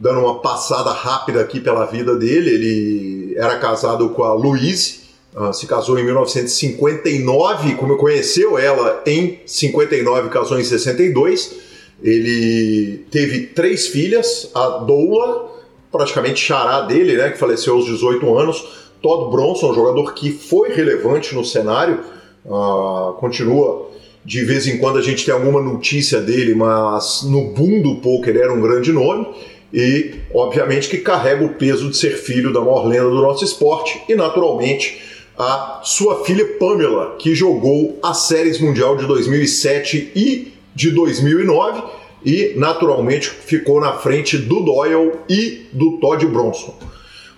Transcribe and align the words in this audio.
dando 0.00 0.20
uma 0.20 0.36
passada 0.36 0.92
rápida 0.92 1.42
aqui 1.42 1.60
pela 1.60 1.84
vida 1.84 2.16
dele, 2.16 2.50
ele 2.50 3.34
era 3.36 3.58
casado 3.58 4.08
com 4.08 4.24
a 4.24 4.32
Louise, 4.32 5.03
Uh, 5.34 5.52
se 5.52 5.66
casou 5.66 5.98
em 5.98 6.04
1959, 6.04 7.74
como 7.74 7.96
conheceu 7.96 8.56
ela 8.56 9.02
em 9.04 9.40
59, 9.44 10.28
casou 10.28 10.60
em 10.60 10.64
62. 10.64 11.56
Ele 12.00 13.04
teve 13.10 13.48
três 13.48 13.88
filhas, 13.88 14.50
a 14.54 14.78
Doula, 14.78 15.50
praticamente 15.90 16.40
xará 16.40 16.82
dele, 16.82 17.16
né, 17.16 17.30
que 17.30 17.38
faleceu 17.38 17.74
aos 17.74 17.86
18 17.86 18.38
anos, 18.38 18.64
Todd 19.02 19.30
Bronson, 19.30 19.74
jogador 19.74 20.14
que 20.14 20.30
foi 20.30 20.70
relevante 20.70 21.34
no 21.34 21.44
cenário, 21.44 22.00
uh, 22.46 23.14
continua. 23.14 23.90
De 24.24 24.42
vez 24.42 24.66
em 24.66 24.78
quando 24.78 24.98
a 24.98 25.02
gente 25.02 25.24
tem 25.24 25.34
alguma 25.34 25.60
notícia 25.60 26.20
dele, 26.20 26.54
mas 26.54 27.22
no 27.24 27.52
boom 27.52 27.82
do 27.82 27.96
poker 27.96 28.34
era 28.36 28.52
um 28.52 28.62
grande 28.62 28.90
nome. 28.90 29.26
E 29.70 30.14
obviamente 30.32 30.88
que 30.88 30.98
carrega 30.98 31.44
o 31.44 31.54
peso 31.54 31.90
de 31.90 31.96
ser 31.96 32.16
filho 32.16 32.50
da 32.50 32.60
maior 32.60 32.86
lenda 32.86 33.10
do 33.10 33.20
nosso 33.20 33.44
esporte. 33.44 34.00
E 34.08 34.14
naturalmente 34.14 35.03
a 35.38 35.80
sua 35.82 36.24
filha 36.24 36.44
Pamela, 36.58 37.16
que 37.18 37.34
jogou 37.34 37.98
as 38.02 38.28
séries 38.28 38.60
mundial 38.60 38.96
de 38.96 39.06
2007 39.06 40.12
e 40.14 40.52
de 40.74 40.90
2009 40.90 41.82
e 42.24 42.54
naturalmente 42.56 43.28
ficou 43.28 43.80
na 43.80 43.94
frente 43.94 44.38
do 44.38 44.60
Doyle 44.60 45.12
e 45.28 45.66
do 45.72 45.98
Todd 45.98 46.24
Bronson. 46.26 46.74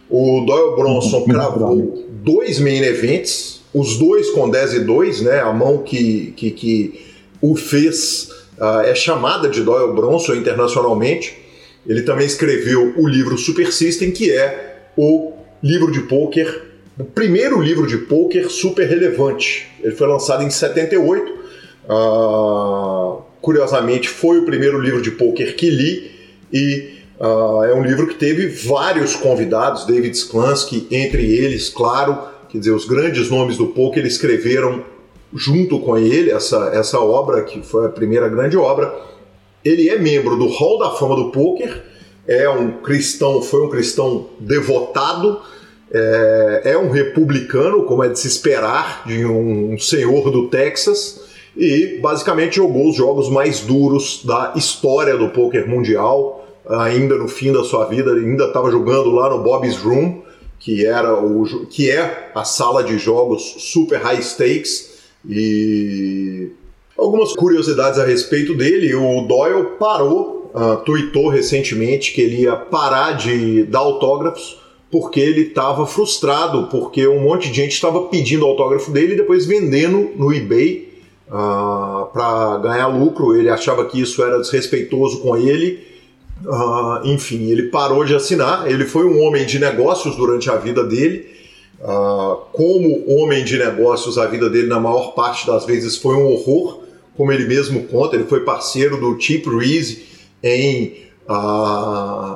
O 0.08 0.44
Doyle 0.46 0.76
Bronson 0.76 1.24
cravou 1.24 2.06
dois 2.22 2.60
main 2.60 2.82
events, 2.82 3.62
os 3.74 3.98
dois 3.98 4.30
com 4.30 4.48
10 4.48 4.74
e 4.74 4.80
2, 4.80 5.20
né? 5.22 5.40
A 5.40 5.52
mão 5.52 5.78
que, 5.78 6.32
que, 6.36 6.50
que 6.50 7.06
o 7.42 7.56
fez 7.56 8.30
uh, 8.58 8.80
é 8.84 8.94
chamada 8.94 9.48
de 9.48 9.62
Doyle 9.62 9.92
Bronson 9.92 10.34
internacionalmente. 10.34 11.36
Ele 11.86 12.02
também 12.02 12.26
escreveu 12.26 12.94
o 12.96 13.08
livro 13.08 13.36
Super 13.36 13.72
System, 13.72 14.12
que 14.12 14.30
é 14.30 14.88
o 14.96 15.32
livro 15.62 15.90
de 15.90 16.00
pôquer 16.00 16.65
o 16.98 17.04
primeiro 17.04 17.60
livro 17.60 17.86
de 17.86 17.98
poker 17.98 18.50
super 18.50 18.88
relevante. 18.88 19.68
Ele 19.82 19.94
foi 19.94 20.06
lançado 20.06 20.42
em 20.42 20.50
78. 20.50 21.32
Uh, 21.88 23.22
curiosamente, 23.40 24.08
foi 24.08 24.38
o 24.38 24.44
primeiro 24.44 24.80
livro 24.80 25.02
de 25.02 25.10
poker 25.10 25.54
que 25.54 25.70
li 25.70 26.10
e 26.52 26.94
uh, 27.20 27.64
é 27.64 27.74
um 27.74 27.82
livro 27.82 28.06
que 28.06 28.14
teve 28.14 28.48
vários 28.48 29.14
convidados, 29.14 29.86
David 29.86 30.16
Sklansky, 30.16 30.88
entre 30.90 31.22
eles, 31.22 31.68
claro, 31.68 32.18
quer 32.48 32.58
dizer, 32.58 32.72
os 32.72 32.86
grandes 32.86 33.30
nomes 33.30 33.56
do 33.56 33.68
poker 33.68 34.04
escreveram 34.04 34.84
junto 35.34 35.78
com 35.80 35.98
ele 35.98 36.30
essa, 36.30 36.70
essa 36.72 36.98
obra, 36.98 37.42
que 37.42 37.62
foi 37.62 37.86
a 37.86 37.90
primeira 37.90 38.28
grande 38.28 38.56
obra. 38.56 38.92
Ele 39.64 39.88
é 39.88 39.98
membro 39.98 40.36
do 40.36 40.46
Hall 40.46 40.78
da 40.78 40.90
Fama 40.92 41.16
do 41.16 41.30
Poker, 41.30 41.84
é 42.26 42.48
um 42.48 42.78
cristão, 42.78 43.42
foi 43.42 43.62
um 43.62 43.68
cristão 43.68 44.28
devotado, 44.40 45.40
é, 45.90 46.62
é 46.64 46.78
um 46.78 46.90
republicano, 46.90 47.84
como 47.84 48.02
é 48.02 48.08
de 48.08 48.18
se 48.18 48.26
esperar 48.26 49.04
de 49.06 49.24
um 49.24 49.78
senhor 49.78 50.30
do 50.30 50.48
Texas, 50.48 51.24
e 51.56 51.98
basicamente 52.02 52.56
jogou 52.56 52.90
os 52.90 52.96
jogos 52.96 53.30
mais 53.30 53.60
duros 53.60 54.22
da 54.24 54.52
história 54.56 55.16
do 55.16 55.30
poker 55.30 55.68
mundial. 55.68 56.46
Ainda 56.68 57.16
no 57.16 57.28
fim 57.28 57.52
da 57.52 57.62
sua 57.62 57.86
vida, 57.86 58.12
ainda 58.12 58.46
estava 58.46 58.70
jogando 58.70 59.10
lá 59.10 59.30
no 59.30 59.42
Bob's 59.42 59.76
Room, 59.76 60.22
que 60.58 60.84
era 60.84 61.14
o 61.14 61.66
que 61.70 61.90
é 61.90 62.30
a 62.34 62.44
sala 62.44 62.82
de 62.82 62.98
jogos 62.98 63.54
super 63.58 64.00
high 64.00 64.20
stakes 64.20 64.96
e 65.28 66.50
algumas 66.98 67.32
curiosidades 67.34 67.98
a 67.98 68.04
respeito 68.04 68.54
dele. 68.54 68.92
O 68.94 69.22
Doyle 69.22 69.64
parou, 69.78 70.50
uh, 70.52 70.76
tweetou 70.84 71.28
recentemente 71.28 72.12
que 72.12 72.20
ele 72.20 72.42
ia 72.42 72.56
parar 72.56 73.12
de 73.12 73.62
dar 73.64 73.78
autógrafos 73.78 74.65
porque 74.98 75.20
ele 75.20 75.42
estava 75.42 75.86
frustrado, 75.86 76.68
porque 76.70 77.06
um 77.06 77.20
monte 77.20 77.50
de 77.50 77.56
gente 77.56 77.72
estava 77.72 78.04
pedindo 78.04 78.46
autógrafo 78.46 78.90
dele 78.90 79.12
e 79.12 79.16
depois 79.16 79.44
vendendo 79.44 80.12
no 80.16 80.32
eBay 80.32 80.88
uh, 81.28 81.34
ah, 81.34 82.08
para 82.10 82.58
ganhar 82.60 82.86
lucro. 82.86 83.36
Ele 83.36 83.50
achava 83.50 83.84
que 83.84 84.00
isso 84.00 84.24
era 84.24 84.38
desrespeitoso 84.38 85.20
com 85.20 85.36
ele. 85.36 85.86
Uh, 86.42 87.06
enfim, 87.08 87.50
ele 87.50 87.64
parou 87.64 88.06
de 88.06 88.14
assinar. 88.14 88.70
Ele 88.70 88.86
foi 88.86 89.04
um 89.04 89.20
homem 89.20 89.44
de 89.44 89.58
negócios 89.58 90.16
durante 90.16 90.48
a 90.48 90.56
vida 90.56 90.82
dele. 90.82 91.26
Uh, 91.78 92.36
como 92.52 93.04
homem 93.06 93.44
de 93.44 93.58
negócios, 93.58 94.16
a 94.16 94.26
vida 94.26 94.48
dele, 94.48 94.66
na 94.66 94.80
maior 94.80 95.12
parte 95.12 95.46
das 95.46 95.66
vezes, 95.66 95.98
foi 95.98 96.14
um 96.14 96.26
horror. 96.26 96.84
Como 97.18 97.30
ele 97.30 97.44
mesmo 97.44 97.84
conta, 97.84 98.16
ele 98.16 98.24
foi 98.24 98.40
parceiro 98.40 98.98
do 98.98 99.20
Chip 99.20 99.46
Reese 99.46 100.06
em 100.42 101.05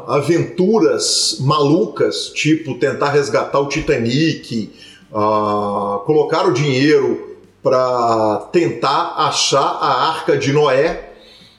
aventuras 0.06 1.37
malucas, 1.41 2.31
tipo 2.34 2.75
tentar 2.78 3.11
resgatar 3.11 3.61
o 3.61 3.69
Titanic, 3.69 4.71
colocar 6.05 6.47
o 6.49 6.53
dinheiro 6.53 7.37
para 7.62 8.49
tentar 8.53 9.15
achar 9.17 9.61
a 9.61 10.11
arca 10.11 10.37
de 10.37 10.53
Noé. 10.53 11.09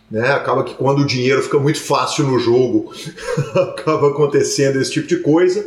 Né? 0.09 0.29
Acaba 0.31 0.63
que 0.63 0.73
quando 0.73 0.99
o 0.99 1.05
dinheiro 1.05 1.41
fica 1.41 1.57
muito 1.57 1.79
fácil 1.79 2.25
no 2.25 2.37
jogo, 2.37 2.91
acaba 3.55 4.09
acontecendo 4.09 4.81
esse 4.81 4.91
tipo 4.91 5.07
de 5.07 5.17
coisa. 5.17 5.65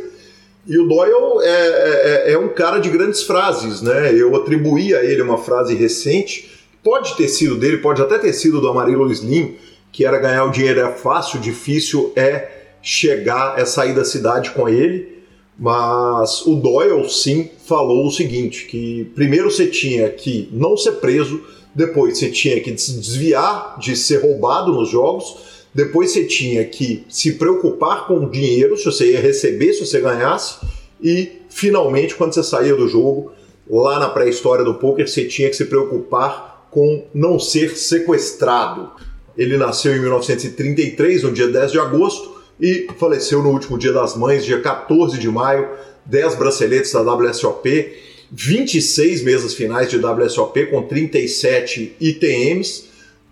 E 0.67 0.79
o 0.79 0.87
Doyle 0.87 1.43
é, 1.43 1.49
é, 1.49 2.33
é, 2.33 2.37
um 2.37 2.49
cara 2.49 2.79
de 2.79 2.89
grandes 2.89 3.21
frases, 3.21 3.81
né? 3.81 4.11
Eu 4.13 4.35
atribuí 4.35 4.95
a 4.95 5.03
ele 5.03 5.21
uma 5.21 5.37
frase 5.37 5.75
recente, 5.75 6.49
pode 6.83 7.15
ter 7.15 7.27
sido 7.27 7.55
dele, 7.55 7.77
pode 7.77 8.01
até 8.01 8.17
ter 8.17 8.33
sido 8.33 8.59
do 8.59 8.67
Amarelo 8.67 9.11
Slim, 9.11 9.55
que 9.95 10.03
era 10.03 10.19
ganhar 10.19 10.43
o 10.43 10.51
dinheiro 10.51 10.81
é 10.81 10.91
fácil, 10.91 11.39
difícil 11.39 12.11
é 12.17 12.49
chegar, 12.81 13.57
é 13.57 13.63
sair 13.63 13.95
da 13.95 14.03
cidade 14.03 14.51
com 14.51 14.67
ele. 14.67 15.23
Mas 15.57 16.45
o 16.45 16.55
Doyle 16.55 17.09
sim 17.09 17.49
falou 17.65 18.05
o 18.05 18.11
seguinte: 18.11 18.65
que 18.65 19.09
primeiro 19.15 19.49
você 19.49 19.67
tinha 19.67 20.09
que 20.09 20.49
não 20.51 20.75
ser 20.75 20.97
preso, 20.97 21.41
depois 21.73 22.17
você 22.17 22.29
tinha 22.29 22.59
que 22.59 22.77
se 22.77 22.99
desviar 22.99 23.79
de 23.79 23.95
ser 23.95 24.17
roubado 24.17 24.73
nos 24.73 24.89
jogos, 24.89 25.37
depois 25.73 26.11
você 26.11 26.25
tinha 26.25 26.65
que 26.65 27.05
se 27.07 27.35
preocupar 27.35 28.05
com 28.05 28.17
o 28.17 28.29
dinheiro, 28.29 28.75
se 28.75 28.83
você 28.83 29.13
ia 29.13 29.21
receber, 29.21 29.71
se 29.71 29.85
você 29.85 30.01
ganhasse, 30.01 30.57
e 31.01 31.39
finalmente, 31.47 32.15
quando 32.15 32.33
você 32.33 32.43
saía 32.43 32.75
do 32.75 32.89
jogo, 32.89 33.31
lá 33.65 33.97
na 33.97 34.09
pré-história 34.09 34.65
do 34.65 34.73
poker, 34.73 35.07
você 35.07 35.23
tinha 35.23 35.49
que 35.49 35.55
se 35.55 35.65
preocupar 35.65 36.67
com 36.69 37.05
não 37.13 37.39
ser 37.39 37.77
sequestrado. 37.77 38.91
Ele 39.37 39.57
nasceu 39.57 39.95
em 39.95 39.99
1933, 39.99 41.23
no 41.23 41.31
dia 41.31 41.47
10 41.47 41.71
de 41.71 41.79
agosto, 41.79 42.35
e 42.59 42.87
faleceu 42.97 43.43
no 43.43 43.49
último 43.49 43.77
dia 43.77 43.91
das 43.91 44.15
mães, 44.15 44.45
dia 44.45 44.61
14 44.61 45.17
de 45.17 45.27
maio, 45.29 45.69
10 46.05 46.35
braceletes 46.35 46.93
da 46.93 47.01
WSOP, 47.01 47.93
26 48.31 49.23
mesas 49.23 49.53
finais 49.53 49.89
de 49.89 49.97
WSOP 49.97 50.67
com 50.67 50.83
37 50.83 51.95
ITMs, 51.99 52.85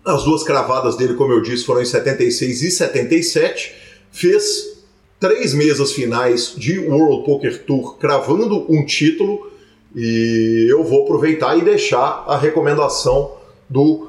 As 0.04 0.22
duas 0.22 0.42
cravadas 0.42 0.96
dele, 0.96 1.14
como 1.14 1.32
eu 1.32 1.40
disse, 1.40 1.64
foram 1.64 1.80
em 1.80 1.86
76 1.86 2.62
e 2.62 2.70
77. 2.70 3.74
Fez 4.12 4.74
três 5.18 5.54
mesas 5.54 5.92
finais 5.92 6.54
de 6.54 6.78
World 6.78 7.24
Poker 7.24 7.64
Tour 7.64 7.96
cravando 7.96 8.66
um 8.68 8.84
título. 8.84 9.50
E 9.96 10.66
eu 10.68 10.84
vou 10.84 11.04
aproveitar 11.04 11.56
e 11.56 11.62
deixar 11.62 12.24
a 12.26 12.36
recomendação 12.36 13.32
do 13.70 14.08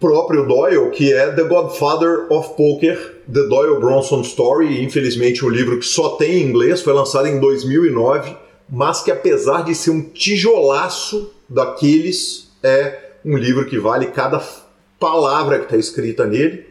próprio 0.00 0.46
Doyle, 0.46 0.90
que 0.90 1.12
é 1.12 1.30
The 1.32 1.44
Godfather 1.44 2.26
of 2.30 2.54
Poker, 2.56 3.22
The 3.32 3.42
Doyle 3.44 3.80
Bronson 3.80 4.20
Story. 4.20 4.82
Infelizmente, 4.82 5.44
um 5.44 5.48
livro 5.48 5.78
que 5.78 5.86
só 5.86 6.10
tem 6.10 6.42
em 6.42 6.46
inglês, 6.46 6.82
foi 6.82 6.92
lançado 6.92 7.26
em 7.26 7.40
2009, 7.40 8.36
mas 8.68 9.02
que 9.02 9.10
apesar 9.10 9.62
de 9.62 9.74
ser 9.74 9.90
um 9.90 10.02
tijolaço 10.02 11.32
daqueles, 11.48 12.50
é 12.62 12.98
um 13.24 13.36
livro 13.36 13.66
que 13.66 13.78
vale 13.78 14.06
cada 14.06 14.42
palavra 14.98 15.58
que 15.58 15.64
está 15.64 15.76
escrita 15.76 16.26
nele. 16.26 16.64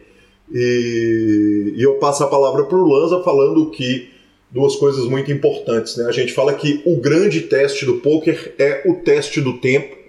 E, 0.52 1.74
e, 1.76 1.82
eu 1.82 1.94
passo 1.94 2.22
a 2.22 2.28
palavra 2.28 2.64
para 2.64 2.78
o 2.78 2.88
Lanza 2.88 3.22
falando 3.22 3.70
que 3.70 4.10
duas 4.50 4.76
coisas 4.76 5.04
muito 5.06 5.32
importantes. 5.32 5.96
Né? 5.96 6.06
A 6.06 6.12
gente 6.12 6.32
fala 6.32 6.54
que 6.54 6.82
o 6.86 6.96
grande 7.00 7.42
teste 7.42 7.84
do 7.84 7.94
poker 7.94 8.54
é 8.58 8.82
o 8.86 8.94
teste 8.94 9.40
do 9.40 9.58
tempo 9.58 10.05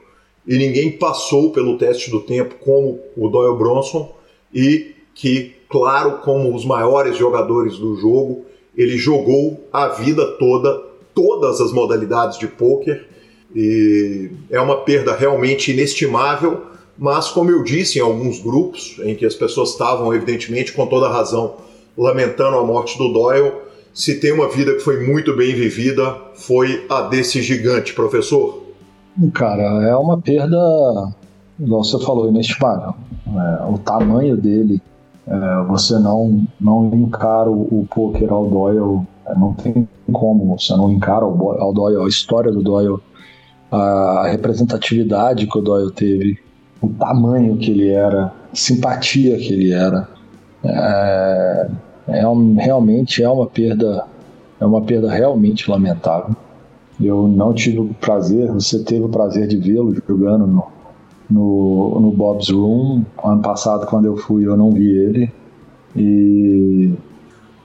e 0.48 0.58
ninguém 0.58 0.92
passou 0.92 1.52
pelo 1.52 1.78
teste 1.78 2.10
do 2.10 2.22
tempo 2.22 2.56
como 2.64 3.00
o 3.18 3.28
Doyle 3.28 3.58
Bronson 3.58 4.16
e 4.54 4.96
que, 5.14 5.56
claro, 5.68 6.20
como 6.20 6.56
os 6.56 6.64
maiores 6.64 7.18
jogadores 7.18 7.78
do 7.78 7.96
jogo, 7.96 8.46
ele 8.76 8.98
jogou 8.98 9.68
a 9.74 9.90
vida 9.90 10.26
toda, 10.40 10.82
todas 11.14 11.60
as 11.60 11.74
modalidades 11.74 12.40
de 12.40 12.48
poker 12.48 13.06
e 13.54 14.30
é 14.50 14.62
uma 14.62 14.78
perda 14.78 15.16
realmente 15.16 15.72
inestimável, 15.72 16.62
mas 16.98 17.30
como 17.30 17.52
eu 17.52 17.64
disse 17.64 18.00
em 18.00 18.02
alguns 18.02 18.40
grupos 18.40 18.98
em 19.04 19.16
que 19.16 19.26
as 19.26 19.36
pessoas 19.36 19.72
estavam 19.72 20.14
evidentemente 20.14 20.72
com 20.72 20.86
toda 20.88 21.10
razão 21.10 21.58
lamentando 21.98 22.58
a 22.58 22.64
morte 22.64 22.98
do 22.98 23.12
Doyle, 23.12 23.52
se 23.94 24.20
tem 24.20 24.32
uma 24.32 24.48
vida 24.48 24.76
que 24.76 24.80
foi 24.80 25.04
muito 25.04 25.36
bem 25.36 25.56
vivida, 25.56 26.16
foi 26.36 26.86
a 26.88 27.02
desse 27.02 27.42
gigante, 27.42 27.94
professor. 27.94 28.67
Cara, 29.34 29.64
é 29.84 29.96
uma 29.96 30.20
perda, 30.20 30.58
igual 31.60 31.84
você 31.84 32.00
falou, 32.06 32.30
inestimável. 32.30 32.94
É, 33.28 33.66
o 33.66 33.78
tamanho 33.80 34.38
dele, 34.38 34.80
é, 35.26 35.64
você 35.68 35.98
não, 35.98 36.46
não 36.60 36.86
encara 36.94 37.50
o, 37.50 37.82
o 37.82 37.88
poker 37.90 38.32
ao 38.32 38.48
Doyle, 38.48 39.08
é, 39.26 39.36
não 39.36 39.54
tem 39.54 39.88
como 40.12 40.56
você 40.56 40.76
não 40.76 40.92
encara 40.92 41.26
ao 41.26 41.74
Doyle, 41.74 42.04
a 42.04 42.08
história 42.08 42.52
do 42.52 42.62
Doyle, 42.62 43.00
a 43.72 44.28
representatividade 44.28 45.48
que 45.48 45.58
o 45.58 45.62
Doyle 45.62 45.92
teve, 45.92 46.40
o 46.80 46.88
tamanho 46.88 47.58
que 47.58 47.72
ele 47.72 47.90
era, 47.90 48.26
a 48.26 48.56
simpatia 48.56 49.36
que 49.38 49.52
ele 49.52 49.74
era. 49.74 50.08
É, 50.64 51.70
é 52.08 52.24
realmente 52.60 53.24
é 53.24 53.30
uma 53.30 53.48
perda, 53.48 54.06
é 54.60 54.66
uma 54.66 54.82
perda 54.82 55.12
realmente 55.12 55.70
lamentável. 55.70 56.36
Eu 57.00 57.28
não 57.28 57.54
tive 57.54 57.80
o 57.80 57.94
prazer, 57.94 58.52
você 58.52 58.84
teve 58.84 59.04
o 59.04 59.10
prazer 59.10 59.48
de 59.48 59.58
vê-lo 59.58 59.96
jogando 60.08 60.48
no, 60.48 60.64
no, 61.30 62.00
no, 62.00 62.12
Bob's 62.12 62.50
Room. 62.50 63.04
Ano 63.24 63.42
passado, 63.42 63.86
quando 63.86 64.06
eu 64.06 64.18
fui, 64.18 64.48
eu 64.48 64.58
não 64.58 64.72
vi 64.72 64.90
ele. 64.90 65.32
E 65.96 66.94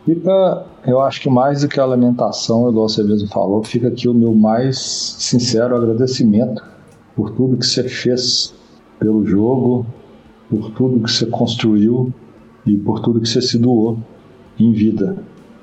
fica, 0.05 0.67
eu 0.87 1.01
acho 1.01 1.23
que 1.23 1.31
mais 1.31 1.63
do 1.63 1.69
que 1.69 1.81
a 1.81 1.87
lamentação, 1.87 2.69
igual 2.69 2.89
você 2.89 3.03
mesmo 3.03 3.29
falou, 3.29 3.63
fica 3.63 3.89
aqui 3.89 4.07
o 4.07 4.15
meu 4.15 4.35
mais 4.35 4.79
sincero 4.79 5.77
agradecimento 5.77 6.63
por 7.17 7.31
tudo 7.31 7.57
que 7.57 7.67
você 7.67 7.85
fez 7.89 8.55
pelo 8.99 9.25
jogo, 9.25 9.87
por 10.51 10.71
tudo 10.73 11.03
que 11.03 11.11
você 11.11 11.27
construiu 11.27 12.13
e 12.67 12.77
por 12.77 13.01
tudo 13.01 13.21
que 13.21 13.29
você 13.29 13.41
se 13.41 13.59
doou 13.59 13.99
em 14.59 14.73
vida. 14.73 15.17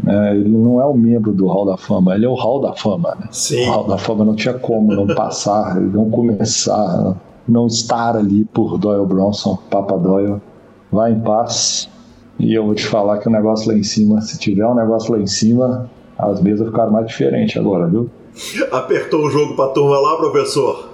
É, 0.08 0.36
ele 0.36 0.50
não 0.50 0.80
é 0.80 0.86
um 0.86 0.94
membro 0.94 1.34
do 1.34 1.48
Hall 1.48 1.66
da 1.66 1.78
Fama, 1.78 2.16
ele 2.16 2.26
é 2.26 2.30
o 2.30 2.34
Hall 2.34 2.62
da 2.62 2.74
Fama. 2.74 3.16
Né? 3.20 3.28
Sim. 3.32 3.68
O 3.68 3.72
Hall 3.72 3.88
da 3.88 3.98
Fama 3.98 4.24
não 4.24 4.36
tinha 4.36 4.54
como 4.54 4.94
não 4.94 5.08
passar, 5.08 5.76
não 5.82 6.10
começar, 6.10 7.16
não 7.48 7.68
estar 7.68 8.16
ali 8.16 8.46
por 8.46 8.78
Doyle 8.78 9.06
Bronson, 9.06 9.58
Papa 9.70 9.98
Doyle. 9.98 10.42
Vai 10.92 11.12
em 11.12 11.20
paz. 11.20 11.90
E 12.40 12.54
eu 12.54 12.66
vou 12.66 12.74
te 12.74 12.88
falar 12.88 13.18
que 13.18 13.28
o 13.28 13.32
negócio 13.32 13.70
lá 13.70 13.78
em 13.78 13.84
cima, 13.84 14.22
se 14.22 14.40
tiver 14.40 14.66
um 14.66 14.74
negócio 14.74 15.12
lá 15.12 15.20
em 15.20 15.28
cima, 15.28 15.90
as 16.18 16.42
mesas 16.42 16.68
ficaram 16.68 16.92
mais 16.92 17.06
diferentes 17.06 17.58
agora, 17.58 17.86
viu? 17.88 18.10
Apertou 18.72 19.26
o 19.26 19.30
jogo 19.30 19.56
pra 19.56 19.68
turma 19.68 20.00
lá, 20.00 20.16
professor? 20.16 20.89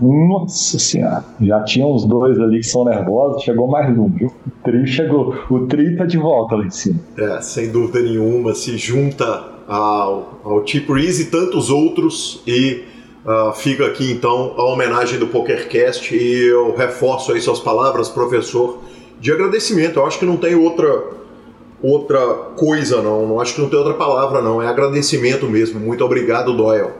Nossa 0.00 0.78
senhora, 0.78 1.24
já 1.40 1.62
tinha 1.62 1.86
uns 1.86 2.06
dois 2.06 2.38
ali 2.40 2.60
que 2.60 2.66
são 2.66 2.84
nervosos, 2.84 3.42
chegou 3.42 3.68
mais 3.68 3.96
um, 3.96 4.08
viu? 4.08 4.28
O 4.28 4.64
tri 4.64 4.86
chegou, 4.86 5.34
o 5.50 5.66
tri 5.66 5.94
tá 5.94 6.06
de 6.06 6.16
volta 6.16 6.56
lá 6.56 6.64
em 6.64 6.70
cima. 6.70 6.98
É, 7.18 7.40
sem 7.42 7.70
dúvida 7.70 8.00
nenhuma, 8.00 8.54
se 8.54 8.78
junta 8.78 9.44
ao, 9.68 10.40
ao 10.42 10.66
Chip 10.66 10.90
Reese 10.90 11.24
e 11.24 11.26
tantos 11.26 11.68
outros 11.68 12.42
e 12.46 12.82
uh, 13.26 13.52
fica 13.52 13.86
aqui 13.86 14.10
então 14.10 14.54
a 14.56 14.64
homenagem 14.64 15.18
do 15.18 15.26
PokerCast 15.26 16.16
e 16.16 16.48
eu 16.48 16.74
reforço 16.74 17.32
aí 17.32 17.40
suas 17.40 17.60
palavras, 17.60 18.08
professor, 18.08 18.78
de 19.20 19.30
agradecimento. 19.30 19.98
Eu 19.98 20.06
acho 20.06 20.18
que 20.18 20.24
não 20.24 20.38
tem 20.38 20.54
outra 20.54 21.20
outra 21.82 22.20
coisa 22.56 23.00
não, 23.00 23.26
não 23.26 23.40
acho 23.40 23.54
que 23.54 23.60
não 23.62 23.68
tem 23.70 23.78
outra 23.78 23.94
palavra 23.94 24.42
não, 24.42 24.62
é 24.62 24.66
agradecimento 24.66 25.46
mesmo. 25.46 25.78
Muito 25.78 26.04
obrigado, 26.04 26.56
Doyle. 26.56 26.90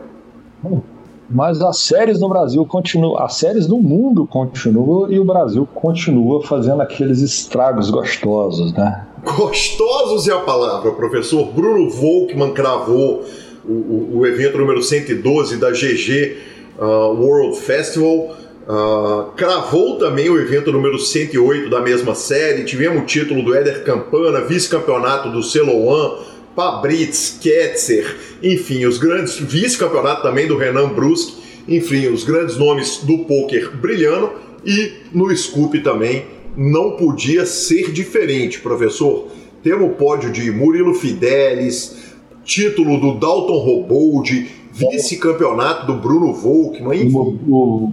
Mas 1.30 1.62
as 1.62 1.78
séries 1.78 2.18
no 2.18 2.28
Brasil 2.28 2.66
continuam, 2.66 3.16
as 3.22 3.34
séries 3.34 3.68
no 3.68 3.80
mundo 3.80 4.26
continuam 4.26 5.10
e 5.10 5.20
o 5.20 5.24
Brasil 5.24 5.66
continua 5.72 6.42
fazendo 6.42 6.82
aqueles 6.82 7.20
estragos 7.20 7.88
gostosos, 7.88 8.72
né? 8.72 9.06
Gostosos 9.22 10.26
é 10.26 10.32
a 10.32 10.40
palavra, 10.40 10.90
professor. 10.90 11.46
Bruno 11.52 11.88
Volkman 11.88 12.52
cravou 12.52 13.24
o, 13.64 13.72
o, 13.72 14.18
o 14.18 14.26
evento 14.26 14.58
número 14.58 14.82
112 14.82 15.56
da 15.58 15.70
GG 15.70 16.36
uh, 16.78 16.84
World 17.14 17.56
Festival. 17.58 18.34
Uh, 18.68 19.30
cravou 19.36 19.98
também 19.98 20.28
o 20.28 20.38
evento 20.38 20.72
número 20.72 20.98
108 20.98 21.70
da 21.70 21.80
mesma 21.80 22.14
série. 22.14 22.64
Tivemos 22.64 23.02
o 23.02 23.06
título 23.06 23.44
do 23.44 23.54
Éder 23.54 23.84
Campana, 23.84 24.40
vice-campeonato 24.40 25.30
do 25.30 25.42
Celoan 25.44 26.18
Fabritz, 26.54 27.38
Ketzer, 27.40 28.16
enfim, 28.42 28.84
os 28.84 28.98
grandes 28.98 29.38
vice-campeonato 29.38 30.22
também 30.22 30.46
do 30.46 30.56
Renan 30.56 30.88
Brusque, 30.88 31.40
enfim, 31.68 32.08
os 32.08 32.24
grandes 32.24 32.56
nomes 32.56 32.98
do 33.04 33.18
poker 33.18 33.76
brilhando 33.76 34.32
e 34.64 34.92
no 35.12 35.34
Scoop 35.34 35.78
também 35.80 36.24
não 36.56 36.92
podia 36.92 37.46
ser 37.46 37.92
diferente, 37.92 38.60
professor. 38.60 39.28
Temos 39.62 39.90
o 39.90 39.94
pódio 39.94 40.32
de 40.32 40.50
Murilo 40.50 40.94
Fidelis, 40.94 42.14
título 42.44 42.98
do 42.98 43.18
Dalton 43.18 43.58
Robold, 43.58 44.50
vice-campeonato 44.72 45.86
do 45.86 45.94
Bruno 45.94 46.32
Volkmann, 46.32 47.06
enfim. 47.06 47.16
O, 47.48 47.92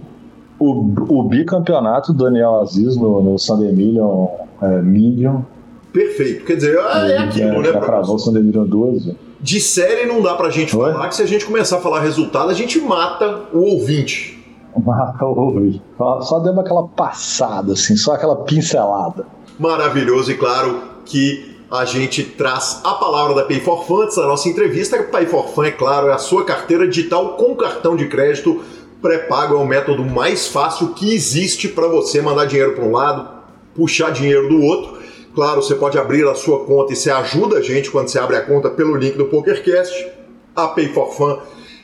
o, 0.58 1.20
o 1.20 1.22
bicampeonato 1.22 2.12
do 2.12 2.24
Daniel 2.24 2.60
Aziz 2.60 2.96
no, 2.96 3.22
no 3.22 3.38
Sunday 3.38 3.72
Million 3.72 4.28
é, 4.60 4.82
Million 4.82 5.42
Perfeito. 5.92 6.44
Quer 6.44 6.56
dizer, 6.56 6.76
é, 6.76 7.10
é 7.12 7.18
aquilo, 7.18 7.60
né? 7.62 7.72
Já 7.72 8.64
duas. 8.64 9.08
De 9.40 9.60
série 9.60 10.06
não 10.06 10.20
dá 10.20 10.34
pra 10.34 10.50
gente 10.50 10.76
Oi? 10.76 10.92
falar 10.92 11.08
que 11.08 11.14
se 11.14 11.22
a 11.22 11.26
gente 11.26 11.44
começar 11.44 11.76
a 11.76 11.80
falar 11.80 12.00
resultado, 12.00 12.50
a 12.50 12.54
gente 12.54 12.80
mata 12.80 13.44
o 13.52 13.60
ouvinte. 13.60 14.36
Mata 14.76 15.24
o 15.24 15.38
ouvinte. 15.38 15.82
Só, 15.96 16.20
só 16.22 16.38
deu 16.40 16.58
aquela 16.58 16.86
passada, 16.88 17.72
assim, 17.72 17.96
só 17.96 18.12
aquela 18.14 18.36
pincelada. 18.36 19.26
Maravilhoso, 19.58 20.30
e 20.30 20.36
claro 20.36 20.82
que 21.04 21.56
a 21.70 21.84
gente 21.84 22.24
traz 22.24 22.80
a 22.84 22.94
palavra 22.94 23.34
da 23.34 23.44
Pay 23.44 23.60
for 23.60 23.84
Fun 23.84 24.02
antes 24.02 24.16
da 24.16 24.26
nossa 24.26 24.48
entrevista. 24.48 25.02
Pay 25.02 25.26
for 25.26 25.48
Fun, 25.48 25.64
é 25.64 25.70
claro, 25.70 26.08
é 26.08 26.12
a 26.12 26.18
sua 26.18 26.44
carteira 26.44 26.88
digital 26.88 27.36
com 27.36 27.54
cartão 27.54 27.94
de 27.94 28.08
crédito 28.08 28.62
pré-pago. 29.02 29.54
É 29.54 29.58
o 29.58 29.66
método 29.66 30.04
mais 30.04 30.48
fácil 30.48 30.94
que 30.94 31.14
existe 31.14 31.68
para 31.68 31.86
você 31.88 32.20
mandar 32.20 32.46
dinheiro 32.46 32.74
para 32.74 32.84
um 32.84 32.92
lado, 32.92 33.28
puxar 33.74 34.10
dinheiro 34.10 34.48
do 34.48 34.62
outro. 34.62 34.97
Claro, 35.38 35.62
você 35.62 35.76
pode 35.76 35.96
abrir 35.96 36.26
a 36.26 36.34
sua 36.34 36.64
conta 36.64 36.92
e 36.92 36.96
você 36.96 37.12
ajuda 37.12 37.58
a 37.58 37.62
gente 37.62 37.92
quando 37.92 38.08
você 38.08 38.18
abre 38.18 38.34
a 38.34 38.40
conta 38.40 38.68
pelo 38.68 38.96
link 38.96 39.16
do 39.16 39.26
PokerCast. 39.26 40.08
A 40.56 40.66
Pay 40.66 40.88
for 40.88 41.14
Fun 41.14 41.38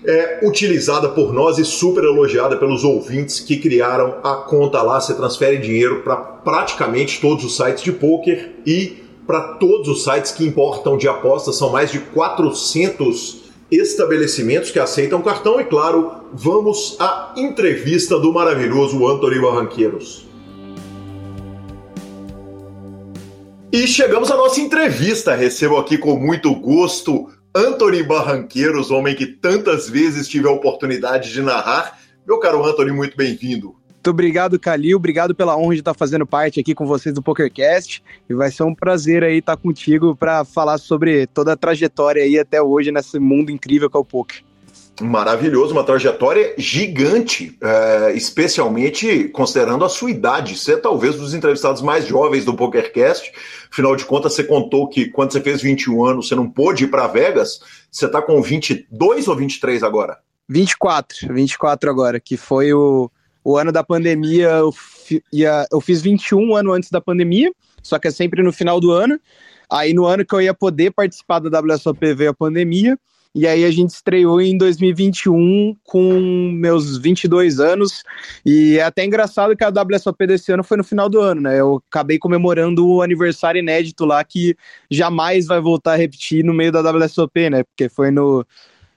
é 0.04 0.40
utilizada 0.42 1.10
por 1.10 1.32
nós 1.32 1.56
e 1.56 1.64
super 1.64 2.02
elogiada 2.02 2.56
pelos 2.56 2.82
ouvintes 2.82 3.38
que 3.38 3.56
criaram 3.58 4.16
a 4.24 4.34
conta 4.38 4.82
lá. 4.82 5.00
Você 5.00 5.14
transfere 5.14 5.58
dinheiro 5.58 6.02
para 6.02 6.16
praticamente 6.16 7.20
todos 7.20 7.44
os 7.44 7.56
sites 7.56 7.84
de 7.84 7.92
poker 7.92 8.56
e 8.66 9.04
para 9.24 9.40
todos 9.54 9.86
os 9.86 10.02
sites 10.02 10.32
que 10.32 10.44
importam 10.44 10.96
de 10.96 11.06
apostas. 11.06 11.54
São 11.54 11.70
mais 11.70 11.92
de 11.92 12.00
400 12.00 13.52
estabelecimentos 13.70 14.72
que 14.72 14.80
aceitam 14.80 15.22
cartão. 15.22 15.60
E 15.60 15.64
claro, 15.64 16.10
vamos 16.32 16.96
à 16.98 17.32
entrevista 17.36 18.18
do 18.18 18.32
maravilhoso 18.32 19.06
Anthony 19.06 19.40
Barranqueiros. 19.40 20.33
E 23.74 23.88
chegamos 23.88 24.30
à 24.30 24.36
nossa 24.36 24.60
entrevista. 24.60 25.34
Recebo 25.34 25.78
aqui 25.78 25.98
com 25.98 26.16
muito 26.16 26.54
gosto 26.54 27.28
Anthony 27.52 28.04
Barranqueiros, 28.04 28.92
homem 28.92 29.16
que 29.16 29.26
tantas 29.26 29.90
vezes 29.90 30.28
tive 30.28 30.46
a 30.46 30.52
oportunidade 30.52 31.32
de 31.32 31.42
narrar. 31.42 31.98
Meu 32.24 32.38
caro 32.38 32.64
Anthony, 32.64 32.92
muito 32.92 33.16
bem-vindo. 33.16 33.74
Muito 33.88 34.10
obrigado, 34.10 34.60
Calil. 34.60 34.96
Obrigado 34.96 35.34
pela 35.34 35.56
honra 35.56 35.74
de 35.74 35.80
estar 35.80 35.92
fazendo 35.92 36.24
parte 36.24 36.60
aqui 36.60 36.72
com 36.72 36.86
vocês 36.86 37.12
do 37.12 37.20
PokerCast. 37.20 38.00
E 38.30 38.32
vai 38.32 38.48
ser 38.52 38.62
um 38.62 38.72
prazer 38.72 39.24
aí 39.24 39.38
estar 39.38 39.56
contigo 39.56 40.14
para 40.14 40.44
falar 40.44 40.78
sobre 40.78 41.26
toda 41.26 41.54
a 41.54 41.56
trajetória 41.56 42.22
aí 42.22 42.38
até 42.38 42.62
hoje 42.62 42.92
nesse 42.92 43.18
mundo 43.18 43.50
incrível 43.50 43.90
que 43.90 43.96
é 43.96 44.00
o 44.00 44.04
poker. 44.04 44.44
Maravilhoso, 45.00 45.72
uma 45.72 45.82
trajetória 45.82 46.54
gigante, 46.56 47.58
é, 47.60 48.12
especialmente 48.14 49.28
considerando 49.30 49.84
a 49.84 49.88
sua 49.88 50.10
idade. 50.10 50.56
Você 50.56 50.74
é 50.74 50.76
talvez 50.76 51.16
dos 51.16 51.34
entrevistados 51.34 51.82
mais 51.82 52.06
jovens 52.06 52.44
do 52.44 52.54
PokerCast. 52.54 53.32
Afinal 53.70 53.96
de 53.96 54.04
contas, 54.04 54.34
você 54.34 54.44
contou 54.44 54.88
que 54.88 55.08
quando 55.08 55.32
você 55.32 55.40
fez 55.40 55.60
21 55.60 56.04
anos, 56.04 56.28
você 56.28 56.36
não 56.36 56.48
pôde 56.48 56.84
ir 56.84 56.88
para 56.88 57.08
Vegas. 57.08 57.60
Você 57.90 58.06
está 58.06 58.22
com 58.22 58.40
22 58.40 59.26
ou 59.26 59.34
23 59.34 59.82
agora? 59.82 60.18
24, 60.48 61.34
24 61.34 61.90
agora, 61.90 62.20
que 62.20 62.36
foi 62.36 62.72
o, 62.72 63.10
o 63.42 63.56
ano 63.56 63.72
da 63.72 63.82
pandemia, 63.82 64.48
eu, 64.48 64.72
ia, 65.32 65.66
eu 65.72 65.80
fiz 65.80 66.02
21 66.02 66.54
anos 66.54 66.76
antes 66.76 66.90
da 66.90 67.00
pandemia, 67.00 67.50
só 67.82 67.98
que 67.98 68.08
é 68.08 68.10
sempre 68.10 68.42
no 68.42 68.52
final 68.52 68.78
do 68.78 68.92
ano. 68.92 69.18
Aí 69.68 69.92
no 69.92 70.04
ano 70.04 70.24
que 70.24 70.34
eu 70.34 70.40
ia 70.40 70.54
poder 70.54 70.92
participar 70.92 71.40
da 71.40 71.60
WSOP 71.60 72.14
veio 72.14 72.30
a 72.30 72.34
pandemia, 72.34 72.96
e 73.34 73.46
aí 73.46 73.64
a 73.64 73.70
gente 73.70 73.90
estreou 73.90 74.40
em 74.40 74.56
2021 74.56 75.76
com 75.82 76.52
meus 76.52 76.96
22 76.98 77.58
anos, 77.58 78.02
e 78.46 78.78
é 78.78 78.82
até 78.82 79.04
engraçado 79.04 79.56
que 79.56 79.64
a 79.64 79.70
WSOP 79.70 80.26
desse 80.26 80.52
ano 80.52 80.62
foi 80.62 80.76
no 80.76 80.84
final 80.84 81.08
do 81.08 81.20
ano, 81.20 81.40
né? 81.40 81.58
Eu 81.58 81.82
acabei 81.88 82.18
comemorando 82.18 82.86
o 82.86 83.02
aniversário 83.02 83.58
inédito 83.58 84.04
lá 84.04 84.22
que 84.22 84.56
jamais 84.90 85.46
vai 85.46 85.60
voltar 85.60 85.94
a 85.94 85.96
repetir 85.96 86.44
no 86.44 86.54
meio 86.54 86.70
da 86.70 86.80
WSOP, 86.80 87.50
né? 87.50 87.64
Porque 87.64 87.88
foi 87.88 88.10
no 88.10 88.46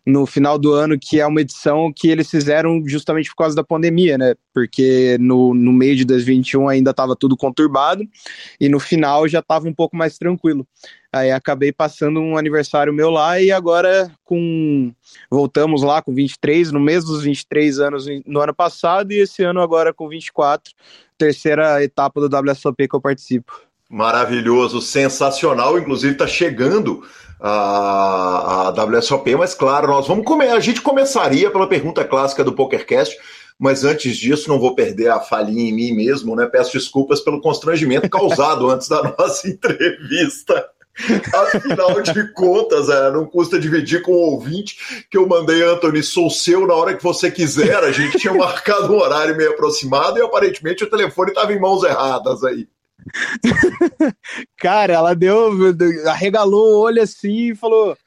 no 0.08 0.26
final 0.26 0.58
do 0.58 0.72
ano, 0.72 0.98
que 0.98 1.20
é 1.20 1.28
uma 1.28 1.42
edição 1.42 1.92
que 1.94 2.08
eles 2.08 2.30
fizeram 2.30 2.82
justamente 2.86 3.30
por 3.30 3.36
causa 3.36 3.54
da 3.54 3.64
pandemia, 3.64 4.18
né? 4.18 4.36
Porque 4.54 5.18
no, 5.20 5.54
no 5.54 5.74
meio 5.74 5.98
de 5.98 6.06
2021 6.06 6.70
ainda 6.70 6.92
estava 6.92 7.14
tudo 7.14 7.36
conturbado 7.36 8.08
e 8.58 8.70
no 8.70 8.80
final 8.80 9.28
já 9.28 9.40
estava 9.40 9.68
um 9.68 9.74
pouco 9.74 9.98
mais 9.98 10.18
tranquilo. 10.18 10.66
Aí 11.12 11.30
acabei 11.30 11.74
passando 11.74 12.22
um 12.22 12.38
aniversário 12.38 12.94
meu 12.94 13.10
lá 13.10 13.42
e 13.42 13.52
agora 13.52 14.10
com 14.24 14.94
voltamos 15.30 15.84
lá 15.84 16.02
com 16.02 16.14
23, 16.14 16.72
no 16.72 16.80
mês 16.80 17.04
dos 17.04 17.24
23 17.24 17.80
anos 17.80 18.06
no 18.26 18.40
ano 18.40 18.56
passado 18.56 19.12
e 19.12 19.20
esse 19.20 19.44
ano 19.44 19.60
agora 19.60 19.94
com 19.94 20.08
24, 20.08 20.74
terceira 21.18 21.84
etapa 21.84 22.22
do 22.22 22.34
WSOP 22.34 22.88
que 22.88 22.96
eu 22.96 23.02
participo. 23.02 23.60
Maravilhoso, 23.90 24.82
sensacional, 24.82 25.78
inclusive 25.78 26.14
está 26.14 26.28
chegando 26.28 27.04
a, 27.39 28.74
WSOP, 28.75 29.36
mas 29.36 29.53
claro, 29.53 29.88
nós 29.88 30.08
vamos 30.08 30.25
comer. 30.25 30.50
A 30.50 30.60
gente 30.60 30.82
começaria 30.82 31.51
pela 31.51 31.67
pergunta 31.67 32.03
clássica 32.03 32.44
do 32.44 32.53
PokerCast, 32.53 33.17
mas 33.60 33.84
antes 33.84 34.17
disso, 34.17 34.50
não 34.50 34.60
vou 34.60 34.75
perder 34.75 35.10
a 35.10 35.20
falhinha 35.20 35.70
em 35.70 35.74
mim 35.74 35.91
mesmo, 35.91 36.36
né? 36.36 36.46
Peço 36.46 36.74
desculpas 36.74 37.22
pelo 37.22 37.41
constrangimento 37.41 38.10
causado 38.10 38.70
antes 38.72 38.88
da 38.88 39.01
nossa 39.17 39.48
entrevista. 39.48 40.65
Afinal 41.32 42.01
de 42.01 42.34
contas, 42.34 42.89
é, 42.89 43.12
não 43.12 43.24
custa 43.25 43.60
dividir 43.60 44.01
com 44.01 44.12
o 44.12 44.32
ouvinte 44.32 45.06
que 45.12 45.17
eu 45.17 45.27
mandei, 45.27 45.62
Anthony, 45.62 46.01
sou 46.01 46.27
seu 46.29 46.65
na 46.65 46.74
hora 46.74 46.96
que 46.96 47.03
você 47.03 47.29
quiser. 47.29 47.84
A 47.84 47.91
gente 47.91 48.17
tinha 48.17 48.34
marcado 48.36 48.91
um 48.91 48.98
horário 49.00 49.38
meio 49.38 49.51
aproximado 49.51 50.17
e 50.17 50.24
aparentemente 50.24 50.84
o 50.84 50.89
telefone 50.89 51.29
estava 51.29 51.53
em 51.53 51.60
mãos 51.60 51.84
erradas 51.84 52.44
aí. 52.44 52.67
Cara, 54.58 54.94
ela 54.94 55.16
deu, 55.16 55.52
arregalou 56.08 56.74
o 56.74 56.80
olho 56.82 57.02
assim 57.02 57.52
e 57.52 57.56
falou: 57.56 57.98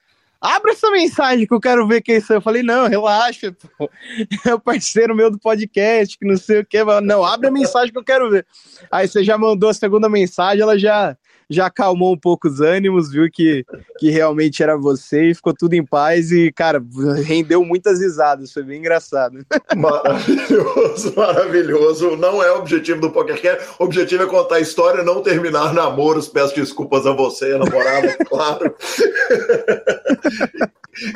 Abre 0.41 0.71
essa 0.71 0.91
mensagem 0.91 1.47
que 1.47 1.53
eu 1.53 1.61
quero 1.61 1.87
ver 1.87 2.01
quem 2.01 2.19
sou. 2.19 2.37
Eu 2.37 2.41
falei, 2.41 2.63
não, 2.63 2.89
relaxa, 2.89 3.55
pô. 3.77 3.91
É 4.47 4.55
o 4.55 4.61
parceiro 4.61 5.15
meu 5.15 5.31
do 5.31 5.39
podcast, 5.39 6.19
que 6.19 6.25
não 6.25 6.37
sei 6.37 6.61
o 6.61 6.65
que. 6.65 6.83
Não, 7.03 7.25
abre 7.25 7.49
a 7.49 7.51
mensagem 7.51 7.93
que 7.93 7.99
eu 7.99 8.05
quero 8.05 8.31
ver. 8.31 8.47
Aí 8.91 9.07
você 9.07 9.23
já 9.23 9.37
mandou 9.37 9.69
a 9.69 9.75
segunda 9.75 10.09
mensagem, 10.09 10.63
ela 10.63 10.79
já 10.79 11.17
já 11.51 11.67
acalmou 11.67 12.13
um 12.13 12.17
pouco 12.17 12.47
os 12.47 12.61
ânimos, 12.61 13.11
viu 13.11 13.29
que, 13.29 13.65
que 13.99 14.09
realmente 14.09 14.63
era 14.63 14.77
você 14.77 15.31
e 15.31 15.35
ficou 15.35 15.53
tudo 15.53 15.75
em 15.75 15.85
paz 15.85 16.31
e, 16.31 16.53
cara, 16.53 16.81
rendeu 17.25 17.65
muitas 17.65 18.01
risadas, 18.01 18.53
foi 18.53 18.63
bem 18.63 18.79
engraçado. 18.79 19.45
Maravilhoso, 19.77 21.13
maravilhoso. 21.19 22.17
Não 22.17 22.41
é 22.41 22.53
o 22.53 22.59
objetivo 22.59 23.01
do 23.01 23.11
PokerCast, 23.11 23.69
o 23.81 23.85
objetivo 23.85 24.23
é 24.23 24.27
contar 24.27 24.57
a 24.57 24.61
história, 24.61 25.03
não 25.03 25.23
terminar 25.23 25.75
namoros. 25.75 26.29
Peço 26.29 26.55
desculpas 26.55 27.05
a 27.05 27.13
você, 27.13 27.53
a 27.53 27.59
namorada, 27.59 28.17
claro. 28.25 28.77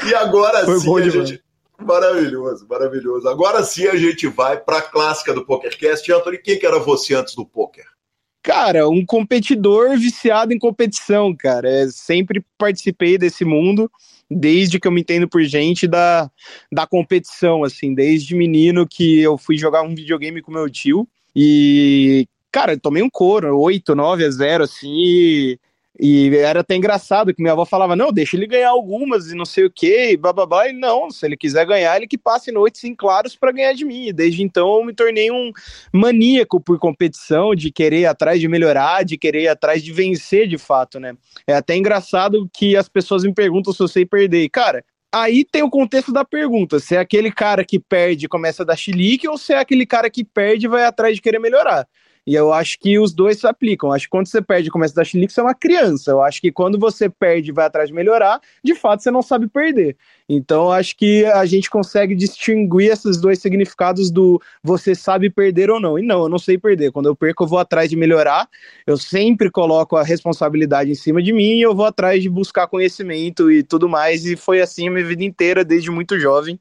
e 0.04 0.14
agora 0.16 0.64
foi 0.64 0.80
sim 0.80 0.98
a 0.98 1.08
gente... 1.08 1.44
Maravilhoso, 1.78 2.66
maravilhoso. 2.68 3.28
Agora 3.28 3.62
sim 3.62 3.86
a 3.86 3.96
gente 3.96 4.26
vai 4.26 4.56
para 4.56 4.78
a 4.78 4.82
clássica 4.82 5.32
do 5.32 5.44
PokerCast. 5.44 6.10
Anthony, 6.12 6.38
quem 6.38 6.58
que 6.58 6.66
era 6.66 6.78
você 6.78 7.14
antes 7.14 7.34
do 7.34 7.44
poker? 7.44 7.93
Cara, 8.44 8.86
um 8.90 9.06
competidor 9.06 9.96
viciado 9.98 10.52
em 10.52 10.58
competição, 10.58 11.34
cara. 11.34 11.66
É, 11.66 11.88
sempre 11.88 12.44
participei 12.58 13.16
desse 13.16 13.42
mundo, 13.42 13.90
desde 14.30 14.78
que 14.78 14.86
eu 14.86 14.92
me 14.92 15.00
entendo 15.00 15.26
por 15.26 15.42
gente 15.44 15.88
da, 15.88 16.30
da 16.70 16.86
competição, 16.86 17.64
assim, 17.64 17.94
desde 17.94 18.34
menino 18.34 18.86
que 18.86 19.18
eu 19.18 19.38
fui 19.38 19.56
jogar 19.56 19.80
um 19.80 19.94
videogame 19.94 20.42
com 20.42 20.52
meu 20.52 20.68
tio. 20.68 21.08
E, 21.34 22.28
cara, 22.52 22.78
tomei 22.78 23.02
um 23.02 23.08
couro, 23.08 23.58
8, 23.58 23.94
9 23.94 24.26
a 24.26 24.30
0, 24.30 24.64
assim, 24.64 24.92
e 24.92 25.58
e 25.98 26.36
era 26.36 26.60
até 26.60 26.74
engraçado 26.74 27.32
que 27.32 27.40
minha 27.40 27.52
avó 27.52 27.64
falava: 27.64 27.94
não, 27.94 28.12
deixa 28.12 28.36
ele 28.36 28.46
ganhar 28.46 28.70
algumas 28.70 29.30
e 29.30 29.34
não 29.36 29.44
sei 29.44 29.64
o 29.64 29.70
que, 29.70 30.10
e 30.10 30.16
bababá. 30.16 30.68
E 30.68 30.72
não, 30.72 31.08
se 31.08 31.24
ele 31.24 31.36
quiser 31.36 31.64
ganhar, 31.64 31.96
ele 31.96 32.08
que 32.08 32.18
passe 32.18 32.50
noites 32.50 32.82
em 32.82 32.94
claros 32.94 33.36
para 33.36 33.52
ganhar 33.52 33.72
de 33.74 33.84
mim. 33.84 34.08
E 34.08 34.12
desde 34.12 34.42
então 34.42 34.78
eu 34.78 34.84
me 34.84 34.92
tornei 34.92 35.30
um 35.30 35.52
maníaco 35.92 36.60
por 36.60 36.78
competição, 36.80 37.54
de 37.54 37.70
querer 37.70 38.00
ir 38.00 38.06
atrás 38.06 38.40
de 38.40 38.48
melhorar, 38.48 39.04
de 39.04 39.16
querer 39.16 39.42
ir 39.42 39.48
atrás 39.48 39.82
de 39.84 39.92
vencer 39.92 40.48
de 40.48 40.58
fato, 40.58 40.98
né? 40.98 41.16
É 41.46 41.54
até 41.54 41.76
engraçado 41.76 42.48
que 42.52 42.76
as 42.76 42.88
pessoas 42.88 43.22
me 43.22 43.32
perguntam 43.32 43.72
se 43.72 43.80
eu 43.80 43.88
sei 43.88 44.04
perder. 44.04 44.42
E, 44.42 44.48
cara, 44.48 44.84
aí 45.12 45.44
tem 45.44 45.62
o 45.62 45.70
contexto 45.70 46.12
da 46.12 46.24
pergunta: 46.24 46.80
se 46.80 46.96
é 46.96 46.98
aquele 46.98 47.30
cara 47.30 47.64
que 47.64 47.78
perde 47.78 48.26
e 48.26 48.28
começa 48.28 48.64
a 48.64 48.66
dar 48.66 48.76
chilique, 48.76 49.28
ou 49.28 49.38
se 49.38 49.52
é 49.52 49.58
aquele 49.58 49.86
cara 49.86 50.10
que 50.10 50.24
perde 50.24 50.66
e 50.66 50.68
vai 50.68 50.84
atrás 50.84 51.14
de 51.14 51.22
querer 51.22 51.38
melhorar. 51.38 51.86
E 52.26 52.34
eu 52.34 52.52
acho 52.52 52.78
que 52.78 52.98
os 52.98 53.12
dois 53.12 53.38
se 53.38 53.46
aplicam. 53.46 53.90
Eu 53.90 53.94
acho 53.94 54.06
que 54.06 54.10
quando 54.10 54.26
você 54.26 54.40
perde 54.40 54.68
e 54.68 54.70
começa 54.70 54.94
a 54.94 54.96
dar 54.96 55.04
chilique, 55.04 55.32
você 55.32 55.40
é 55.40 55.42
uma 55.42 55.54
criança. 55.54 56.10
Eu 56.10 56.22
acho 56.22 56.40
que 56.40 56.50
quando 56.50 56.78
você 56.78 57.08
perde 57.08 57.50
e 57.50 57.52
vai 57.52 57.66
atrás 57.66 57.88
de 57.88 57.94
melhorar, 57.94 58.40
de 58.62 58.74
fato 58.74 59.02
você 59.02 59.10
não 59.10 59.20
sabe 59.20 59.46
perder. 59.46 59.96
Então 60.26 60.72
acho 60.72 60.96
que 60.96 61.26
a 61.26 61.44
gente 61.44 61.68
consegue 61.68 62.14
distinguir 62.14 62.90
esses 62.90 63.20
dois 63.20 63.38
significados 63.40 64.10
do 64.10 64.40
você 64.62 64.94
sabe 64.94 65.28
perder 65.28 65.70
ou 65.70 65.78
não. 65.78 65.98
E 65.98 66.02
não, 66.02 66.22
eu 66.22 66.28
não 66.30 66.38
sei 66.38 66.56
perder. 66.56 66.92
Quando 66.92 67.06
eu 67.06 67.14
perco, 67.14 67.44
eu 67.44 67.48
vou 67.48 67.58
atrás 67.58 67.90
de 67.90 67.96
melhorar. 67.96 68.48
Eu 68.86 68.96
sempre 68.96 69.50
coloco 69.50 69.96
a 69.96 70.02
responsabilidade 70.02 70.90
em 70.90 70.94
cima 70.94 71.22
de 71.22 71.32
mim 71.32 71.58
e 71.58 71.62
eu 71.62 71.74
vou 71.74 71.84
atrás 71.84 72.22
de 72.22 72.30
buscar 72.30 72.66
conhecimento 72.66 73.50
e 73.50 73.62
tudo 73.62 73.86
mais. 73.86 74.24
E 74.24 74.34
foi 74.34 74.62
assim 74.62 74.88
a 74.88 74.90
minha 74.90 75.04
vida 75.04 75.22
inteira, 75.24 75.62
desde 75.62 75.90
muito 75.90 76.18
jovem, 76.18 76.58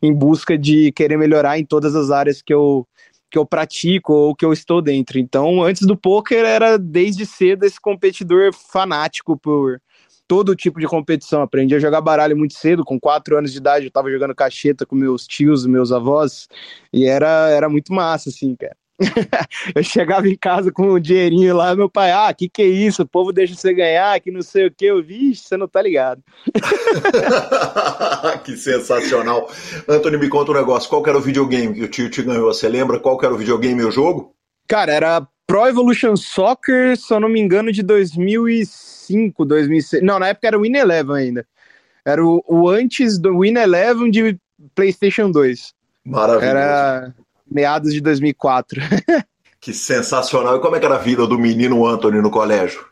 em 0.00 0.12
busca 0.12 0.56
de 0.56 0.90
querer 0.92 1.18
melhorar 1.18 1.58
em 1.58 1.64
todas 1.66 1.94
as 1.94 2.10
áreas 2.10 2.40
que 2.40 2.54
eu 2.54 2.86
que 3.32 3.38
eu 3.38 3.46
pratico 3.46 4.12
ou 4.12 4.34
que 4.36 4.44
eu 4.44 4.52
estou 4.52 4.82
dentro. 4.82 5.18
Então, 5.18 5.62
antes 5.62 5.86
do 5.86 5.96
poker 5.96 6.44
era 6.44 6.78
desde 6.78 7.24
cedo 7.24 7.64
esse 7.64 7.80
competidor 7.80 8.52
fanático 8.52 9.38
por 9.38 9.80
todo 10.28 10.54
tipo 10.54 10.78
de 10.78 10.86
competição. 10.86 11.40
Aprendi 11.40 11.74
a 11.74 11.78
jogar 11.78 12.02
baralho 12.02 12.36
muito 12.36 12.52
cedo, 12.54 12.84
com 12.84 13.00
quatro 13.00 13.38
anos 13.38 13.50
de 13.50 13.58
idade 13.58 13.86
eu 13.86 13.88
estava 13.88 14.10
jogando 14.10 14.34
cacheta 14.34 14.84
com 14.84 14.94
meus 14.94 15.26
tios, 15.26 15.66
meus 15.66 15.90
avós, 15.92 16.46
e 16.92 17.06
era, 17.06 17.48
era 17.48 17.70
muito 17.70 17.92
massa, 17.92 18.28
assim, 18.28 18.54
cara. 18.54 18.76
eu 19.74 19.82
chegava 19.82 20.28
em 20.28 20.36
casa 20.36 20.72
com 20.72 20.88
o 20.88 20.96
um 20.96 21.00
dinheirinho 21.00 21.56
lá, 21.56 21.74
meu 21.74 21.88
pai, 21.88 22.12
ah, 22.12 22.32
que 22.32 22.48
que 22.48 22.62
é 22.62 22.66
isso? 22.66 23.02
O 23.02 23.08
povo 23.08 23.32
deixa 23.32 23.54
você 23.54 23.72
ganhar, 23.72 24.18
que 24.20 24.30
não 24.30 24.42
sei 24.42 24.66
o 24.66 24.70
que. 24.70 24.84
Eu 24.84 25.02
vi, 25.02 25.34
você 25.34 25.56
não 25.56 25.68
tá 25.68 25.82
ligado. 25.82 26.22
que 28.44 28.56
sensacional. 28.56 29.50
Antônio, 29.88 30.18
me 30.18 30.28
conta 30.28 30.52
um 30.52 30.54
negócio. 30.54 30.88
Qual 30.88 31.04
era 31.06 31.18
o 31.18 31.20
videogame 31.20 31.74
que 31.74 31.84
o 31.84 31.88
tio 31.88 32.10
te 32.10 32.22
ganhou? 32.22 32.52
Você 32.52 32.68
lembra 32.68 33.00
qual 33.00 33.18
era 33.22 33.34
o 33.34 33.38
videogame 33.38 33.80
e 33.80 33.84
o 33.84 33.90
jogo? 33.90 34.34
Cara, 34.66 34.92
era 34.92 35.26
Pro 35.46 35.66
Evolution 35.66 36.16
Soccer, 36.16 36.96
se 36.96 37.12
eu 37.12 37.20
não 37.20 37.28
me 37.28 37.40
engano, 37.40 37.72
de 37.72 37.82
2005, 37.82 39.44
2006. 39.44 40.02
Não, 40.02 40.18
na 40.18 40.28
época 40.28 40.46
era 40.46 40.58
o 40.58 40.62
Win 40.62 40.76
Eleven 40.76 41.16
ainda. 41.16 41.46
Era 42.04 42.24
o, 42.24 42.42
o 42.48 42.68
antes 42.68 43.18
do 43.18 43.40
Win 43.40 43.56
Eleven 43.56 44.10
de 44.10 44.38
PlayStation 44.74 45.30
2. 45.30 45.74
Maravilhoso. 46.04 46.56
Era 46.56 47.14
meados 47.52 47.92
de 47.92 48.00
2004. 48.00 48.80
que 49.60 49.72
sensacional. 49.72 50.56
E 50.56 50.60
como 50.60 50.76
é 50.76 50.80
que 50.80 50.86
era 50.86 50.96
a 50.96 50.98
vida 50.98 51.26
do 51.26 51.38
menino 51.38 51.86
Anthony 51.86 52.20
no 52.20 52.30
colégio? 52.30 52.84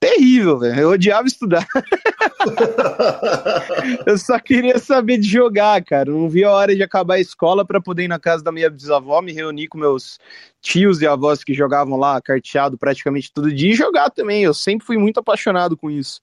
Terrível, 0.00 0.58
velho. 0.58 0.80
Eu 0.80 0.90
odiava 0.90 1.26
estudar. 1.26 1.66
eu 4.06 4.18
só 4.18 4.38
queria 4.38 4.78
saber 4.78 5.16
de 5.16 5.26
jogar, 5.26 5.82
cara. 5.82 6.10
não 6.10 6.28
via 6.28 6.48
a 6.48 6.52
hora 6.52 6.76
de 6.76 6.82
acabar 6.82 7.14
a 7.14 7.20
escola 7.20 7.64
para 7.64 7.80
poder 7.80 8.04
ir 8.04 8.08
na 8.08 8.18
casa 8.18 8.44
da 8.44 8.52
minha 8.52 8.68
bisavó, 8.68 9.22
me 9.22 9.32
reunir 9.32 9.68
com 9.68 9.78
meus 9.78 10.18
tios 10.60 11.00
e 11.00 11.06
avós 11.06 11.42
que 11.42 11.54
jogavam 11.54 11.98
lá 11.98 12.20
carteado 12.20 12.76
praticamente 12.76 13.32
todo 13.32 13.54
dia 13.54 13.72
e 13.72 13.74
jogar 13.74 14.10
também. 14.10 14.44
Eu 14.44 14.52
sempre 14.52 14.86
fui 14.86 14.98
muito 14.98 15.20
apaixonado 15.20 15.74
com 15.74 15.90
isso. 15.90 16.20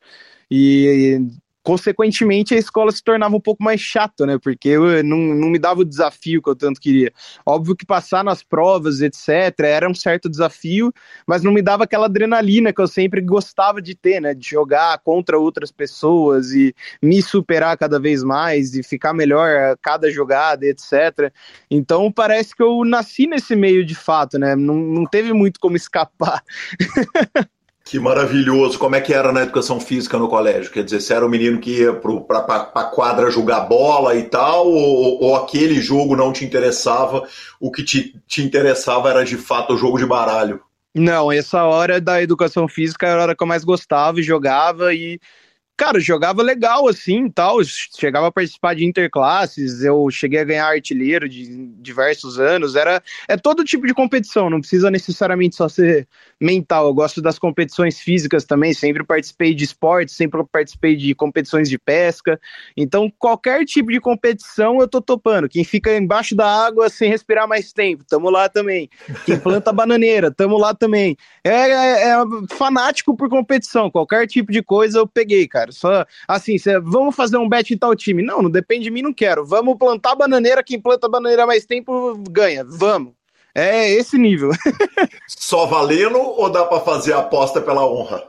E 0.50 1.19
consequentemente 1.63 2.53
a 2.53 2.58
escola 2.58 2.91
se 2.91 3.03
tornava 3.03 3.36
um 3.36 3.39
pouco 3.39 3.63
mais 3.63 3.80
chato, 3.80 4.25
né? 4.25 4.38
Porque 4.41 4.70
eu 4.70 5.03
não, 5.03 5.18
não 5.18 5.50
me 5.50 5.60
dava 5.60 5.82
o 5.82 5.86
desafio 5.86 6.41
que 6.41 6.50
eu 6.50 6.56
tanto 6.56 6.80
queria. 6.80 7.12
Óbvio 7.46 7.75
que 7.75 7.86
passar 7.86 8.24
nas 8.24 8.44
provas, 8.44 9.01
etc., 9.01 9.60
era 9.63 9.89
um 9.89 9.94
certo 9.94 10.30
desafio, 10.30 10.91
mas 11.25 11.44
não 11.44 11.51
me 11.51 11.62
dava 11.62 11.84
aquela 11.84 12.06
adrenalina 12.06 12.74
que 12.74 12.82
eu 12.82 12.88
sempre 12.88 13.22
gostava 13.22 13.82
de 13.82 13.96
ter, 13.96 14.20
né? 14.20 14.34
De 14.34 14.48
jogar 14.48 14.98
contra 15.00 15.38
outras 15.38 15.72
pessoas 15.72 16.51
e 16.51 16.75
me 17.01 17.22
superar 17.22 17.77
cada 17.77 18.00
vez 18.00 18.24
mais 18.24 18.75
e 18.75 18.84
ficar 18.84 19.13
melhor 19.13 19.50
a 19.50 19.77
cada 19.77 20.10
jogada, 20.10 20.65
etc. 20.65 21.32
Então 21.70 22.12
parece 22.12 22.56
que 22.56 22.63
eu 22.63 22.84
nasci 22.84 23.27
nesse 23.27 23.56
meio 23.56 23.86
de 23.86 23.96
fato, 23.96 24.39
né? 24.39 24.56
Não, 24.56 24.75
não 24.75 25.06
teve 25.06 25.34
muito 25.34 25.60
como 25.60 25.75
escapar. 25.75 26.44
Que 27.84 28.00
maravilhoso. 28.00 28.78
Como 28.78 28.96
é 28.96 29.02
que 29.02 29.14
era 29.14 29.32
na 29.32 29.42
educação 29.42 29.80
física 29.80 30.18
no 30.18 30.30
colégio? 30.30 30.72
Quer 30.72 30.84
dizer, 30.84 31.02
você 31.02 31.14
era 31.14 31.26
o 31.26 31.28
um 31.28 31.32
menino 31.32 31.60
que 31.60 31.82
ia 31.82 31.94
para 31.94 32.40
a 32.74 32.84
quadra 32.86 33.30
jogar 33.30 33.62
bola 33.62 34.16
e 34.16 34.24
tal, 34.24 34.68
ou, 34.68 35.24
ou, 35.24 35.36
aquele 35.36 35.82
jogo 35.82 36.16
não 36.16 36.32
te 36.32 36.46
interessava? 36.46 37.28
O 37.60 37.72
que 37.72 37.84
te, 37.84 38.16
te 38.28 38.44
interessava 38.44 39.10
era 39.10 39.26
de 39.26 39.36
fato 39.36 39.74
o 39.74 39.78
jogo 39.78 39.98
de 39.98 40.06
baralho? 40.06 40.62
Não, 40.94 41.32
essa 41.32 41.64
hora 41.64 42.00
da 42.02 42.22
educação 42.22 42.68
física 42.68 43.08
era 43.08 43.20
a 43.20 43.24
hora 43.24 43.36
que 43.36 43.44
eu 43.44 43.48
mais 43.48 43.64
gostava 43.64 44.20
e 44.20 44.24
jogava 44.24 44.94
e 44.94 45.20
cara, 45.82 46.00
jogava 46.00 46.44
legal 46.44 46.88
assim 46.88 47.28
tal. 47.28 47.58
Chegava 47.64 48.28
a 48.28 48.32
participar 48.32 48.76
de 48.76 48.86
interclasses, 48.86 49.82
eu 49.82 50.12
cheguei 50.12 50.40
a 50.40 50.44
ganhar 50.44 50.68
artilheiro 50.68 51.28
de 51.28 51.72
diversos 51.82 52.40
anos. 52.40 52.76
Era 52.76 53.02
é 53.28 53.36
todo 53.36 53.64
tipo 53.64 53.88
de 53.88 53.94
competição, 53.94 54.48
não 54.48 54.60
precisa 54.60 54.92
necessariamente 54.92 55.56
só 55.56 55.68
ser 55.68 56.08
mental. 56.40 56.86
Eu 56.86 56.94
gosto 56.94 57.20
das 57.20 57.40
competições 57.40 58.00
físicas 58.00 58.46
também, 58.46 58.76
sempre 58.76 59.04
participei 59.04 59.56
de 59.56 59.64
esportes, 59.64 60.16
sempre 60.16 60.44
participei 60.52 60.96
de 60.96 61.16
competições 61.16 61.68
de 61.68 61.80
pesca. 61.80 62.40
Então, 62.78 63.12
qualquer 63.18 63.66
tipo 63.66 63.92
de 63.92 64.00
competição 64.00 64.80
eu 64.82 64.88
tô 64.88 65.02
topando. 65.02 65.50
Quem 65.50 65.64
fica 65.64 65.98
embaixo 65.98 66.36
da 66.36 66.46
água 66.46 66.90
sem 66.90 67.10
respirar 67.10 67.48
mais 67.48 67.74
tempo, 67.74 68.06
tamo 68.08 68.30
lá 68.30 68.48
também. 68.48 68.88
Quem 69.26 69.40
planta 69.40 69.74
bananeira, 69.74 70.30
tamo 70.30 70.60
lá 70.60 70.76
também. 70.76 71.18
É, 71.44 71.72
é, 71.72 72.10
é 72.12 72.18
fanático 72.52 73.18
por 73.18 73.30
competição, 73.30 73.90
qualquer 73.90 74.28
tipo 74.28 74.52
de 74.52 74.62
coisa 74.62 75.00
eu 75.00 75.08
peguei, 75.08 75.48
cara 75.48 75.71
cara. 75.72 76.06
Só 76.06 76.06
assim, 76.28 76.58
cê, 76.58 76.80
vamos 76.80 77.16
fazer 77.16 77.38
um 77.38 77.48
bet 77.48 77.74
em 77.74 77.78
tal 77.78 77.96
time. 77.96 78.22
Não, 78.24 78.42
não 78.42 78.50
depende 78.50 78.84
de 78.84 78.92
mim, 78.92 79.01
não 79.01 79.13
quero. 79.13 79.46
Vamos 79.46 79.78
plantar 79.78 80.16
bananeira, 80.16 80.63
quem 80.63 80.80
planta 80.80 81.08
bananeira 81.08 81.46
mais 81.46 81.66
tempo 81.66 82.22
ganha. 82.30 82.63
Vamos. 82.68 83.13
É 83.54 83.90
esse 83.90 84.18
nível. 84.18 84.51
Só 85.28 85.66
valendo 85.66 86.18
ou 86.18 86.50
dá 86.50 86.66
para 86.66 86.80
fazer 86.80 87.13
a 87.13 87.20
aposta 87.20 87.60
pela 87.60 87.86
honra? 87.86 88.24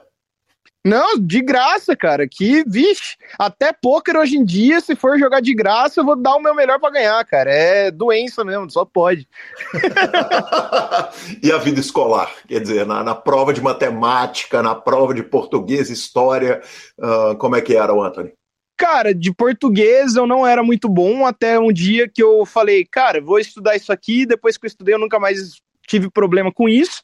Não, 0.84 1.16
de 1.16 1.40
graça, 1.40 1.94
cara. 1.94 2.26
Que, 2.26 2.64
vixe, 2.66 3.16
até 3.38 3.72
pôquer 3.72 4.16
hoje 4.16 4.36
em 4.36 4.44
dia, 4.44 4.80
se 4.80 4.96
for 4.96 5.16
jogar 5.16 5.40
de 5.40 5.54
graça, 5.54 6.00
eu 6.00 6.04
vou 6.04 6.16
dar 6.16 6.34
o 6.34 6.40
meu 6.40 6.54
melhor 6.54 6.80
para 6.80 6.92
ganhar, 6.92 7.24
cara. 7.24 7.52
É 7.52 7.90
doença 7.90 8.44
mesmo, 8.44 8.68
só 8.68 8.84
pode. 8.84 9.28
e 11.40 11.52
a 11.52 11.58
vida 11.58 11.78
escolar? 11.78 12.32
Quer 12.48 12.60
dizer, 12.60 12.84
na, 12.84 13.04
na, 13.04 13.14
prova 13.14 13.52
de 13.52 13.60
matemática, 13.60 14.60
na 14.60 14.74
prova 14.74 15.14
de 15.14 15.22
português, 15.22 15.88
história, 15.88 16.60
uh, 16.98 17.36
como 17.36 17.54
é 17.54 17.60
que 17.60 17.76
era, 17.76 17.94
o 17.94 18.02
Anthony? 18.02 18.32
Cara, 18.76 19.14
de 19.14 19.32
português 19.32 20.16
eu 20.16 20.26
não 20.26 20.44
era 20.44 20.64
muito 20.64 20.88
bom 20.88 21.24
até 21.24 21.60
um 21.60 21.72
dia 21.72 22.08
que 22.08 22.20
eu 22.20 22.44
falei, 22.44 22.84
cara, 22.84 23.20
vou 23.20 23.38
estudar 23.38 23.76
isso 23.76 23.92
aqui. 23.92 24.26
Depois 24.26 24.56
que 24.56 24.66
eu 24.66 24.68
estudei, 24.68 24.96
eu 24.96 24.98
nunca 24.98 25.20
mais 25.20 25.62
tive 25.92 26.10
problema 26.10 26.50
com 26.50 26.68
isso. 26.68 27.02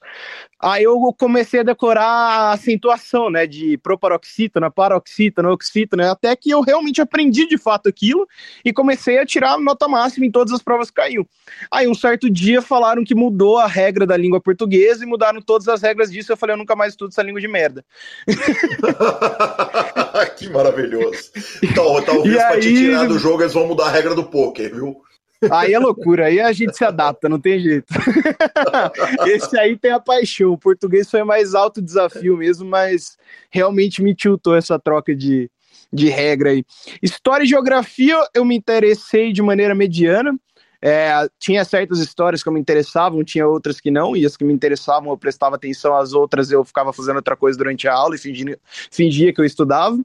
Aí 0.61 0.83
eu 0.83 0.99
comecei 1.17 1.61
a 1.61 1.63
decorar 1.63 2.05
a 2.05 2.53
acentuação, 2.53 3.31
né, 3.31 3.47
de 3.47 3.79
proparoxítona, 3.79 4.71
paroxítona, 4.71 5.53
oxítona, 5.53 6.11
até 6.11 6.35
que 6.35 6.51
eu 6.51 6.61
realmente 6.63 7.01
aprendi 7.01 7.47
de 7.47 7.57
fato 7.57 7.89
aquilo 7.89 8.27
e 8.65 8.73
comecei 8.73 9.19
a 9.19 9.27
tirar 9.27 9.59
nota 9.59 9.87
máxima 9.87 10.27
em 10.27 10.31
todas 10.31 10.53
as 10.53 10.63
provas 10.63 10.91
que 10.91 10.97
caiu. 10.97 11.29
Aí 11.71 11.87
um 11.87 11.95
certo 11.95 12.29
dia 12.29 12.61
falaram 12.61 13.05
que 13.05 13.15
mudou 13.15 13.59
a 13.59 13.67
regra 13.67 14.07
da 14.07 14.17
língua 14.17 14.41
portuguesa 14.41 15.05
e 15.05 15.07
mudaram 15.07 15.41
todas 15.41 15.69
as 15.69 15.83
regras 15.83 16.11
disso, 16.11 16.33
eu 16.33 16.37
falei, 16.37 16.55
eu 16.55 16.59
nunca 16.59 16.75
mais 16.75 16.95
estudo 16.95 17.11
essa 17.11 17.23
língua 17.23 17.41
de 17.41 17.49
merda. 17.49 17.85
que 20.37 20.49
maravilhoso. 20.49 21.31
Então, 21.63 22.01
talvez 22.03 22.37
para 22.37 22.61
te 22.61 22.73
tirar 22.73 23.07
do 23.07 23.19
jogo 23.19 23.43
eles 23.43 23.53
vão 23.53 23.67
mudar 23.67 23.87
a 23.87 23.91
regra 23.91 24.15
do 24.15 24.25
poker, 24.25 24.75
viu? 24.75 25.03
Aí 25.51 25.73
é 25.73 25.79
loucura, 25.79 26.27
aí 26.27 26.41
a 26.41 26.53
gente 26.53 26.77
se 26.77 26.85
adapta, 26.85 27.29
não 27.29 27.41
tem 27.41 27.61
jeito. 27.61 27.87
Esse 29.27 29.59
aí 29.59 29.77
tem 29.77 29.93
a 29.93 30.01
paixão. 30.01 30.53
O 30.53 30.59
português 30.59 31.11
foi 31.11 31.23
mais 31.23 31.55
alto 31.55 31.81
desafio 31.81 32.37
mesmo, 32.37 32.69
mas 32.69 33.17
realmente 33.51 34.03
me 34.03 34.15
tiltou 34.15 34.57
essa 34.57 34.79
troca 34.79 35.15
de, 35.15 35.51
de 35.93 36.09
regra 36.09 36.51
aí. 36.51 36.65
História 37.01 37.45
e 37.45 37.49
geografia 37.49 38.17
eu 38.35 38.45
me 38.45 38.57
interessei 38.57 39.33
de 39.33 39.41
maneira 39.41 39.75
mediana. 39.75 40.33
É, 40.81 41.29
tinha 41.39 41.65
certas 41.65 41.99
histórias 41.99 42.43
que 42.43 42.51
me 42.51 42.61
interessavam, 42.61 43.25
tinha 43.25 43.47
outras 43.47 43.81
que 43.81 43.91
não, 43.91 44.17
e 44.17 44.25
as 44.25 44.37
que 44.37 44.45
me 44.45 44.53
interessavam 44.53 45.11
eu 45.11 45.19
prestava 45.19 45.57
atenção, 45.57 45.97
as 45.97 46.13
outras 46.13 46.53
eu 46.53 46.65
ficava 46.65 46.93
fazendo 46.93 47.17
outra 47.17 47.37
coisa 47.37 47.59
durante 47.59 47.89
a 47.89 47.95
aula 47.95 48.15
e 48.15 48.19
fingia, 48.19 48.59
fingia 48.91 49.33
que 49.33 49.41
eu 49.41 49.45
estudava. 49.45 49.99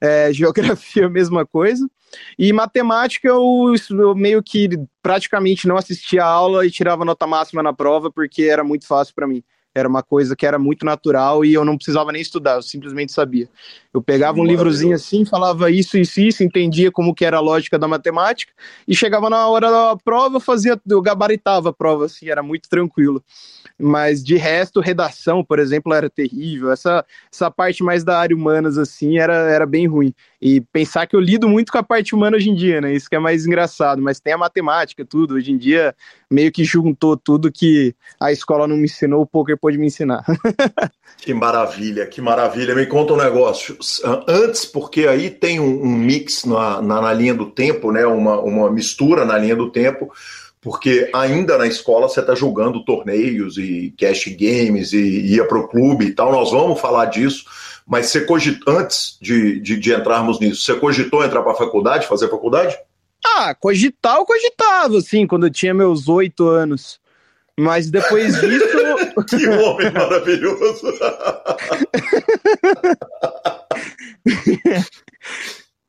É, 0.00 0.32
geografia, 0.34 1.08
mesma 1.08 1.44
coisa. 1.44 1.86
E 2.38 2.52
matemática 2.52 3.28
eu, 3.28 3.74
eu, 3.90 4.14
meio 4.14 4.42
que 4.42 4.70
praticamente 5.02 5.68
não 5.68 5.76
assistia 5.76 6.24
a 6.24 6.28
aula 6.28 6.64
e 6.64 6.70
tirava 6.70 7.04
nota 7.04 7.26
máxima 7.26 7.62
na 7.62 7.72
prova 7.72 8.10
porque 8.10 8.44
era 8.44 8.64
muito 8.64 8.86
fácil 8.86 9.14
para 9.14 9.26
mim. 9.26 9.42
Era 9.76 9.86
uma 9.86 10.02
coisa 10.02 10.34
que 10.34 10.46
era 10.46 10.58
muito 10.58 10.86
natural 10.86 11.44
e 11.44 11.52
eu 11.52 11.62
não 11.62 11.76
precisava 11.76 12.10
nem 12.10 12.22
estudar, 12.22 12.54
eu 12.54 12.62
simplesmente 12.62 13.12
sabia. 13.12 13.46
Eu 13.92 14.00
pegava 14.02 14.40
um 14.40 14.44
livrozinho 14.44 14.94
assim, 14.94 15.26
falava 15.26 15.70
isso, 15.70 15.98
isso, 15.98 16.18
isso, 16.18 16.42
entendia 16.42 16.90
como 16.90 17.14
que 17.14 17.26
era 17.26 17.36
a 17.36 17.40
lógica 17.40 17.78
da 17.78 17.86
matemática 17.86 18.52
e 18.88 18.96
chegava 18.96 19.28
na 19.28 19.46
hora 19.46 19.70
da 19.70 19.96
prova, 20.02 20.40
fazia, 20.40 20.80
eu 20.88 21.02
gabaritava 21.02 21.68
a 21.68 21.72
prova, 21.74 22.06
assim, 22.06 22.30
era 22.30 22.42
muito 22.42 22.70
tranquilo. 22.70 23.22
Mas 23.78 24.24
de 24.24 24.36
resto, 24.36 24.80
redação, 24.80 25.44
por 25.44 25.58
exemplo, 25.58 25.92
era 25.92 26.08
terrível. 26.08 26.72
Essa, 26.72 27.04
essa 27.30 27.50
parte 27.50 27.82
mais 27.82 28.02
da 28.02 28.18
área 28.18 28.34
humanas, 28.34 28.78
assim, 28.78 29.18
era, 29.18 29.34
era 29.34 29.66
bem 29.66 29.86
ruim. 29.86 30.14
E 30.40 30.60
pensar 30.60 31.06
que 31.06 31.14
eu 31.14 31.20
lido 31.20 31.48
muito 31.48 31.70
com 31.70 31.78
a 31.78 31.82
parte 31.82 32.14
humana 32.14 32.36
hoje 32.36 32.48
em 32.48 32.54
dia, 32.54 32.80
né? 32.80 32.94
Isso 32.94 33.08
que 33.08 33.16
é 33.16 33.18
mais 33.18 33.46
engraçado. 33.46 34.00
Mas 34.00 34.18
tem 34.18 34.32
a 34.32 34.38
matemática, 34.38 35.04
tudo. 35.04 35.34
Hoje 35.34 35.52
em 35.52 35.58
dia, 35.58 35.94
meio 36.30 36.50
que 36.50 36.64
juntou 36.64 37.16
tudo 37.16 37.52
que 37.52 37.94
a 38.18 38.32
escola 38.32 38.66
não 38.66 38.76
me 38.76 38.84
ensinou, 38.84 39.22
o 39.22 39.26
poker 39.26 39.58
pôde 39.66 39.78
me 39.78 39.86
ensinar. 39.86 40.24
que 41.18 41.34
maravilha, 41.34 42.06
que 42.06 42.20
maravilha. 42.20 42.72
Me 42.72 42.86
conta 42.86 43.14
um 43.14 43.16
negócio. 43.16 43.76
Antes, 44.28 44.64
porque 44.64 45.08
aí 45.08 45.28
tem 45.28 45.58
um, 45.58 45.82
um 45.82 45.96
mix 45.96 46.44
na, 46.44 46.80
na, 46.80 47.00
na, 47.00 47.12
linha 47.12 47.34
do 47.34 47.46
tempo, 47.46 47.90
né? 47.90 48.06
Uma, 48.06 48.38
uma 48.40 48.70
mistura 48.70 49.24
na 49.24 49.36
linha 49.36 49.56
do 49.56 49.68
tempo, 49.72 50.12
porque 50.60 51.10
ainda 51.12 51.58
na 51.58 51.66
escola 51.66 52.08
você 52.08 52.20
está 52.20 52.36
jogando 52.36 52.84
torneios 52.84 53.58
e 53.58 53.92
cash 53.98 54.26
games 54.38 54.92
e 54.92 55.34
ia 55.34 55.44
para 55.44 55.58
o 55.58 55.66
clube 55.66 56.04
e 56.04 56.14
tal. 56.14 56.30
Nós 56.30 56.52
vamos 56.52 56.80
falar 56.80 57.06
disso, 57.06 57.44
mas 57.84 58.06
você 58.06 58.20
cogitou, 58.20 58.78
antes 58.78 59.18
de, 59.20 59.58
de, 59.60 59.76
de 59.76 59.92
entrarmos 59.92 60.38
nisso, 60.38 60.62
você 60.62 60.74
cogitou 60.74 61.24
entrar 61.24 61.42
para 61.42 61.52
a 61.52 61.56
faculdade, 61.56 62.06
fazer 62.06 62.28
faculdade? 62.28 62.78
Ah, 63.24 63.52
cogitar 63.52 64.18
eu 64.18 64.24
cogitava, 64.24 64.98
assim, 64.98 65.26
quando 65.26 65.46
eu 65.46 65.50
tinha 65.50 65.74
meus 65.74 66.08
oito 66.08 66.46
anos. 66.46 67.00
Mas 67.58 67.90
depois 67.90 68.38
disso. 68.40 68.66
que 69.28 69.48
homem 69.48 69.90
maravilhoso! 69.92 70.92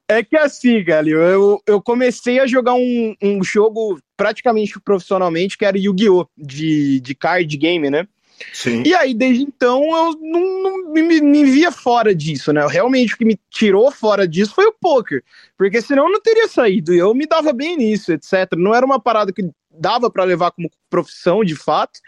É 0.10 0.24
que 0.24 0.38
assim, 0.38 0.82
galera, 0.86 1.32
eu, 1.32 1.62
eu 1.68 1.82
comecei 1.82 2.40
a 2.40 2.48
jogar 2.48 2.74
um, 2.76 3.14
um 3.22 3.44
jogo 3.44 4.00
praticamente 4.16 4.80
profissionalmente, 4.80 5.58
que 5.58 5.66
era 5.66 5.78
Yu-Gi-Oh! 5.78 6.26
De, 6.38 7.02
de 7.02 7.14
card 7.14 7.58
game, 7.58 7.90
né? 7.90 8.08
Sim. 8.54 8.84
E 8.86 8.94
aí, 8.94 9.14
desde 9.14 9.44
então, 9.44 9.84
eu 9.84 10.18
não, 10.22 10.64
não 10.64 10.94
me, 10.94 11.22
me, 11.22 11.44
via 11.46 11.72
fora 11.72 12.14
disso, 12.14 12.54
né? 12.54 12.66
Realmente, 12.68 13.14
o 13.14 13.18
que 13.18 13.26
me 13.26 13.40
tirou 13.50 13.92
fora 13.92 14.28
disso 14.28 14.54
foi 14.54 14.66
o 14.66 14.74
poker. 14.74 15.24
Porque 15.58 15.82
senão 15.82 16.06
eu 16.06 16.12
não 16.12 16.22
teria 16.22 16.48
saído. 16.48 16.94
E 16.94 16.98
eu 16.98 17.14
me 17.14 17.26
dava 17.26 17.52
bem 17.52 17.78
nisso, 17.78 18.12
etc. 18.12 18.54
Não 18.56 18.76
era 18.76 18.86
uma 18.86 19.00
parada 19.00 19.34
que 19.34 19.50
dava 19.80 20.10
para 20.10 20.24
levar 20.24 20.52
como 20.52 20.72
profissão, 20.90 21.44
de 21.44 21.56
fato, 21.56 22.00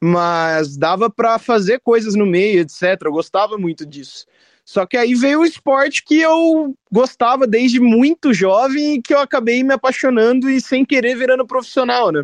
mas 0.00 0.76
dava 0.76 1.10
para 1.10 1.38
fazer 1.38 1.80
coisas 1.80 2.14
no 2.14 2.26
meio, 2.26 2.60
etc. 2.60 3.00
Eu 3.04 3.12
gostava 3.12 3.58
muito 3.58 3.84
disso. 3.86 4.26
Só 4.68 4.84
que 4.84 4.98
aí 4.98 5.14
veio 5.14 5.40
o 5.40 5.46
esporte 5.46 6.04
que 6.04 6.20
eu 6.20 6.76
gostava 6.92 7.46
desde 7.46 7.80
muito 7.80 8.34
jovem 8.34 8.96
e 8.96 9.02
que 9.02 9.14
eu 9.14 9.18
acabei 9.18 9.64
me 9.64 9.72
apaixonando 9.72 10.50
e 10.50 10.60
sem 10.60 10.84
querer 10.84 11.16
virando 11.16 11.46
profissional, 11.46 12.12
né? 12.12 12.22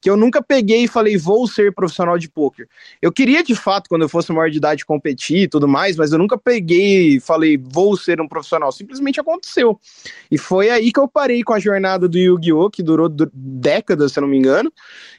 Que 0.00 0.08
eu 0.08 0.16
nunca 0.16 0.40
peguei 0.40 0.84
e 0.84 0.88
falei, 0.88 1.18
vou 1.18 1.46
ser 1.46 1.70
profissional 1.74 2.16
de 2.16 2.30
poker. 2.30 2.66
Eu 3.02 3.12
queria, 3.12 3.44
de 3.44 3.54
fato, 3.54 3.90
quando 3.90 4.00
eu 4.00 4.08
fosse 4.08 4.32
maior 4.32 4.48
de 4.48 4.56
idade, 4.56 4.86
competir 4.86 5.42
e 5.42 5.48
tudo 5.48 5.68
mais, 5.68 5.94
mas 5.94 6.12
eu 6.12 6.18
nunca 6.18 6.38
peguei 6.38 7.16
e 7.16 7.20
falei, 7.20 7.58
vou 7.62 7.94
ser 7.94 8.22
um 8.22 8.28
profissional. 8.28 8.72
Simplesmente 8.72 9.20
aconteceu. 9.20 9.78
E 10.30 10.38
foi 10.38 10.70
aí 10.70 10.90
que 10.90 10.98
eu 10.98 11.06
parei 11.06 11.42
com 11.42 11.52
a 11.52 11.60
jornada 11.60 12.08
do 12.08 12.16
Yu-Gi-Oh!, 12.16 12.70
que 12.70 12.82
durou 12.82 13.06
décadas, 13.34 14.12
se 14.12 14.18
eu 14.18 14.22
não 14.22 14.28
me 14.28 14.38
engano, 14.38 14.72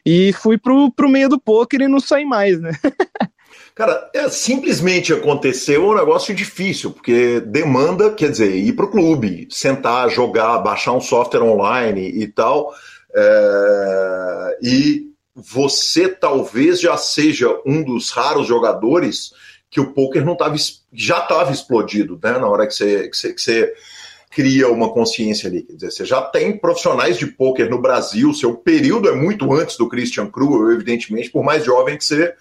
e 0.03 0.33
fui 0.33 0.57
pro, 0.57 0.91
pro 0.91 1.07
meio 1.07 1.29
do 1.29 1.39
poker 1.39 1.81
e 1.81 1.87
não 1.87 1.99
saí 1.99 2.25
mais, 2.25 2.59
né? 2.59 2.71
Cara, 3.75 4.09
é, 4.13 4.29
simplesmente 4.29 5.13
aconteceu 5.13 5.87
um 5.87 5.95
negócio 5.95 6.33
difícil, 6.33 6.91
porque 6.91 7.39
demanda, 7.39 8.11
quer 8.11 8.29
dizer, 8.31 8.55
ir 8.55 8.73
para 8.73 8.85
o 8.85 8.91
clube, 8.91 9.47
sentar, 9.49 10.09
jogar, 10.09 10.59
baixar 10.59 10.93
um 10.93 11.01
software 11.01 11.43
online 11.43 12.01
e 12.01 12.27
tal. 12.27 12.73
É, 13.15 14.57
e 14.61 15.13
você 15.35 16.07
talvez 16.07 16.79
já 16.79 16.95
seja 16.97 17.49
um 17.65 17.83
dos 17.83 18.11
raros 18.11 18.47
jogadores 18.47 19.33
que 19.69 19.81
o 19.81 19.91
poker 19.91 20.23
não 20.23 20.35
tava, 20.35 20.55
já 20.93 21.19
estava 21.19 21.51
explodido, 21.51 22.19
né? 22.21 22.33
Na 22.33 22.47
hora 22.47 22.67
que 22.67 22.73
você, 22.75 23.09
que 23.09 23.17
você, 23.17 23.33
que 23.33 23.41
você 23.41 23.73
cria 24.29 24.69
uma 24.69 24.91
consciência 24.91 25.47
ali. 25.49 25.63
Quer 25.63 25.73
dizer, 25.73 25.91
você 25.91 26.05
já 26.05 26.21
tem 26.21 26.57
profissionais 26.57 27.17
de 27.17 27.27
poker 27.27 27.69
no 27.69 27.81
Brasil, 27.81 28.33
seu 28.33 28.55
período 28.55 29.09
é 29.09 29.15
muito 29.15 29.51
antes 29.53 29.77
do 29.77 29.87
Christian 29.87 30.27
Cruel, 30.27 30.71
evidentemente, 30.71 31.29
por 31.29 31.43
mais 31.43 31.63
jovem 31.63 31.97
que 31.97 32.05
você, 32.05 32.33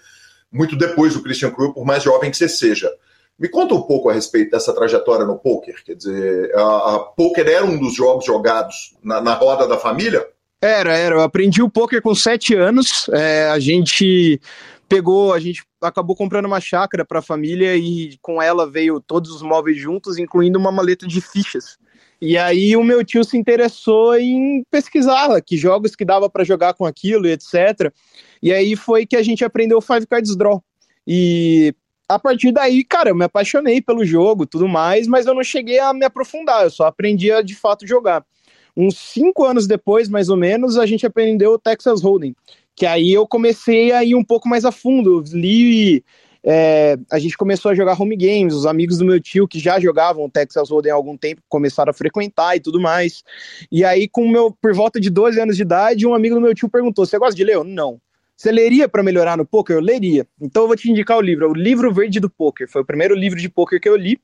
muito 0.53 0.77
depois 0.77 1.13
do 1.13 1.23
Christian 1.23 1.51
Cruel, 1.51 1.73
por 1.73 1.83
mais 1.83 2.03
jovem 2.03 2.29
que 2.29 2.37
você 2.37 2.47
seja. 2.47 2.89
Me 3.37 3.49
conta 3.49 3.73
um 3.73 3.81
pouco 3.81 4.09
a 4.09 4.13
respeito 4.13 4.51
dessa 4.51 4.73
trajetória 4.73 5.25
no 5.25 5.39
poker. 5.39 5.83
Quer 5.83 5.95
dizer, 5.95 6.55
a, 6.55 6.95
a 6.95 6.99
poker 6.99 7.47
era 7.47 7.65
um 7.65 7.79
dos 7.79 7.95
jogos 7.95 8.23
jogados 8.23 8.95
na, 9.03 9.19
na 9.19 9.33
roda 9.33 9.67
da 9.67 9.77
família? 9.77 10.25
Era, 10.61 10.95
era. 10.95 11.15
Eu 11.15 11.21
aprendi 11.21 11.61
o 11.61 11.69
poker 11.69 12.01
com 12.01 12.13
sete 12.13 12.55
anos. 12.55 13.09
É, 13.09 13.49
a 13.49 13.59
gente 13.59 14.39
pegou, 14.87 15.33
a 15.33 15.39
gente 15.39 15.63
acabou 15.81 16.15
comprando 16.15 16.45
uma 16.45 16.61
chácara 16.61 17.03
para 17.03 17.19
a 17.19 17.23
família 17.23 17.75
e 17.75 18.15
com 18.21 18.39
ela 18.39 18.69
veio 18.69 19.01
todos 19.01 19.31
os 19.31 19.41
móveis 19.41 19.77
juntos, 19.77 20.19
incluindo 20.19 20.59
uma 20.59 20.71
maleta 20.71 21.07
de 21.07 21.19
fichas. 21.19 21.77
E 22.21 22.37
aí 22.37 22.77
o 22.77 22.83
meu 22.83 23.03
tio 23.03 23.23
se 23.23 23.35
interessou 23.37 24.15
em 24.15 24.63
pesquisar 24.71 25.41
que 25.41 25.57
jogos 25.57 25.95
que 25.95 26.05
dava 26.05 26.29
para 26.29 26.45
jogar 26.45 26.73
com 26.73 26.85
aquilo 26.85 27.27
e 27.27 27.31
etc. 27.31 27.91
E 28.43 28.51
aí 28.51 28.75
foi 28.75 29.05
que 29.05 29.15
a 29.15 29.23
gente 29.23 29.45
aprendeu 29.45 29.79
Five 29.79 30.05
Cards 30.05 30.35
Draw. 30.35 30.61
E 31.07 31.73
a 32.09 32.19
partir 32.19 32.51
daí, 32.51 32.83
cara, 32.83 33.09
eu 33.11 33.15
me 33.15 33.23
apaixonei 33.23 33.81
pelo 33.81 34.03
jogo, 34.03 34.45
tudo 34.45 34.67
mais, 34.67 35.07
mas 35.07 35.25
eu 35.25 35.33
não 35.33 35.45
cheguei 35.45 35.79
a 35.79 35.93
me 35.93 36.03
aprofundar, 36.03 36.65
eu 36.65 36.69
só 36.69 36.85
aprendi 36.85 37.31
a 37.31 37.41
de 37.41 37.55
fato 37.55 37.87
jogar. 37.87 38.25
Uns 38.75 38.97
cinco 38.97 39.45
anos 39.45 39.65
depois, 39.65 40.09
mais 40.09 40.27
ou 40.27 40.35
menos, 40.35 40.77
a 40.77 40.85
gente 40.85 41.05
aprendeu 41.05 41.53
o 41.53 41.57
Texas 41.57 42.01
Hold'em, 42.01 42.35
que 42.75 42.85
aí 42.85 43.13
eu 43.13 43.25
comecei 43.25 43.93
a 43.93 44.03
ir 44.03 44.13
um 44.13 44.23
pouco 44.23 44.49
mais 44.49 44.65
a 44.65 44.73
fundo. 44.73 45.19
Eu 45.19 45.39
li 45.39 46.03
é, 46.45 46.97
a 47.09 47.19
gente 47.19 47.37
começou 47.37 47.71
a 47.71 47.75
jogar 47.75 47.99
home 47.99 48.17
games, 48.17 48.53
os 48.53 48.65
amigos 48.65 48.97
do 48.97 49.05
meu 49.05 49.21
tio 49.21 49.47
que 49.47 49.57
já 49.57 49.79
jogavam 49.79 50.29
Texas 50.29 50.69
Hold'em 50.69 50.91
há 50.91 50.95
algum 50.95 51.15
tempo 51.15 51.41
começaram 51.47 51.91
a 51.91 51.93
frequentar 51.93 52.57
e 52.57 52.59
tudo 52.59 52.81
mais. 52.81 53.23
E 53.71 53.85
aí, 53.85 54.09
com 54.09 54.27
meu, 54.27 54.51
por 54.51 54.73
volta 54.73 54.99
de 54.99 55.09
12 55.09 55.39
anos 55.39 55.55
de 55.55 55.61
idade, 55.61 56.05
um 56.05 56.13
amigo 56.13 56.35
do 56.35 56.41
meu 56.41 56.53
tio 56.53 56.67
perguntou: 56.67 57.05
Você 57.05 57.17
gosta 57.17 57.35
de 57.35 57.45
ler? 57.45 57.55
Eu, 57.55 57.63
não. 57.63 58.01
Você 58.35 58.51
leria 58.51 58.89
para 58.89 59.03
melhorar 59.03 59.37
no 59.37 59.45
poker? 59.45 59.75
Eu 59.75 59.81
leria. 59.81 60.27
Então 60.41 60.63
eu 60.63 60.67
vou 60.67 60.75
te 60.75 60.89
indicar 60.89 61.17
o 61.17 61.21
livro, 61.21 61.51
o 61.51 61.53
Livro 61.53 61.93
Verde 61.93 62.19
do 62.19 62.29
Poker. 62.29 62.67
Foi 62.69 62.81
o 62.81 62.85
primeiro 62.85 63.15
livro 63.15 63.39
de 63.39 63.47
poker 63.47 63.79
que 63.79 63.87
eu 63.87 63.95
li. 63.95 64.19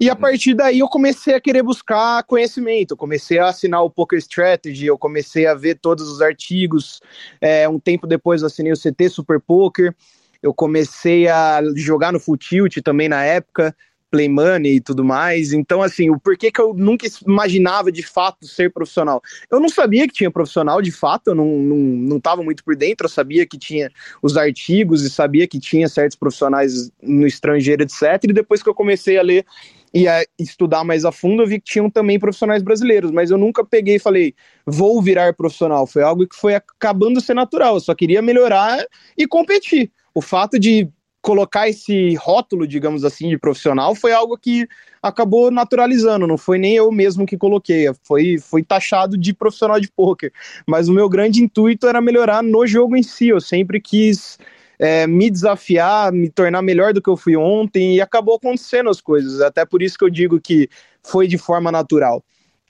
E 0.00 0.08
a 0.08 0.16
partir 0.16 0.54
daí 0.54 0.78
eu 0.78 0.88
comecei 0.88 1.34
a 1.34 1.40
querer 1.40 1.62
buscar 1.62 2.22
conhecimento, 2.24 2.92
eu 2.92 2.96
comecei 2.96 3.38
a 3.38 3.48
assinar 3.48 3.84
o 3.84 3.90
Poker 3.90 4.18
Strategy, 4.18 4.86
eu 4.86 4.98
comecei 4.98 5.46
a 5.46 5.54
ver 5.54 5.78
todos 5.78 6.08
os 6.08 6.22
artigos. 6.22 7.00
É, 7.40 7.68
um 7.68 7.78
tempo 7.78 8.06
depois 8.06 8.40
eu 8.40 8.46
assinei 8.46 8.72
o 8.72 8.76
CT 8.76 9.10
Super 9.10 9.40
Poker, 9.40 9.94
eu 10.42 10.52
comecei 10.52 11.28
a 11.28 11.60
jogar 11.76 12.12
no 12.12 12.18
Full 12.18 12.36
Tilt 12.36 12.78
também 12.82 13.08
na 13.08 13.22
época, 13.22 13.76
Play 14.12 14.28
Money 14.28 14.76
e 14.76 14.80
tudo 14.80 15.02
mais. 15.02 15.54
Então, 15.54 15.82
assim, 15.82 16.10
o 16.10 16.20
porquê 16.20 16.52
que 16.52 16.60
eu 16.60 16.74
nunca 16.74 17.06
imaginava 17.26 17.90
de 17.90 18.02
fato 18.02 18.46
ser 18.46 18.70
profissional? 18.70 19.22
Eu 19.50 19.58
não 19.58 19.70
sabia 19.70 20.06
que 20.06 20.12
tinha 20.12 20.30
profissional 20.30 20.82
de 20.82 20.92
fato, 20.92 21.28
eu 21.28 21.34
não, 21.34 21.46
não, 21.46 21.76
não 21.76 22.20
tava 22.20 22.42
muito 22.42 22.62
por 22.62 22.76
dentro, 22.76 23.06
eu 23.06 23.10
sabia 23.10 23.46
que 23.46 23.58
tinha 23.58 23.90
os 24.22 24.36
artigos 24.36 25.02
e 25.02 25.08
sabia 25.08 25.48
que 25.48 25.58
tinha 25.58 25.88
certos 25.88 26.16
profissionais 26.16 26.92
no 27.02 27.26
estrangeiro, 27.26 27.82
etc. 27.82 28.02
E 28.24 28.32
depois 28.34 28.62
que 28.62 28.68
eu 28.68 28.74
comecei 28.74 29.18
a 29.18 29.22
ler 29.22 29.46
e 29.94 30.06
a 30.06 30.22
estudar 30.38 30.84
mais 30.84 31.06
a 31.06 31.12
fundo, 31.12 31.42
eu 31.42 31.46
vi 31.46 31.58
que 31.58 31.72
tinham 31.72 31.88
também 31.88 32.18
profissionais 32.18 32.62
brasileiros, 32.62 33.10
mas 33.10 33.30
eu 33.30 33.38
nunca 33.38 33.64
peguei 33.64 33.96
e 33.96 33.98
falei, 33.98 34.34
vou 34.66 35.00
virar 35.00 35.34
profissional. 35.34 35.86
Foi 35.86 36.02
algo 36.02 36.26
que 36.26 36.36
foi 36.36 36.54
acabando 36.54 37.20
ser 37.20 37.34
natural, 37.34 37.74
eu 37.74 37.80
só 37.80 37.94
queria 37.94 38.20
melhorar 38.20 38.78
e 39.16 39.26
competir. 39.26 39.90
O 40.14 40.20
fato 40.20 40.58
de 40.58 40.86
colocar 41.22 41.68
esse 41.68 42.14
rótulo, 42.16 42.66
digamos 42.66 43.04
assim, 43.04 43.28
de 43.28 43.38
profissional 43.38 43.94
foi 43.94 44.12
algo 44.12 44.36
que 44.36 44.66
acabou 45.00 45.52
naturalizando, 45.52 46.26
não 46.26 46.36
foi 46.36 46.58
nem 46.58 46.74
eu 46.74 46.90
mesmo 46.90 47.24
que 47.24 47.38
coloquei, 47.38 47.86
foi, 48.02 48.38
foi 48.38 48.62
taxado 48.62 49.16
de 49.16 49.32
profissional 49.32 49.78
de 49.78 49.90
poker. 49.90 50.32
Mas 50.66 50.88
o 50.88 50.92
meu 50.92 51.08
grande 51.08 51.40
intuito 51.40 51.86
era 51.86 52.00
melhorar 52.00 52.42
no 52.42 52.66
jogo 52.66 52.96
em 52.96 53.04
si, 53.04 53.28
eu 53.28 53.40
sempre 53.40 53.80
quis 53.80 54.36
é, 54.80 55.06
me 55.06 55.30
desafiar, 55.30 56.12
me 56.12 56.28
tornar 56.28 56.60
melhor 56.60 56.92
do 56.92 57.00
que 57.00 57.08
eu 57.08 57.16
fui 57.16 57.36
ontem 57.36 57.94
e 57.94 58.00
acabou 58.00 58.34
acontecendo 58.34 58.90
as 58.90 59.00
coisas, 59.00 59.40
até 59.40 59.64
por 59.64 59.80
isso 59.80 59.96
que 59.96 60.04
eu 60.04 60.10
digo 60.10 60.40
que 60.40 60.68
foi 61.04 61.28
de 61.28 61.38
forma 61.38 61.70
natural. 61.70 62.22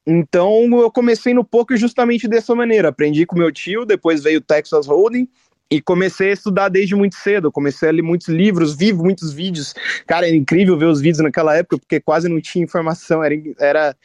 Então 0.07 0.69
eu 0.79 0.91
comecei 0.91 1.33
no 1.33 1.45
poker 1.45 1.79
justamente 1.79 2.29
dessa 2.29 2.55
maneira, 2.55 2.89
aprendi 2.89 3.25
com 3.25 3.39
meu 3.39 3.51
tio, 3.51 3.87
depois 3.87 4.23
veio 4.23 4.39
o 4.39 4.43
Texas 4.43 4.87
Hold'em, 4.87 5.27
e 5.73 5.81
comecei 5.81 6.29
a 6.29 6.33
estudar 6.35 6.69
desde 6.69 6.95
muito 6.95 7.15
cedo. 7.15 7.51
comecei 7.51 7.89
a 7.89 7.93
ler 7.93 8.03
muitos 8.03 8.29
livros, 8.29 8.77
vivo 8.77 9.03
muitos 9.03 9.33
vídeos. 9.33 9.75
Cara, 10.07 10.27
era 10.27 10.37
incrível 10.37 10.77
ver 10.77 10.85
os 10.85 11.01
vídeos 11.01 11.23
naquela 11.23 11.57
época, 11.57 11.79
porque 11.79 11.99
quase 11.99 12.29
não 12.29 12.41
tinha 12.43 12.63
informação, 12.63 13.25
era, 13.25 13.35
era 13.59 13.97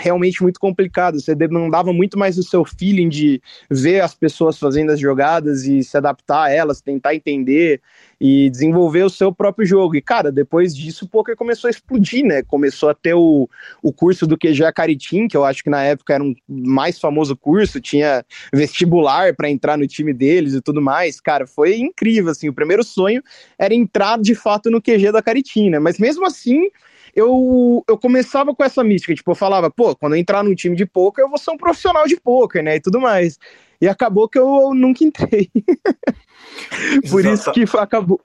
realmente 0.00 0.42
muito 0.42 0.58
complicado. 0.58 1.20
Você 1.20 1.34
demandava 1.34 1.92
muito 1.92 2.18
mais 2.18 2.36
o 2.38 2.42
seu 2.42 2.64
feeling 2.64 3.08
de 3.08 3.40
ver 3.70 4.00
as 4.00 4.14
pessoas 4.14 4.58
fazendo 4.58 4.90
as 4.90 4.98
jogadas 4.98 5.64
e 5.64 5.82
se 5.84 5.96
adaptar 5.96 6.44
a 6.44 6.50
elas, 6.50 6.80
tentar 6.80 7.14
entender 7.14 7.80
e 8.20 8.50
desenvolver 8.50 9.04
o 9.04 9.10
seu 9.10 9.32
próprio 9.32 9.66
jogo. 9.66 9.94
E, 9.94 10.02
cara, 10.02 10.32
depois 10.32 10.74
disso 10.74 11.04
o 11.04 11.08
poker 11.08 11.36
começou 11.36 11.68
a 11.68 11.70
explodir, 11.70 12.24
né? 12.24 12.42
Começou 12.42 12.88
a 12.88 12.94
ter 12.94 13.14
o, 13.14 13.48
o 13.82 13.92
curso 13.92 14.26
do 14.26 14.36
QG 14.36 14.72
Caritim, 14.74 15.28
que 15.28 15.36
eu 15.36 15.44
acho 15.44 15.62
que 15.62 15.70
na 15.70 15.82
época 15.82 16.14
era 16.14 16.24
um 16.24 16.34
mais 16.48 16.98
famoso 16.98 17.36
curso, 17.36 17.80
tinha 17.80 18.24
vestibular 18.52 19.34
para 19.34 19.50
entrar 19.50 19.76
no 19.76 19.86
time 19.86 20.12
deles 20.12 20.54
e 20.54 20.60
tudo 20.60 20.80
mais. 20.80 21.20
Cara, 21.20 21.46
foi 21.46 21.76
incrível, 21.76 22.30
assim. 22.30 22.48
O 22.48 22.54
primeiro 22.54 22.82
sonho 22.82 23.22
era 23.58 23.74
entrar 23.74 24.18
de 24.18 24.34
fato 24.34 24.70
no 24.70 24.80
QG 24.80 25.12
da 25.12 25.22
Caritim, 25.22 25.70
né? 25.70 25.78
Mas 25.78 25.98
mesmo 25.98 26.24
assim, 26.24 26.70
eu, 27.16 27.82
eu 27.88 27.96
começava 27.96 28.54
com 28.54 28.62
essa 28.62 28.84
mística, 28.84 29.14
tipo, 29.14 29.30
eu 29.30 29.34
falava, 29.34 29.70
pô, 29.70 29.96
quando 29.96 30.14
eu 30.14 30.20
entrar 30.20 30.44
num 30.44 30.54
time 30.54 30.76
de 30.76 30.84
poker, 30.84 31.24
eu 31.24 31.30
vou 31.30 31.38
ser 31.38 31.50
um 31.50 31.56
profissional 31.56 32.06
de 32.06 32.20
poker, 32.20 32.62
né? 32.62 32.76
E 32.76 32.80
tudo 32.80 33.00
mais. 33.00 33.38
E 33.80 33.88
acabou 33.88 34.28
que 34.28 34.38
eu 34.38 34.74
nunca 34.74 35.02
entrei. 35.02 35.50
por 37.10 37.24
isso 37.24 37.50
que 37.52 37.64
acabou, 37.78 38.20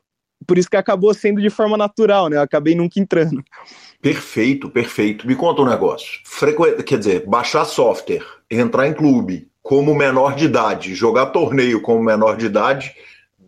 por 0.45 0.57
isso 0.57 0.69
que 0.69 0.75
acabou 0.75 1.13
sendo 1.13 1.41
de 1.41 1.49
forma 1.49 1.77
natural, 1.77 2.27
né? 2.27 2.35
Eu 2.35 2.41
acabei 2.41 2.75
nunca 2.75 2.99
entrando. 2.99 3.41
Perfeito, 4.01 4.69
perfeito. 4.69 5.25
Me 5.25 5.35
conta 5.35 5.61
um 5.61 5.69
negócio. 5.69 6.19
Frequ... 6.25 6.83
Quer 6.83 6.99
dizer, 6.99 7.25
baixar 7.25 7.63
software, 7.63 8.25
entrar 8.49 8.87
em 8.87 8.93
clube 8.93 9.49
como 9.63 9.95
menor 9.95 10.35
de 10.35 10.45
idade, 10.45 10.93
jogar 10.93 11.27
torneio 11.27 11.81
como 11.81 12.03
menor 12.03 12.35
de 12.35 12.47
idade, 12.47 12.93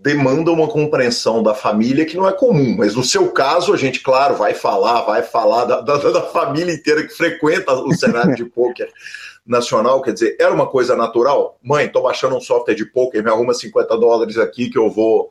demanda 0.03 0.51
uma 0.51 0.67
compreensão 0.67 1.41
da 1.41 1.55
família 1.55 2.05
que 2.05 2.17
não 2.17 2.27
é 2.27 2.33
comum. 2.33 2.75
Mas 2.77 2.93
no 2.93 3.03
seu 3.03 3.31
caso, 3.31 3.73
a 3.73 3.77
gente, 3.77 4.01
claro, 4.01 4.35
vai 4.35 4.53
falar, 4.53 5.03
vai 5.03 5.23
falar 5.23 5.63
da, 5.63 5.79
da, 5.79 5.95
da 5.97 6.21
família 6.21 6.73
inteira 6.73 7.07
que 7.07 7.13
frequenta 7.13 7.73
o 7.73 7.93
cenário 7.93 8.35
de 8.35 8.43
pôquer 8.51 8.91
nacional, 9.47 10.01
quer 10.01 10.11
dizer, 10.11 10.35
era 10.39 10.53
uma 10.53 10.67
coisa 10.67 10.93
natural? 10.95 11.57
Mãe, 11.63 11.87
tô 11.87 12.01
baixando 12.01 12.35
um 12.35 12.41
software 12.41 12.75
de 12.75 12.85
poker, 12.85 13.23
me 13.23 13.29
arruma 13.29 13.53
50 13.53 13.97
dólares 13.97 14.37
aqui 14.37 14.69
que 14.69 14.77
eu 14.77 14.89
vou 14.89 15.29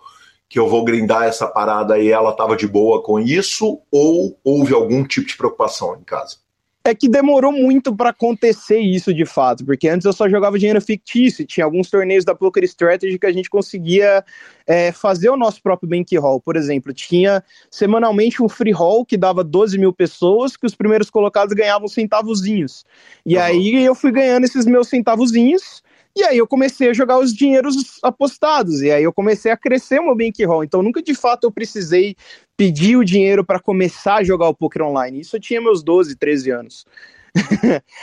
que 0.49 0.59
eu 0.59 0.69
vou 0.69 0.85
grindar 0.85 1.25
essa 1.25 1.47
parada 1.47 1.99
e 1.99 2.11
ela 2.11 2.31
tava 2.35 2.55
de 2.55 2.69
boa 2.69 3.03
com 3.03 3.19
isso 3.19 3.81
ou 3.91 4.39
houve 4.45 4.75
algum 4.75 5.03
tipo 5.03 5.27
de 5.27 5.35
preocupação 5.35 5.97
em 5.97 6.05
casa? 6.05 6.37
É 6.85 6.95
que 6.95 7.09
demorou 7.09 7.53
muito 7.53 7.95
para 7.95 8.11
acontecer 8.11 8.79
isso 8.79 9.15
de 9.15 9.25
fato, 9.25 9.65
porque 9.65 9.89
antes 9.89 10.05
eu 10.05 10.13
só 10.13 10.29
jogava 10.29 10.59
dinheiro 10.59 10.81
fictício, 10.81 11.47
tinha 11.47 11.65
alguns 11.65 11.89
torneios 11.89 12.25
da 12.25 12.35
Poker 12.35 12.65
Strategy 12.65 13.19
que 13.19 13.27
a 13.27 13.33
gente 13.33 13.49
conseguia 13.49 14.25
é, 14.67 14.91
fazer 14.91 15.31
o 15.31 15.37
nosso 15.37 15.63
próprio 15.63 15.89
bankroll. 15.89 16.41
Por 16.41 16.57
exemplo, 16.57 16.93
tinha 16.93 17.43
semanalmente 17.71 18.43
um 18.43 18.49
free 18.49 18.73
roll 18.73 19.05
que 19.05 19.17
dava 19.17 19.45
12 19.45 19.79
mil 19.79 19.93
pessoas, 19.93 20.57
que 20.57 20.67
os 20.67 20.75
primeiros 20.75 21.09
colocados 21.09 21.55
ganhavam 21.55 21.87
centavozinhos. 21.87 22.85
E 23.25 23.37
uhum. 23.37 23.43
aí 23.43 23.85
eu 23.85 23.95
fui 23.95 24.11
ganhando 24.11 24.45
esses 24.45 24.67
meus 24.67 24.89
centavozinhos, 24.89 25.83
e 26.15 26.23
aí 26.25 26.37
eu 26.37 26.47
comecei 26.47 26.91
a 26.91 26.93
jogar 26.93 27.19
os 27.19 27.33
dinheiros 27.33 27.99
apostados, 28.03 28.83
e 28.83 28.91
aí 28.91 29.03
eu 29.03 29.13
comecei 29.13 29.51
a 29.51 29.57
crescer 29.57 29.99
o 29.99 30.05
meu 30.05 30.17
bankroll. 30.17 30.63
Então 30.63 30.83
nunca 30.83 31.03
de 31.03 31.15
fato 31.15 31.45
eu 31.45 31.51
precisei 31.51 32.15
pedir 32.57 32.97
o 32.97 33.05
dinheiro 33.05 33.45
para 33.45 33.61
começar 33.61 34.17
a 34.17 34.25
jogar 34.25 34.49
o 34.49 34.55
poker 34.55 34.83
online. 34.83 35.21
Isso 35.21 35.37
eu 35.37 35.41
tinha 35.41 35.61
meus 35.61 35.83
12, 35.83 36.17
13 36.17 36.51
anos. 36.51 36.85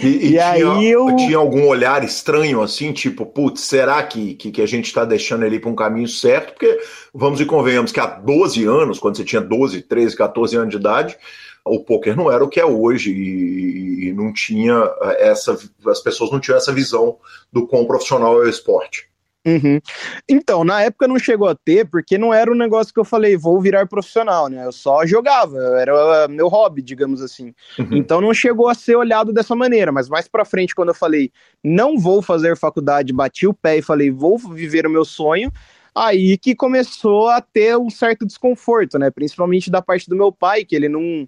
e, 0.02 0.08
e, 0.08 0.10
e 0.10 0.30
tinha, 0.30 0.50
aí 0.50 0.90
eu 0.90 1.16
tinha 1.16 1.38
algum 1.38 1.68
olhar 1.68 2.04
estranho 2.04 2.62
assim, 2.62 2.92
tipo, 2.92 3.26
putz, 3.26 3.62
será 3.62 4.02
que, 4.02 4.34
que, 4.34 4.52
que 4.52 4.62
a 4.62 4.66
gente 4.66 4.86
está 4.86 5.06
deixando 5.06 5.46
ele 5.46 5.60
para 5.60 5.70
um 5.70 5.76
caminho 5.76 6.08
certo? 6.08 6.54
Porque 6.54 6.80
vamos 7.14 7.40
e 7.40 7.46
convenhamos 7.46 7.92
que 7.92 8.00
há 8.00 8.08
12 8.08 8.66
anos, 8.66 9.00
quando 9.00 9.18
você 9.18 9.24
tinha 9.24 9.42
12, 9.42 9.84
13, 9.84 10.16
14 10.16 10.58
anos 10.58 10.70
de 10.72 10.78
idade, 10.78 11.18
o 11.66 11.84
poker 11.84 12.16
não 12.16 12.32
era 12.32 12.44
o 12.44 12.50
que 12.50 12.60
é 12.60 12.66
hoje 12.66 13.12
e, 13.12 14.08
e, 14.08 14.14
não 14.14 14.34
tinha 14.34 14.92
essa 15.20 15.58
as 15.88 16.00
pessoas 16.02 16.32
não 16.32 16.40
tinham 16.40 16.58
essa 16.58 16.74
visão 16.74 17.18
do 17.52 17.68
quão 17.68 17.86
profissional 17.86 18.42
é 18.42 18.46
o 18.46 18.50
esporte. 18.50 19.09
Uhum. 19.46 19.80
Então, 20.28 20.64
na 20.64 20.82
época 20.82 21.08
não 21.08 21.18
chegou 21.18 21.48
a 21.48 21.56
ter, 21.56 21.86
porque 21.90 22.18
não 22.18 22.34
era 22.34 22.52
um 22.52 22.56
negócio 22.56 22.94
que 22.94 23.00
eu 23.00 23.06
falei, 23.06 23.38
vou 23.38 23.60
virar 23.62 23.88
profissional, 23.88 24.50
né? 24.50 24.66
Eu 24.66 24.72
só 24.72 25.06
jogava, 25.06 25.58
era 25.80 26.28
meu 26.28 26.48
hobby, 26.50 26.82
digamos 26.82 27.22
assim. 27.22 27.54
Uhum. 27.78 27.98
Então 27.98 28.20
não 28.20 28.34
chegou 28.34 28.68
a 28.68 28.74
ser 28.74 28.96
olhado 28.96 29.32
dessa 29.32 29.56
maneira, 29.56 29.92
mas 29.92 30.10
mais 30.10 30.28
pra 30.28 30.44
frente, 30.44 30.76
quando 30.76 30.90
eu 30.90 30.96
falei, 30.96 31.32
não 31.64 31.98
vou 31.98 32.22
fazer 32.22 32.58
faculdade, 32.58 33.14
bati 33.14 33.48
o 33.48 33.54
pé 33.54 33.78
e 33.78 33.82
falei, 33.82 34.12
vou 34.12 34.38
viver 34.38 34.86
o 34.86 34.90
meu 34.90 35.06
sonho, 35.06 35.52
aí 35.96 36.38
que 36.38 36.54
começou 36.54 37.30
a 37.30 37.42
ter 37.42 37.78
um 37.78 37.90
certo 37.90 38.26
desconforto, 38.26 39.00
né? 39.00 39.10
Principalmente 39.10 39.72
da 39.72 39.82
parte 39.82 40.10
do 40.10 40.16
meu 40.16 40.32
pai, 40.32 40.66
que 40.66 40.76
ele 40.76 40.90
não, 40.90 41.28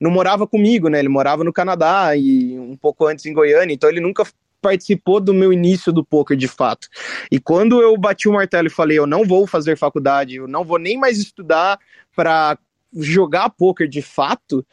não 0.00 0.10
morava 0.10 0.46
comigo, 0.46 0.88
né? 0.88 0.98
Ele 0.98 1.08
morava 1.08 1.44
no 1.44 1.52
Canadá 1.52 2.16
e 2.16 2.58
um 2.58 2.76
pouco 2.76 3.06
antes 3.06 3.26
em 3.26 3.34
Goiânia, 3.34 3.74
então 3.74 3.88
ele 3.88 4.00
nunca 4.00 4.24
participou 4.60 5.20
do 5.20 5.34
meu 5.34 5.52
início 5.52 5.92
do 5.92 6.04
poker 6.04 6.36
de 6.36 6.48
fato. 6.48 6.88
E 7.30 7.40
quando 7.40 7.80
eu 7.80 7.96
bati 7.96 8.28
o 8.28 8.32
martelo 8.32 8.68
e 8.68 8.70
falei, 8.70 8.98
eu 8.98 9.06
não 9.06 9.24
vou 9.24 9.46
fazer 9.46 9.76
faculdade, 9.76 10.36
eu 10.36 10.48
não 10.48 10.64
vou 10.64 10.78
nem 10.78 10.98
mais 10.98 11.18
estudar 11.18 11.78
para 12.14 12.58
jogar 12.94 13.50
poker 13.50 13.88
de 13.88 14.02
fato, 14.02 14.64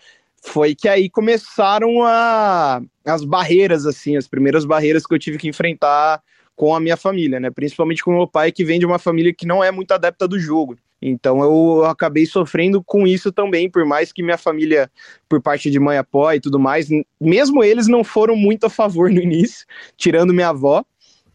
foi 0.42 0.74
que 0.76 0.88
aí 0.88 1.10
começaram 1.10 2.04
a, 2.04 2.82
as 3.06 3.24
barreiras, 3.24 3.86
assim, 3.86 4.18
as 4.18 4.28
primeiras 4.28 4.66
barreiras 4.66 5.06
que 5.06 5.14
eu 5.14 5.20
tive 5.20 5.38
que 5.38 5.48
enfrentar 5.48 6.22
com 6.56 6.74
a 6.74 6.80
minha 6.80 6.98
família, 6.98 7.40
né? 7.40 7.52
Principalmente 7.52 8.04
com 8.04 8.12
meu 8.12 8.28
pai, 8.28 8.52
que 8.52 8.66
vem 8.66 8.80
de 8.80 8.86
uma 8.86 8.98
família 8.98 9.34
que 9.34 9.46
não 9.46 9.64
é 9.64 9.72
muito 9.72 9.92
adepta 9.92 10.28
do 10.28 10.40
jogo. 10.40 10.78
Então 11.02 11.44
eu 11.44 11.86
acabei 11.86 12.26
sofrendo 12.26 12.84
com 12.84 13.06
isso 13.06 13.32
também, 13.32 13.70
por 13.70 13.86
mais 13.86 14.12
que 14.12 14.24
minha 14.24 14.38
família, 14.38 14.90
por 15.30 15.42
parte 15.42 15.70
de 15.70 15.80
mãe, 15.80 15.98
apoie 15.98 16.38
e 16.38 16.42
tudo 16.42 16.60
mais, 16.60 16.88
mesmo 17.22 17.64
eles 17.64 17.88
não 17.88 18.04
foram 18.04 18.36
muito 18.36 18.66
a 18.66 18.70
favor 18.70 19.10
no 19.10 19.22
início, 19.22 19.66
tirando 19.96 20.34
minha 20.34 20.50
avó, 20.50 20.84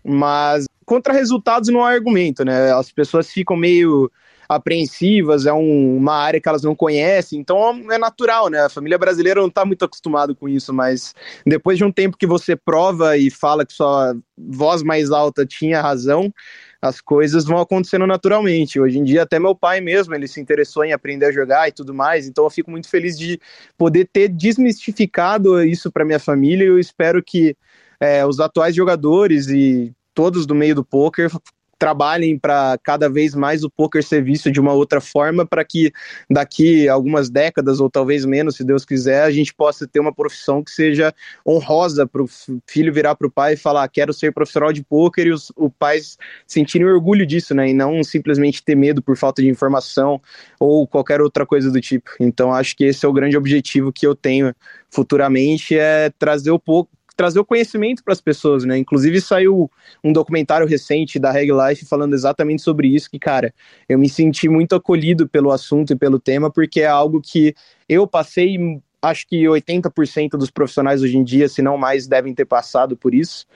mas 0.04 0.66
contra 0.84 1.12
resultados 1.12 1.68
não 1.68 1.84
há 1.84 1.90
argumento, 1.90 2.44
né? 2.44 2.72
As 2.72 2.90
pessoas 2.90 3.30
ficam 3.30 3.56
meio 3.56 4.10
apreensivas, 4.56 5.46
é 5.46 5.52
um, 5.52 5.96
uma 5.96 6.14
área 6.14 6.40
que 6.40 6.48
elas 6.48 6.62
não 6.62 6.74
conhecem, 6.74 7.38
então 7.38 7.70
é 7.90 7.98
natural, 7.98 8.48
né? 8.48 8.60
A 8.60 8.68
família 8.68 8.98
brasileira 8.98 9.40
não 9.40 9.48
está 9.48 9.64
muito 9.64 9.84
acostumado 9.84 10.34
com 10.34 10.48
isso, 10.48 10.72
mas 10.72 11.14
depois 11.46 11.78
de 11.78 11.84
um 11.84 11.92
tempo 11.92 12.16
que 12.16 12.26
você 12.26 12.54
prova 12.54 13.16
e 13.16 13.30
fala 13.30 13.64
que 13.64 13.72
sua 13.72 14.14
voz 14.36 14.82
mais 14.82 15.10
alta 15.10 15.46
tinha 15.46 15.80
razão, 15.80 16.32
as 16.80 17.00
coisas 17.00 17.44
vão 17.44 17.58
acontecendo 17.58 18.06
naturalmente. 18.06 18.80
Hoje 18.80 18.98
em 18.98 19.04
dia, 19.04 19.22
até 19.22 19.38
meu 19.38 19.54
pai 19.54 19.80
mesmo, 19.80 20.14
ele 20.14 20.28
se 20.28 20.40
interessou 20.40 20.84
em 20.84 20.92
aprender 20.92 21.26
a 21.26 21.32
jogar 21.32 21.68
e 21.68 21.72
tudo 21.72 21.94
mais, 21.94 22.26
então 22.26 22.44
eu 22.44 22.50
fico 22.50 22.70
muito 22.70 22.88
feliz 22.88 23.16
de 23.18 23.40
poder 23.78 24.08
ter 24.12 24.28
desmistificado 24.28 25.62
isso 25.62 25.90
para 25.90 26.04
minha 26.04 26.20
família 26.20 26.64
e 26.64 26.68
eu 26.68 26.78
espero 26.78 27.22
que 27.22 27.56
é, 28.00 28.26
os 28.26 28.40
atuais 28.40 28.74
jogadores 28.74 29.48
e 29.48 29.94
todos 30.12 30.44
do 30.44 30.54
meio 30.54 30.74
do 30.74 30.84
poker 30.84 31.30
trabalhem 31.82 32.38
para 32.38 32.78
cada 32.80 33.10
vez 33.10 33.34
mais 33.34 33.64
o 33.64 33.70
poker 33.70 34.04
ser 34.04 34.22
visto 34.22 34.52
de 34.52 34.60
uma 34.60 34.72
outra 34.72 35.00
forma, 35.00 35.44
para 35.44 35.64
que 35.64 35.92
daqui 36.30 36.88
algumas 36.88 37.28
décadas, 37.28 37.80
ou 37.80 37.90
talvez 37.90 38.24
menos, 38.24 38.54
se 38.54 38.62
Deus 38.62 38.84
quiser, 38.84 39.24
a 39.24 39.32
gente 39.32 39.52
possa 39.52 39.84
ter 39.84 39.98
uma 39.98 40.14
profissão 40.14 40.62
que 40.62 40.70
seja 40.70 41.12
honrosa 41.44 42.06
para 42.06 42.22
o 42.22 42.28
filho 42.68 42.94
virar 42.94 43.16
para 43.16 43.26
o 43.26 43.30
pai 43.30 43.54
e 43.54 43.56
falar: 43.56 43.88
quero 43.88 44.12
ser 44.12 44.32
profissional 44.32 44.72
de 44.72 44.84
poker, 44.84 45.26
e 45.26 45.32
os, 45.32 45.50
pais 45.76 46.16
sentirem 46.46 46.86
orgulho 46.86 47.26
disso, 47.26 47.52
né? 47.52 47.70
E 47.70 47.74
não 47.74 48.04
simplesmente 48.04 48.62
ter 48.62 48.76
medo 48.76 49.02
por 49.02 49.16
falta 49.16 49.42
de 49.42 49.48
informação 49.48 50.20
ou 50.60 50.86
qualquer 50.86 51.20
outra 51.20 51.44
coisa 51.44 51.68
do 51.68 51.80
tipo. 51.80 52.12
Então, 52.20 52.54
acho 52.54 52.76
que 52.76 52.84
esse 52.84 53.04
é 53.04 53.08
o 53.08 53.12
grande 53.12 53.36
objetivo 53.36 53.92
que 53.92 54.06
eu 54.06 54.14
tenho 54.14 54.54
futuramente: 54.88 55.76
é 55.76 56.10
trazer 56.16 56.52
o 56.52 56.60
pouco 56.60 56.92
trazer 57.22 57.38
o 57.38 57.44
conhecimento 57.44 58.02
para 58.02 58.12
as 58.12 58.20
pessoas, 58.20 58.64
né? 58.64 58.76
Inclusive 58.76 59.20
saiu 59.20 59.70
um 60.02 60.12
documentário 60.12 60.66
recente 60.66 61.20
da 61.20 61.30
Reg 61.30 61.52
Life 61.52 61.86
falando 61.86 62.14
exatamente 62.14 62.62
sobre 62.62 62.88
isso, 62.88 63.08
que, 63.08 63.16
cara, 63.16 63.54
eu 63.88 63.96
me 63.96 64.08
senti 64.08 64.48
muito 64.48 64.74
acolhido 64.74 65.28
pelo 65.28 65.52
assunto 65.52 65.92
e 65.92 65.96
pelo 65.96 66.18
tema, 66.18 66.50
porque 66.50 66.80
é 66.80 66.88
algo 66.88 67.20
que 67.20 67.54
eu 67.88 68.08
passei, 68.08 68.58
acho 69.00 69.24
que 69.28 69.44
80% 69.44 70.30
dos 70.30 70.50
profissionais 70.50 71.00
hoje 71.00 71.16
em 71.16 71.22
dia, 71.22 71.48
se 71.48 71.62
não 71.62 71.78
mais, 71.78 72.08
devem 72.08 72.34
ter 72.34 72.44
passado 72.44 72.96
por 72.96 73.14
isso. 73.14 73.46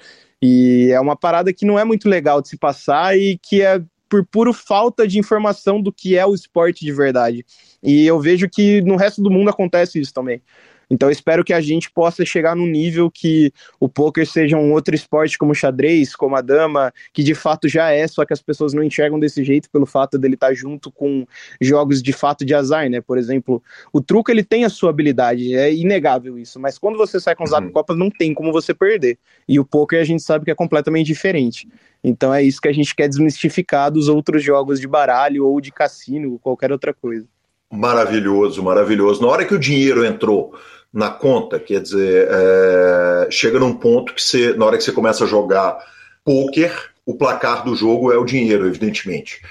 E 0.41 0.91
é 0.93 1.01
uma 1.01 1.17
parada 1.17 1.53
que 1.53 1.67
não 1.67 1.77
é 1.77 1.83
muito 1.83 2.09
legal 2.09 2.41
de 2.41 2.49
se 2.49 2.57
passar 2.57 3.19
e 3.19 3.37
que 3.37 3.63
é 3.63 3.83
por 4.09 4.25
puro 4.25 4.53
falta 4.53 5.09
de 5.09 5.19
informação 5.19 5.83
do 5.83 5.93
que 5.93 6.17
é 6.17 6.25
o 6.25 6.35
esporte 6.37 6.85
de 6.85 6.93
verdade. 6.93 7.45
E 7.83 8.07
eu 8.07 8.21
vejo 8.21 8.49
que 8.49 8.81
no 8.83 8.95
resto 8.95 9.21
do 9.21 9.29
mundo 9.29 9.51
acontece 9.51 9.99
isso 9.99 10.15
também. 10.15 10.41
Então 10.91 11.11
espero 11.11 11.45
que 11.45 11.53
a 11.53 11.61
gente 11.61 11.91
possa 11.91 12.25
chegar 12.25 12.55
no 12.55 12.67
nível 12.67 13.11
que 13.11 13.53
o 13.81 13.89
poker 13.89 14.27
seja 14.27 14.57
um 14.57 14.73
outro 14.73 14.95
esporte 14.95 15.37
como 15.37 15.53
o 15.53 15.55
xadrez, 15.55 16.15
como 16.15 16.37
a 16.37 16.41
dama, 16.41 16.93
que 17.13 17.23
de 17.23 17.35
fato 17.35 17.69
já 17.69 17.91
é, 17.91 18.07
só 18.07 18.25
que 18.25 18.33
as 18.33 18.41
pessoas 18.41 18.73
não 18.73 18.83
enxergam 18.83 19.19
desse 19.19 19.43
jeito 19.43 19.69
pelo 19.71 19.87
fato 19.87 20.19
dele 20.19 20.35
estar 20.35 20.55
junto 20.55 20.91
com 20.91 21.27
jogos 21.61 22.03
de 22.03 22.13
fato 22.13 22.45
de 22.45 22.55
azar, 22.55 22.89
né? 22.89 23.01
Por 23.01 23.19
exemplo, 23.19 23.63
o 23.93 24.01
truco 24.01 24.31
ele 24.31 24.45
tem 24.45 24.65
a 24.65 24.69
sua 24.69 24.91
habilidade, 24.91 25.55
é 25.55 25.73
inegável 25.73 26.39
isso, 26.39 26.61
mas 26.61 26.79
quando 26.79 26.97
você 26.97 27.19
sai 27.19 27.35
com 27.35 27.45
os 27.45 27.53
uhum. 27.53 27.71
copas 27.71 27.97
não 27.97 28.11
tem 28.11 28.33
como 28.33 28.53
você 28.53 28.73
perder. 28.73 29.19
E 29.49 29.59
o 29.59 29.65
poker 29.65 30.01
a 30.01 30.05
gente 30.05 30.23
sabe 30.23 30.45
que 30.45 30.51
é 30.51 30.55
completamente 30.55 31.07
diferente. 31.07 31.69
Então 32.03 32.33
é 32.33 32.43
isso 32.43 32.61
que 32.61 32.69
a 32.69 32.73
gente 32.73 32.95
quer 32.95 33.09
desmistificar 33.09 33.91
dos 33.91 34.09
outros 34.09 34.43
jogos 34.43 34.81
de 34.81 34.87
baralho 34.87 35.47
ou 35.47 35.61
de 35.61 35.73
cassino, 35.73 36.33
ou 36.33 36.39
qualquer 36.39 36.71
outra 36.71 36.95
coisa. 36.95 37.27
Maravilhoso, 37.73 38.63
maravilhoso. 38.63 39.21
Na 39.21 39.29
hora 39.29 39.45
que 39.45 39.55
o 39.55 39.59
dinheiro 39.59 40.05
entrou 40.05 40.55
na 40.97 41.11
conta, 41.11 41.61
quer 41.61 41.83
dizer, 41.83 42.27
é, 42.31 43.29
chega 43.31 43.61
num 43.61 43.75
ponto 43.75 44.15
que 44.15 44.23
você, 44.23 44.55
na 44.55 44.65
hora 44.65 44.79
que 44.79 44.83
você 44.83 44.93
começa 44.93 45.25
a 45.25 45.27
jogar 45.27 45.77
poker, 46.25 46.73
o 47.05 47.15
placar 47.15 47.63
do 47.63 47.77
jogo 47.77 48.11
é 48.11 48.17
o 48.17 48.25
dinheiro, 48.25 48.67
evidentemente. 48.67 49.43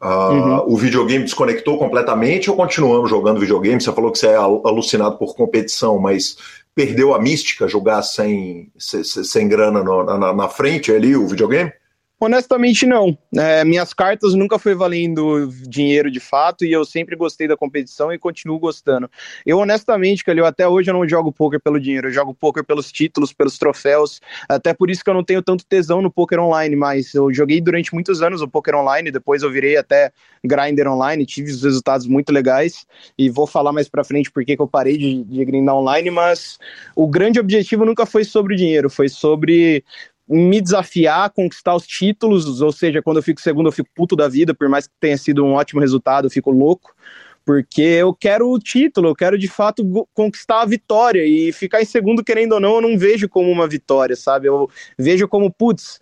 Uh, 0.00 0.06
uhum. 0.06 0.64
O 0.66 0.76
videogame 0.78 1.22
desconectou 1.22 1.76
completamente 1.78 2.48
ou 2.48 2.56
continuamos 2.56 3.10
jogando 3.10 3.38
videogame? 3.38 3.82
Você 3.82 3.92
falou 3.92 4.10
que 4.10 4.18
você 4.18 4.28
é 4.28 4.36
alucinado 4.36 5.18
por 5.18 5.36
competição, 5.36 5.98
mas 5.98 6.38
perdeu 6.74 7.14
a 7.14 7.20
mística 7.20 7.68
jogar 7.68 8.00
sem, 8.00 8.72
sem, 8.78 9.04
sem 9.04 9.46
grana 9.46 9.84
no, 9.84 10.04
na, 10.04 10.32
na 10.32 10.48
frente 10.48 10.90
ali, 10.90 11.14
o 11.14 11.28
videogame? 11.28 11.70
Honestamente, 12.20 12.86
não. 12.86 13.18
É, 13.36 13.64
minhas 13.64 13.92
cartas 13.92 14.34
nunca 14.34 14.58
foi 14.58 14.74
valendo 14.74 15.48
dinheiro 15.68 16.10
de 16.10 16.20
fato 16.20 16.64
e 16.64 16.72
eu 16.72 16.84
sempre 16.84 17.16
gostei 17.16 17.48
da 17.48 17.56
competição 17.56 18.12
e 18.12 18.18
continuo 18.18 18.58
gostando. 18.58 19.10
Eu, 19.44 19.58
honestamente, 19.58 20.24
Calil, 20.24 20.46
até 20.46 20.66
hoje 20.66 20.88
eu 20.90 20.94
não 20.94 21.08
jogo 21.08 21.32
poker 21.32 21.60
pelo 21.60 21.78
dinheiro, 21.78 22.08
eu 22.08 22.12
jogo 22.12 22.32
poker 22.32 22.64
pelos 22.64 22.92
títulos, 22.92 23.32
pelos 23.32 23.58
troféus. 23.58 24.20
Até 24.48 24.72
por 24.72 24.90
isso 24.90 25.02
que 25.02 25.10
eu 25.10 25.14
não 25.14 25.24
tenho 25.24 25.42
tanto 25.42 25.66
tesão 25.66 26.00
no 26.00 26.10
poker 26.10 26.38
online, 26.38 26.76
mas 26.76 27.12
eu 27.14 27.32
joguei 27.32 27.60
durante 27.60 27.92
muitos 27.92 28.22
anos 28.22 28.40
o 28.40 28.48
poker 28.48 28.76
online, 28.76 29.10
depois 29.10 29.42
eu 29.42 29.50
virei 29.50 29.76
até 29.76 30.12
grinder 30.44 30.86
online, 30.88 31.26
tive 31.26 31.50
os 31.50 31.62
resultados 31.62 32.06
muito 32.06 32.32
legais 32.32 32.86
e 33.18 33.28
vou 33.28 33.46
falar 33.46 33.72
mais 33.72 33.88
pra 33.88 34.04
frente 34.04 34.30
porque 34.30 34.54
que 34.54 34.62
eu 34.62 34.68
parei 34.68 34.96
de, 34.96 35.24
de 35.24 35.44
grindar 35.44 35.74
online, 35.74 36.10
mas 36.10 36.58
o 36.94 37.08
grande 37.08 37.40
objetivo 37.40 37.84
nunca 37.84 38.06
foi 38.06 38.24
sobre 38.24 38.54
o 38.54 38.56
dinheiro, 38.56 38.88
foi 38.88 39.08
sobre 39.08 39.84
me 40.28 40.60
desafiar, 40.60 41.30
conquistar 41.30 41.74
os 41.74 41.86
títulos, 41.86 42.60
ou 42.60 42.72
seja, 42.72 43.02
quando 43.02 43.18
eu 43.18 43.22
fico 43.22 43.40
segundo 43.40 43.68
eu 43.68 43.72
fico 43.72 43.90
puto 43.94 44.16
da 44.16 44.28
vida, 44.28 44.54
por 44.54 44.68
mais 44.68 44.86
que 44.86 44.94
tenha 44.98 45.18
sido 45.18 45.44
um 45.44 45.52
ótimo 45.52 45.80
resultado, 45.80 46.26
eu 46.26 46.30
fico 46.30 46.50
louco, 46.50 46.94
porque 47.44 47.82
eu 47.82 48.14
quero 48.14 48.50
o 48.50 48.58
título, 48.58 49.08
eu 49.08 49.14
quero 49.14 49.38
de 49.38 49.48
fato 49.48 49.84
conquistar 50.14 50.62
a 50.62 50.66
vitória, 50.66 51.24
e 51.26 51.52
ficar 51.52 51.82
em 51.82 51.84
segundo, 51.84 52.24
querendo 52.24 52.52
ou 52.52 52.60
não, 52.60 52.76
eu 52.76 52.80
não 52.80 52.98
vejo 52.98 53.28
como 53.28 53.50
uma 53.50 53.68
vitória, 53.68 54.16
sabe? 54.16 54.48
Eu 54.48 54.68
vejo 54.98 55.28
como, 55.28 55.52
putz, 55.52 56.00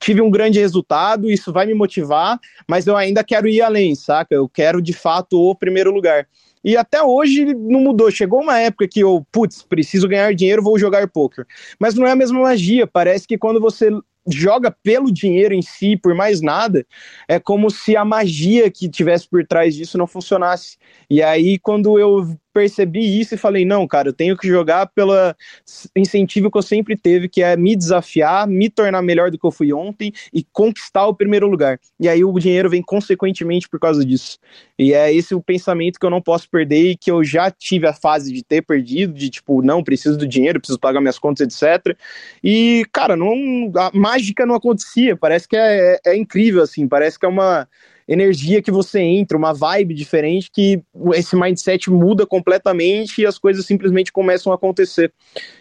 tive 0.00 0.20
um 0.22 0.30
grande 0.30 0.58
resultado, 0.58 1.30
isso 1.30 1.52
vai 1.52 1.66
me 1.66 1.74
motivar, 1.74 2.38
mas 2.66 2.86
eu 2.86 2.96
ainda 2.96 3.22
quero 3.22 3.46
ir 3.48 3.60
além, 3.60 3.94
saca? 3.94 4.34
Eu 4.34 4.48
quero 4.48 4.80
de 4.80 4.92
fato 4.92 5.38
o 5.38 5.54
primeiro 5.54 5.90
lugar. 5.90 6.26
E 6.68 6.76
até 6.76 7.02
hoje 7.02 7.54
não 7.54 7.80
mudou. 7.80 8.10
Chegou 8.10 8.42
uma 8.42 8.58
época 8.58 8.86
que 8.86 9.00
eu, 9.00 9.26
putz, 9.32 9.62
preciso 9.62 10.06
ganhar 10.06 10.34
dinheiro, 10.34 10.62
vou 10.62 10.78
jogar 10.78 11.08
poker. 11.08 11.46
Mas 11.80 11.94
não 11.94 12.06
é 12.06 12.10
a 12.10 12.14
mesma 12.14 12.38
magia. 12.40 12.86
Parece 12.86 13.26
que 13.26 13.38
quando 13.38 13.58
você 13.58 13.88
joga 14.30 14.70
pelo 14.82 15.10
dinheiro 15.10 15.54
em 15.54 15.62
si, 15.62 15.96
por 15.96 16.14
mais 16.14 16.42
nada, 16.42 16.86
é 17.26 17.40
como 17.40 17.70
se 17.70 17.96
a 17.96 18.04
magia 18.04 18.70
que 18.70 18.86
tivesse 18.86 19.26
por 19.26 19.46
trás 19.46 19.74
disso 19.74 19.96
não 19.96 20.06
funcionasse. 20.06 20.76
E 21.08 21.22
aí, 21.22 21.58
quando 21.58 21.98
eu 21.98 22.36
percebi 22.58 23.20
isso 23.20 23.36
e 23.36 23.38
falei, 23.38 23.64
não, 23.64 23.86
cara, 23.86 24.08
eu 24.08 24.12
tenho 24.12 24.36
que 24.36 24.48
jogar 24.48 24.88
pelo 24.88 25.12
incentivo 25.94 26.50
que 26.50 26.58
eu 26.58 26.62
sempre 26.62 26.96
teve, 26.96 27.28
que 27.28 27.40
é 27.40 27.56
me 27.56 27.76
desafiar, 27.76 28.48
me 28.48 28.68
tornar 28.68 29.00
melhor 29.00 29.30
do 29.30 29.38
que 29.38 29.46
eu 29.46 29.52
fui 29.52 29.72
ontem 29.72 30.12
e 30.32 30.42
conquistar 30.52 31.06
o 31.06 31.14
primeiro 31.14 31.46
lugar. 31.46 31.78
E 32.00 32.08
aí 32.08 32.24
o 32.24 32.32
dinheiro 32.36 32.68
vem 32.68 32.82
consequentemente 32.82 33.68
por 33.68 33.78
causa 33.78 34.04
disso. 34.04 34.40
E 34.76 34.92
é 34.92 35.14
esse 35.14 35.36
o 35.36 35.40
pensamento 35.40 36.00
que 36.00 36.04
eu 36.04 36.10
não 36.10 36.20
posso 36.20 36.50
perder 36.50 36.90
e 36.90 36.96
que 36.96 37.12
eu 37.12 37.22
já 37.22 37.48
tive 37.48 37.86
a 37.86 37.92
fase 37.92 38.32
de 38.32 38.42
ter 38.42 38.62
perdido, 38.62 39.12
de 39.12 39.30
tipo, 39.30 39.62
não, 39.62 39.84
preciso 39.84 40.18
do 40.18 40.26
dinheiro, 40.26 40.58
preciso 40.58 40.80
pagar 40.80 41.00
minhas 41.00 41.18
contas, 41.18 41.46
etc. 41.46 41.96
E, 42.42 42.84
cara, 42.92 43.14
não, 43.14 43.70
a 43.76 43.92
mágica 43.94 44.44
não 44.44 44.56
acontecia, 44.56 45.16
parece 45.16 45.46
que 45.46 45.56
é, 45.56 45.94
é, 46.04 46.10
é 46.12 46.16
incrível, 46.16 46.60
assim, 46.60 46.88
parece 46.88 47.16
que 47.16 47.24
é 47.24 47.28
uma 47.28 47.68
energia 48.08 48.62
que 48.62 48.70
você 48.70 49.00
entra, 49.00 49.36
uma 49.36 49.52
vibe 49.52 49.92
diferente 49.94 50.50
que 50.50 50.82
esse 51.14 51.36
mindset 51.36 51.90
muda 51.90 52.26
completamente 52.26 53.20
e 53.20 53.26
as 53.26 53.38
coisas 53.38 53.66
simplesmente 53.66 54.10
começam 54.10 54.50
a 54.50 54.54
acontecer. 54.54 55.12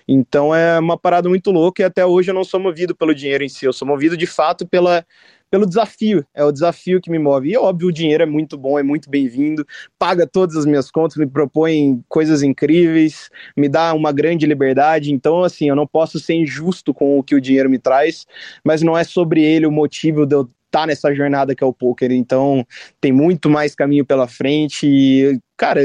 Então 0.07 0.55
é 0.55 0.79
uma 0.79 0.97
parada 0.97 1.27
muito 1.27 1.51
louca 1.51 1.81
e 1.81 1.85
até 1.85 2.05
hoje 2.05 2.31
eu 2.31 2.35
não 2.35 2.45
sou 2.45 2.59
movido 2.59 2.95
pelo 2.95 3.13
dinheiro 3.13 3.43
em 3.43 3.49
si, 3.49 3.65
eu 3.65 3.73
sou 3.73 3.87
movido 3.87 4.15
de 4.15 4.25
fato 4.25 4.65
pela 4.65 5.05
pelo 5.49 5.65
desafio. 5.65 6.25
É 6.33 6.43
o 6.43 6.51
desafio 6.51 7.01
que 7.01 7.09
me 7.09 7.19
move. 7.19 7.49
E 7.49 7.57
óbvio, 7.57 7.87
o 7.87 7.91
dinheiro 7.91 8.23
é 8.23 8.25
muito 8.25 8.57
bom, 8.57 8.77
é 8.77 8.83
muito 8.83 9.09
bem-vindo, 9.09 9.65
paga 9.97 10.27
todas 10.27 10.55
as 10.55 10.65
minhas 10.65 10.91
contas, 10.91 11.17
me 11.17 11.27
propõe 11.27 12.01
coisas 12.07 12.43
incríveis, 12.43 13.29
me 13.55 13.69
dá 13.69 13.93
uma 13.93 14.11
grande 14.11 14.45
liberdade. 14.45 15.11
Então, 15.11 15.43
assim, 15.43 15.69
eu 15.69 15.75
não 15.75 15.87
posso 15.87 16.19
ser 16.19 16.33
injusto 16.33 16.93
com 16.93 17.17
o 17.17 17.23
que 17.23 17.35
o 17.35 17.41
dinheiro 17.41 17.69
me 17.69 17.79
traz, 17.79 18.25
mas 18.63 18.81
não 18.81 18.97
é 18.97 19.03
sobre 19.03 19.43
ele 19.43 19.65
o 19.65 19.71
motivo 19.71 20.25
de 20.25 20.35
eu 20.35 20.49
tá 20.77 20.85
nessa 20.85 21.13
jornada 21.13 21.55
que 21.55 21.63
é 21.63 21.67
o 21.67 21.73
poker. 21.73 22.11
Então, 22.11 22.65
tem 23.01 23.11
muito 23.11 23.49
mais 23.49 23.73
caminho 23.73 24.05
pela 24.05 24.27
frente. 24.27 24.85
E, 24.85 25.39
cara, 25.57 25.81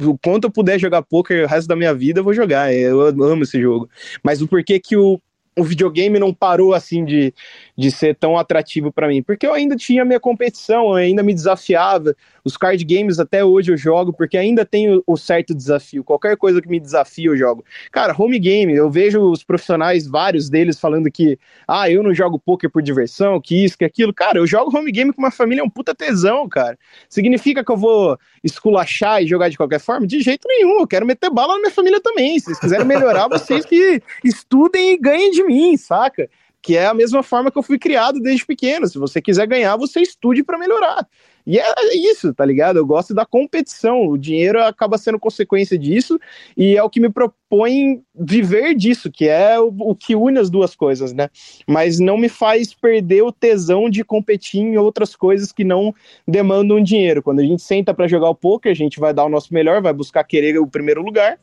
o 0.00 0.16
quanto 0.18 0.44
eu 0.44 0.50
puder 0.50 0.78
jogar 0.78 1.02
poker 1.02 1.44
o 1.44 1.48
resto 1.48 1.66
da 1.66 1.74
minha 1.74 1.92
vida, 1.92 2.20
eu 2.20 2.24
vou 2.24 2.32
jogar. 2.32 2.72
Eu 2.72 3.00
amo 3.00 3.42
esse 3.42 3.60
jogo. 3.60 3.88
Mas 4.22 4.40
o 4.40 4.46
porquê 4.46 4.78
que 4.78 4.96
o 4.96 5.20
o 5.56 5.64
videogame 5.64 6.18
não 6.18 6.32
parou 6.32 6.72
assim 6.72 7.04
de, 7.04 7.34
de 7.76 7.90
ser 7.90 8.14
tão 8.14 8.38
atrativo 8.38 8.92
para 8.92 9.08
mim, 9.08 9.22
porque 9.22 9.46
eu 9.46 9.52
ainda 9.52 9.76
tinha 9.76 10.04
minha 10.04 10.20
competição, 10.20 10.90
eu 10.90 10.94
ainda 10.94 11.22
me 11.22 11.34
desafiava. 11.34 12.14
Os 12.44 12.56
card 12.56 12.82
games 12.84 13.18
até 13.18 13.44
hoje 13.44 13.72
eu 13.72 13.76
jogo 13.76 14.12
porque 14.12 14.38
ainda 14.38 14.64
tenho 14.64 15.02
o 15.06 15.16
certo 15.16 15.54
desafio. 15.54 16.02
Qualquer 16.02 16.36
coisa 16.36 16.62
que 16.62 16.68
me 16.68 16.80
desafie 16.80 17.26
eu 17.26 17.36
jogo. 17.36 17.64
Cara, 17.92 18.14
home 18.16 18.38
game, 18.38 18.74
eu 18.74 18.90
vejo 18.90 19.20
os 19.20 19.44
profissionais, 19.44 20.06
vários 20.06 20.48
deles 20.48 20.80
falando 20.80 21.10
que, 21.10 21.38
ah, 21.68 21.90
eu 21.90 22.02
não 22.02 22.14
jogo 22.14 22.38
poker 22.38 22.70
por 22.70 22.80
diversão, 22.80 23.40
que 23.40 23.64
isso, 23.64 23.76
que 23.76 23.84
aquilo. 23.84 24.14
Cara, 24.14 24.38
eu 24.38 24.46
jogo 24.46 24.76
home 24.76 24.90
game 24.90 25.12
com 25.12 25.20
uma 25.20 25.30
família, 25.30 25.60
é 25.60 25.64
um 25.64 25.68
puta 25.68 25.94
tesão, 25.94 26.48
cara. 26.48 26.78
Significa 27.08 27.62
que 27.64 27.70
eu 27.70 27.76
vou 27.76 28.18
esculachar 28.42 29.22
e 29.22 29.26
jogar 29.26 29.50
de 29.50 29.56
qualquer 29.56 29.80
forma? 29.80 30.06
De 30.06 30.20
jeito 30.22 30.48
nenhum. 30.48 30.80
Eu 30.80 30.86
quero 30.86 31.04
meter 31.04 31.28
bala 31.28 31.54
na 31.54 31.58
minha 31.58 31.70
família 31.70 32.00
também. 32.00 32.38
Se 32.38 32.46
vocês 32.46 32.60
quiserem 32.60 32.86
melhorar, 32.86 33.28
vocês 33.28 33.66
que 33.66 34.00
estudem 34.24 34.92
e 34.92 34.96
ganhem 34.96 35.30
de 35.30 35.42
mim, 35.50 35.76
saca? 35.76 36.28
que 36.62 36.76
é 36.76 36.86
a 36.86 36.94
mesma 36.94 37.22
forma 37.22 37.50
que 37.50 37.58
eu 37.58 37.62
fui 37.62 37.78
criado 37.78 38.20
desde 38.20 38.44
pequeno. 38.44 38.86
Se 38.86 38.98
você 38.98 39.20
quiser 39.20 39.46
ganhar, 39.46 39.76
você 39.76 40.00
estude 40.00 40.42
para 40.44 40.58
melhorar. 40.58 41.06
E 41.50 41.58
é 41.58 41.96
isso, 41.96 42.32
tá 42.32 42.44
ligado? 42.44 42.76
Eu 42.76 42.86
gosto 42.86 43.12
da 43.12 43.26
competição. 43.26 44.06
O 44.06 44.16
dinheiro 44.16 44.62
acaba 44.62 44.96
sendo 44.96 45.18
consequência 45.18 45.76
disso 45.76 46.16
e 46.56 46.76
é 46.76 46.82
o 46.84 46.88
que 46.88 47.00
me 47.00 47.10
propõe 47.10 48.04
viver 48.14 48.72
disso, 48.76 49.10
que 49.10 49.26
é 49.26 49.58
o, 49.58 49.74
o, 49.80 49.96
que 49.96 50.14
une 50.14 50.38
as 50.38 50.48
duas 50.48 50.76
coisas, 50.76 51.12
né? 51.12 51.28
Mas 51.66 51.98
não 51.98 52.16
me 52.16 52.28
faz 52.28 52.72
perder 52.72 53.22
o 53.22 53.32
tesão 53.32 53.90
de 53.90 54.04
competir 54.04 54.60
em 54.60 54.76
outras 54.76 55.16
coisas 55.16 55.50
que 55.50 55.64
não 55.64 55.92
demandam 56.24 56.80
dinheiro. 56.80 57.20
Quando 57.20 57.40
a 57.40 57.44
gente 57.44 57.62
senta 57.62 57.92
para 57.92 58.06
jogar 58.06 58.30
o 58.30 58.34
poker, 58.36 58.70
a 58.70 58.76
gente 58.76 59.00
vai 59.00 59.12
dar 59.12 59.24
o 59.24 59.28
nosso 59.28 59.52
melhor, 59.52 59.82
vai 59.82 59.92
buscar 59.92 60.22
querer 60.22 60.56
o 60.56 60.68
primeiro 60.68 61.02
lugar 61.02 61.36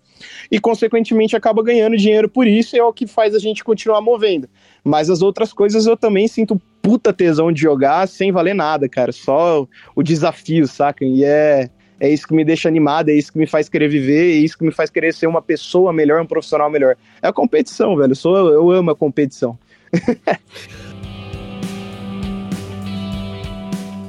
e 0.49 0.57
consequentemente 0.57 1.35
acaba 1.35 1.61
ganhando 1.61 1.97
dinheiro 1.97 2.29
por 2.29 2.47
isso 2.47 2.77
e 2.77 2.79
é 2.79 2.83
o 2.83 2.93
que 2.93 3.05
faz 3.05 3.35
a 3.35 3.39
gente 3.39 3.61
continuar 3.61 3.99
movendo. 3.99 4.47
Mas 4.87 5.09
as 5.09 5.21
outras 5.21 5.51
coisas 5.51 5.85
eu 5.85 5.97
também 5.97 6.27
sinto 6.27 6.59
puta 6.81 7.11
tesão 7.11 7.51
de 7.51 7.61
jogar 7.61 8.07
sem 8.07 8.31
valer 8.31 8.55
nada, 8.55 8.87
cara. 8.87 9.11
Só 9.11 9.67
o 9.93 10.01
desafio, 10.01 10.65
saca? 10.65 11.03
E 11.03 11.25
é, 11.25 11.69
é 11.99 12.09
isso 12.09 12.25
que 12.25 12.33
me 12.33 12.45
deixa 12.45 12.69
animado, 12.69 13.09
é 13.09 13.13
isso 13.13 13.33
que 13.33 13.37
me 13.37 13.45
faz 13.45 13.67
querer 13.67 13.89
viver, 13.89 14.31
é 14.31 14.37
isso 14.37 14.57
que 14.57 14.63
me 14.63 14.71
faz 14.71 14.89
querer 14.89 15.13
ser 15.13 15.27
uma 15.27 15.41
pessoa 15.41 15.91
melhor, 15.91 16.21
um 16.21 16.25
profissional 16.25 16.69
melhor. 16.69 16.95
É 17.21 17.27
a 17.27 17.33
competição, 17.33 17.97
velho. 17.97 18.11
Eu, 18.11 18.15
sou, 18.15 18.37
eu 18.37 18.71
amo 18.71 18.91
a 18.91 18.95
competição. 18.95 19.59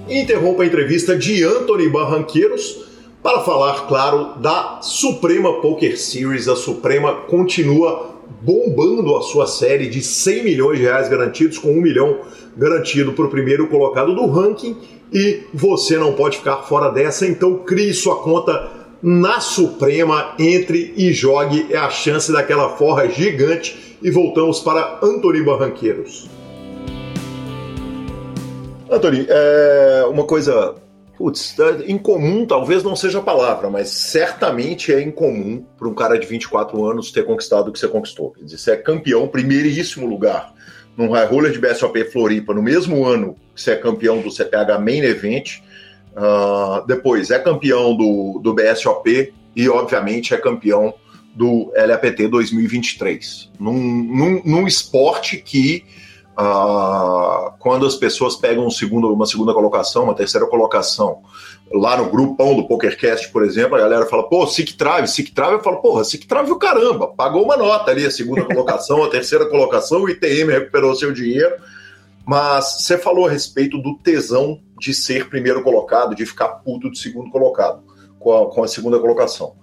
Interrompa 0.08 0.62
a 0.62 0.66
entrevista 0.66 1.18
de 1.18 1.42
Anthony 1.42 1.88
Barranqueiros 1.88 2.86
para 3.22 3.40
falar, 3.40 3.88
claro, 3.88 4.38
da 4.38 4.80
Suprema 4.80 5.60
Poker 5.60 5.98
Series. 5.98 6.46
A 6.46 6.54
Suprema 6.54 7.22
continua 7.22 8.17
bombando 8.40 9.16
a 9.16 9.22
sua 9.22 9.46
série 9.46 9.88
de 9.88 10.02
100 10.02 10.44
milhões 10.44 10.78
de 10.78 10.84
reais 10.84 11.08
garantidos, 11.08 11.58
com 11.58 11.70
1 11.72 11.80
milhão 11.80 12.20
garantido 12.56 13.12
para 13.12 13.24
o 13.24 13.30
primeiro 13.30 13.66
colocado 13.68 14.14
do 14.14 14.26
ranking. 14.26 14.76
E 15.12 15.40
você 15.54 15.96
não 15.96 16.12
pode 16.12 16.38
ficar 16.38 16.58
fora 16.58 16.90
dessa, 16.90 17.26
então 17.26 17.58
crie 17.58 17.94
sua 17.94 18.16
conta 18.22 18.70
na 19.02 19.40
Suprema, 19.40 20.34
entre 20.38 20.92
e 20.96 21.12
jogue. 21.12 21.66
É 21.70 21.76
a 21.78 21.90
chance 21.90 22.32
daquela 22.32 22.70
forra 22.76 23.08
gigante. 23.08 23.98
E 24.02 24.10
voltamos 24.10 24.60
para 24.60 25.00
Antony 25.02 25.42
Barranqueiros. 25.42 26.28
Antony, 28.90 29.26
é 29.28 30.06
uma 30.08 30.24
coisa 30.24 30.74
Putz, 31.18 31.56
é 31.58 31.90
incomum 31.90 32.46
talvez 32.46 32.84
não 32.84 32.94
seja 32.94 33.18
a 33.18 33.22
palavra, 33.22 33.68
mas 33.68 33.88
certamente 33.90 34.92
é 34.92 35.02
incomum 35.02 35.64
para 35.76 35.88
um 35.88 35.94
cara 35.94 36.16
de 36.16 36.24
24 36.24 36.84
anos 36.84 37.10
ter 37.10 37.24
conquistado 37.24 37.68
o 37.68 37.72
que 37.72 37.78
você 37.80 37.88
conquistou. 37.88 38.30
Quer 38.30 38.44
dizer, 38.44 38.58
você 38.58 38.70
é 38.70 38.76
campeão, 38.76 39.26
primeiríssimo 39.26 40.06
lugar 40.06 40.54
num 40.96 41.10
High 41.10 41.26
Roller 41.26 41.50
de 41.50 41.58
BSOP 41.58 42.04
Floripa, 42.12 42.54
no 42.54 42.62
mesmo 42.62 43.04
ano 43.04 43.36
que 43.52 43.60
você 43.60 43.72
é 43.72 43.76
campeão 43.76 44.20
do 44.20 44.30
CPH 44.30 44.78
Main 44.80 45.00
Event. 45.00 45.58
Uh, 46.12 46.86
depois 46.86 47.32
é 47.32 47.38
campeão 47.40 47.96
do, 47.96 48.40
do 48.40 48.54
BSOP 48.54 49.32
e, 49.56 49.68
obviamente, 49.68 50.34
é 50.34 50.36
campeão 50.36 50.94
do 51.34 51.72
LAPT 51.76 52.28
2023. 52.28 53.50
Num, 53.58 53.72
num, 53.72 54.42
num 54.44 54.66
esporte 54.68 55.36
que 55.36 55.84
ah, 56.40 57.52
quando 57.58 57.84
as 57.84 57.96
pessoas 57.96 58.36
pegam 58.36 58.64
um 58.64 58.70
segundo, 58.70 59.12
uma 59.12 59.26
segunda 59.26 59.52
colocação, 59.52 60.04
uma 60.04 60.14
terceira 60.14 60.46
colocação, 60.46 61.22
lá 61.68 61.96
no 61.96 62.08
grupão 62.08 62.54
do 62.54 62.68
PokerCast, 62.68 63.32
por 63.32 63.44
exemplo, 63.44 63.74
a 63.74 63.80
galera 63.80 64.06
fala, 64.06 64.28
pô, 64.28 64.46
Sick 64.46 64.74
Trave, 64.74 65.08
Sick 65.08 65.32
Trave, 65.32 65.54
eu 65.54 65.62
falo, 65.64 65.78
porra, 65.78 66.04
Sick 66.04 66.28
Trave 66.28 66.52
o 66.52 66.56
caramba, 66.56 67.08
pagou 67.08 67.42
uma 67.42 67.56
nota 67.56 67.90
ali, 67.90 68.06
a 68.06 68.10
segunda 68.12 68.44
colocação, 68.46 69.02
a 69.02 69.08
terceira 69.08 69.46
colocação, 69.46 70.02
o 70.02 70.08
ITM 70.08 70.52
recuperou 70.52 70.94
seu 70.94 71.12
dinheiro, 71.12 71.56
mas 72.24 72.82
você 72.82 72.96
falou 72.96 73.26
a 73.26 73.30
respeito 73.30 73.76
do 73.76 73.98
tesão 73.98 74.60
de 74.78 74.94
ser 74.94 75.28
primeiro 75.28 75.64
colocado, 75.64 76.14
de 76.14 76.24
ficar 76.24 76.48
puto 76.48 76.88
de 76.88 77.00
segundo 77.00 77.32
colocado, 77.32 77.82
com 78.20 78.32
a, 78.32 78.48
com 78.48 78.62
a 78.62 78.68
segunda 78.68 79.00
colocação. 79.00 79.56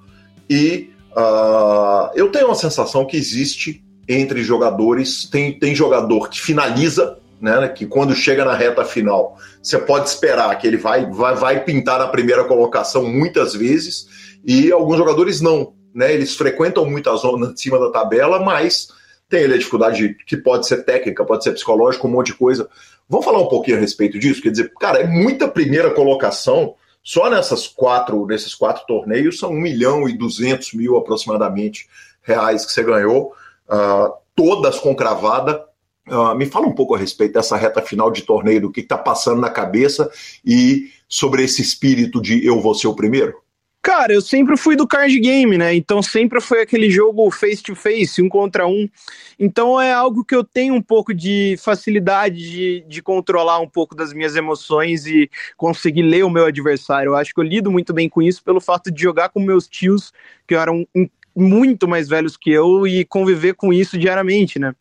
E 0.50 0.90
uh, 1.12 2.12
eu 2.16 2.30
tenho 2.34 2.48
uma 2.48 2.56
sensação 2.56 3.06
que 3.06 3.16
existe 3.16 3.85
entre 4.08 4.44
jogadores. 4.44 5.28
Tem, 5.30 5.58
tem 5.58 5.76
jogador 5.76 6.30
que 6.30 6.40
finaliza, 6.40 7.18
né, 7.42 7.68
que 7.70 7.86
quando 7.86 8.16
chega 8.16 8.46
na 8.46 8.56
reta 8.56 8.84
final, 8.86 9.38
você 9.62 9.78
pode 9.78 10.10
esperar 10.10 10.56
que 10.58 10.68
ele 10.68 10.78
vai, 10.78 11.10
vai, 11.10 11.36
vai 11.36 11.64
pintar 11.64 12.00
na 12.00 12.08
primeira 12.08 12.44
colocação 12.44 13.04
muitas 13.08 13.54
vezes, 13.54 14.08
e 14.44 14.72
alguns 14.72 14.98
jogadores 14.98 15.42
não. 15.42 15.74
Né, 15.94 16.14
eles 16.14 16.36
frequentam 16.36 16.86
muito 16.86 17.10
a 17.10 17.16
zona 17.16 17.54
de 17.54 17.62
cima 17.62 17.80
da 17.80 17.90
tabela, 17.90 18.38
mas 18.40 18.90
tem 19.30 19.42
ele 19.44 19.54
a 19.54 19.58
dificuldade 19.58 20.16
que 20.28 20.36
pode 20.36 20.68
ser 20.68 20.84
técnica, 20.84 21.24
pode 21.24 21.44
ser 21.44 21.54
psicológica, 21.54 22.06
um 22.06 22.12
monte 22.12 22.28
de 22.28 22.34
coisa. 22.34 22.70
Vamos 23.08 23.26
falar 23.26 23.40
um 23.40 23.48
pouquinho 23.48 23.78
a 23.78 23.80
respeito 23.80 24.20
disso? 24.20 24.42
Quer 24.42 24.52
dizer, 24.52 24.74
cara, 24.80 25.00
é 25.00 25.08
muita 25.08 25.48
primeira 25.48 25.92
colocação. 25.92 26.76
Só 27.02 27.30
nessas 27.30 27.68
quatro, 27.68 28.26
nesses 28.26 28.54
quatro 28.54 28.86
torneios 28.86 29.40
são 29.40 29.52
1 29.52 29.54
milhão 29.54 30.10
e 30.10 30.18
200 30.18 30.74
mil 30.74 30.98
aproximadamente 30.98 31.88
reais 32.24 32.66
que 32.66 32.74
você 32.74 32.84
ganhou 32.84 33.34
uh, 33.70 34.14
todas 34.36 34.80
com 34.80 34.96
cravada. 34.96 35.64
Uh, 36.08 36.36
me 36.36 36.46
fala 36.46 36.68
um 36.68 36.76
pouco 36.76 36.94
a 36.94 36.98
respeito 36.98 37.34
dessa 37.34 37.58
reta 37.58 37.82
final 37.82 38.12
de 38.12 38.22
torneio, 38.22 38.62
do 38.62 38.72
que 38.72 38.82
está 38.82 38.98
passando 38.98 39.42
na 39.42 39.50
cabeça 39.50 40.10
e 40.46 40.90
sobre 41.08 41.44
esse 41.44 41.62
espírito 41.62 42.22
de 42.22 42.46
eu 42.46 42.62
vou 42.62 42.76
ser 42.76 42.88
o 42.88 42.96
primeiro. 42.96 43.46
Cara, 43.86 44.12
eu 44.12 44.22
sempre 44.22 44.58
fui 44.58 44.76
do 44.76 44.88
card 44.88 45.20
game, 45.20 45.60
né? 45.60 45.76
Então 45.76 46.02
sempre 46.02 46.42
foi 46.42 46.64
aquele 46.64 46.90
jogo 46.90 47.30
face 47.30 47.62
to 47.62 47.76
face, 47.76 48.20
um 48.20 48.28
contra 48.28 48.66
um. 48.66 48.90
Então 49.38 49.80
é 49.80 49.94
algo 49.94 50.26
que 50.26 50.36
eu 50.36 50.44
tenho 50.44 50.74
um 50.74 50.82
pouco 50.82 51.14
de 51.14 51.56
facilidade 51.60 52.36
de, 52.36 52.84
de 52.88 53.02
controlar 53.04 53.60
um 53.60 53.70
pouco 53.70 53.94
das 53.94 54.12
minhas 54.12 54.36
emoções 54.36 55.06
e 55.06 55.30
conseguir 55.56 56.02
ler 56.02 56.26
o 56.26 56.32
meu 56.32 56.46
adversário. 56.46 57.10
Eu 57.10 57.16
acho 57.16 57.32
que 57.32 57.40
eu 57.40 57.44
lido 57.44 57.72
muito 57.72 57.94
bem 57.94 58.10
com 58.10 58.24
isso 58.24 58.44
pelo 58.44 58.60
fato 58.60 58.92
de 58.92 59.00
jogar 59.00 59.30
com 59.30 59.40
meus 59.40 59.68
tios, 59.68 60.12
que 60.48 60.56
eram 60.56 60.88
muito 61.36 61.88
mais 61.88 62.08
velhos 62.08 62.38
que 62.38 62.52
eu 62.52 62.88
e 62.88 63.04
conviver 63.04 63.56
com 63.56 63.74
isso 63.74 63.98
diariamente, 63.98 64.58
né? 64.58 64.74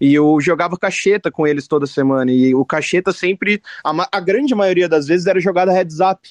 E 0.00 0.12
eu 0.14 0.40
jogava 0.40 0.76
cacheta 0.76 1.30
com 1.30 1.46
eles 1.46 1.68
toda 1.68 1.86
semana. 1.86 2.32
E 2.32 2.54
o 2.54 2.64
cacheta 2.64 3.12
sempre, 3.12 3.62
a, 3.84 4.08
a 4.10 4.20
grande 4.20 4.54
maioria 4.54 4.88
das 4.88 5.06
vezes, 5.06 5.26
era 5.26 5.38
jogada 5.38 5.72
heads 5.72 6.00
up. 6.00 6.28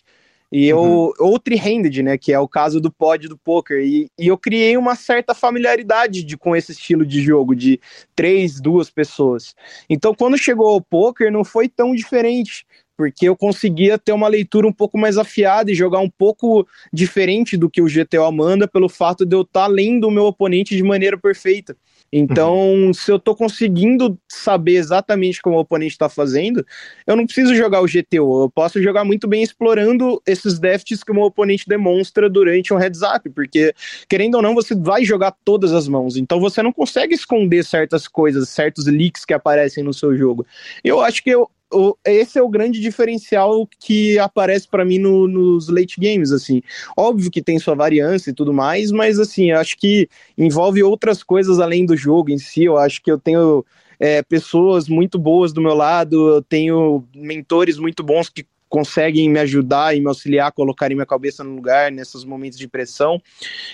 E 0.51 0.67
eu, 0.67 0.79
uhum. 0.79 1.13
ou 1.19 1.39
three-handed, 1.39 2.01
né, 2.01 2.17
que 2.17 2.33
é 2.33 2.39
o 2.39 2.47
caso 2.47 2.81
do 2.81 2.91
pod 2.91 3.27
do 3.27 3.37
poker, 3.37 3.79
e, 3.83 4.09
e 4.17 4.27
eu 4.27 4.35
criei 4.35 4.75
uma 4.77 4.95
certa 4.95 5.35
familiaridade 5.35 6.23
de, 6.23 6.35
com 6.35 6.55
esse 6.55 6.71
estilo 6.71 7.05
de 7.05 7.21
jogo, 7.21 7.55
de 7.55 7.79
três, 8.15 8.59
duas 8.59 8.89
pessoas. 8.89 9.53
Então, 9.87 10.15
quando 10.15 10.39
chegou 10.39 10.67
ao 10.67 10.81
poker, 10.81 11.31
não 11.31 11.43
foi 11.43 11.69
tão 11.69 11.93
diferente 11.93 12.65
porque 12.99 13.29
eu 13.29 13.37
conseguia 13.37 13.97
ter 13.97 14.11
uma 14.11 14.27
leitura 14.27 14.67
um 14.67 14.73
pouco 14.73 14.97
mais 14.97 15.17
afiada 15.17 15.71
e 15.71 15.73
jogar 15.73 15.99
um 15.99 16.09
pouco 16.09 16.67
diferente 16.91 17.55
do 17.55 17.69
que 17.69 17.81
o 17.81 17.85
GTO 17.85 18.29
manda, 18.29 18.67
pelo 18.67 18.89
fato 18.89 19.25
de 19.25 19.33
eu 19.33 19.43
estar 19.43 19.61
tá 19.61 19.67
lendo 19.67 20.05
o 20.05 20.11
meu 20.11 20.25
oponente 20.25 20.75
de 20.75 20.83
maneira 20.83 21.17
perfeita. 21.17 21.77
Então, 22.11 22.57
uhum. 22.57 22.93
se 22.93 23.09
eu 23.09 23.15
estou 23.15 23.33
conseguindo 23.33 24.19
saber 24.27 24.75
exatamente 24.75 25.41
como 25.41 25.55
o 25.55 25.59
oponente 25.61 25.93
está 25.93 26.09
fazendo, 26.09 26.65
eu 27.07 27.15
não 27.15 27.25
preciso 27.25 27.55
jogar 27.55 27.81
o 27.81 27.85
GTO, 27.85 28.43
eu 28.43 28.51
posso 28.53 28.83
jogar 28.83 29.05
muito 29.05 29.29
bem 29.29 29.43
explorando 29.43 30.21
esses 30.27 30.59
déficits 30.59 31.01
que 31.01 31.11
o 31.13 31.15
meu 31.15 31.23
oponente 31.23 31.69
demonstra 31.69 32.29
durante 32.29 32.73
um 32.73 32.77
heads 32.77 33.01
up, 33.01 33.29
porque, 33.29 33.73
querendo 34.09 34.35
ou 34.35 34.41
não, 34.41 34.53
você 34.53 34.75
vai 34.75 35.05
jogar 35.05 35.33
todas 35.45 35.71
as 35.71 35.87
mãos, 35.87 36.17
então 36.17 36.37
você 36.37 36.61
não 36.61 36.73
consegue 36.73 37.13
esconder 37.13 37.63
certas 37.63 38.09
coisas, 38.09 38.49
certos 38.49 38.87
leaks 38.87 39.23
que 39.23 39.33
aparecem 39.33 39.85
no 39.85 39.93
seu 39.93 40.17
jogo. 40.17 40.45
Eu 40.83 40.99
acho 40.99 41.23
que 41.23 41.29
eu, 41.29 41.49
o, 41.71 41.95
esse 42.05 42.37
é 42.39 42.41
o 42.41 42.49
grande 42.49 42.79
diferencial 42.79 43.67
que 43.79 44.17
aparece 44.19 44.67
para 44.67 44.83
mim 44.83 44.97
no, 44.97 45.27
nos 45.27 45.69
late 45.69 45.99
games, 45.99 46.31
assim. 46.31 46.61
Óbvio 46.97 47.29
que 47.29 47.41
tem 47.41 47.59
sua 47.59 47.75
variância 47.75 48.31
e 48.31 48.33
tudo 48.33 48.53
mais, 48.53 48.91
mas 48.91 49.19
assim, 49.19 49.51
acho 49.51 49.77
que 49.77 50.09
envolve 50.37 50.81
outras 50.83 51.23
coisas 51.23 51.59
além 51.59 51.85
do 51.85 51.95
jogo 51.95 52.31
em 52.31 52.37
si. 52.37 52.63
Eu 52.63 52.77
acho 52.77 53.01
que 53.01 53.11
eu 53.11 53.19
tenho 53.19 53.63
é, 53.99 54.23
pessoas 54.23 54.87
muito 54.87 55.19
boas 55.19 55.53
do 55.53 55.61
meu 55.61 55.75
lado, 55.75 56.35
eu 56.35 56.41
tenho 56.41 57.03
mentores 57.13 57.77
muito 57.77 58.03
bons 58.03 58.29
que 58.29 58.45
conseguem 58.69 59.29
me 59.29 59.39
ajudar 59.39 59.97
e 59.97 59.99
me 59.99 60.07
auxiliar, 60.07 60.51
colocarem 60.51 60.95
minha 60.95 61.05
cabeça 61.05 61.43
no 61.43 61.55
lugar 61.55 61.91
nesses 61.91 62.23
momentos 62.23 62.57
de 62.57 62.67
pressão. 62.67 63.21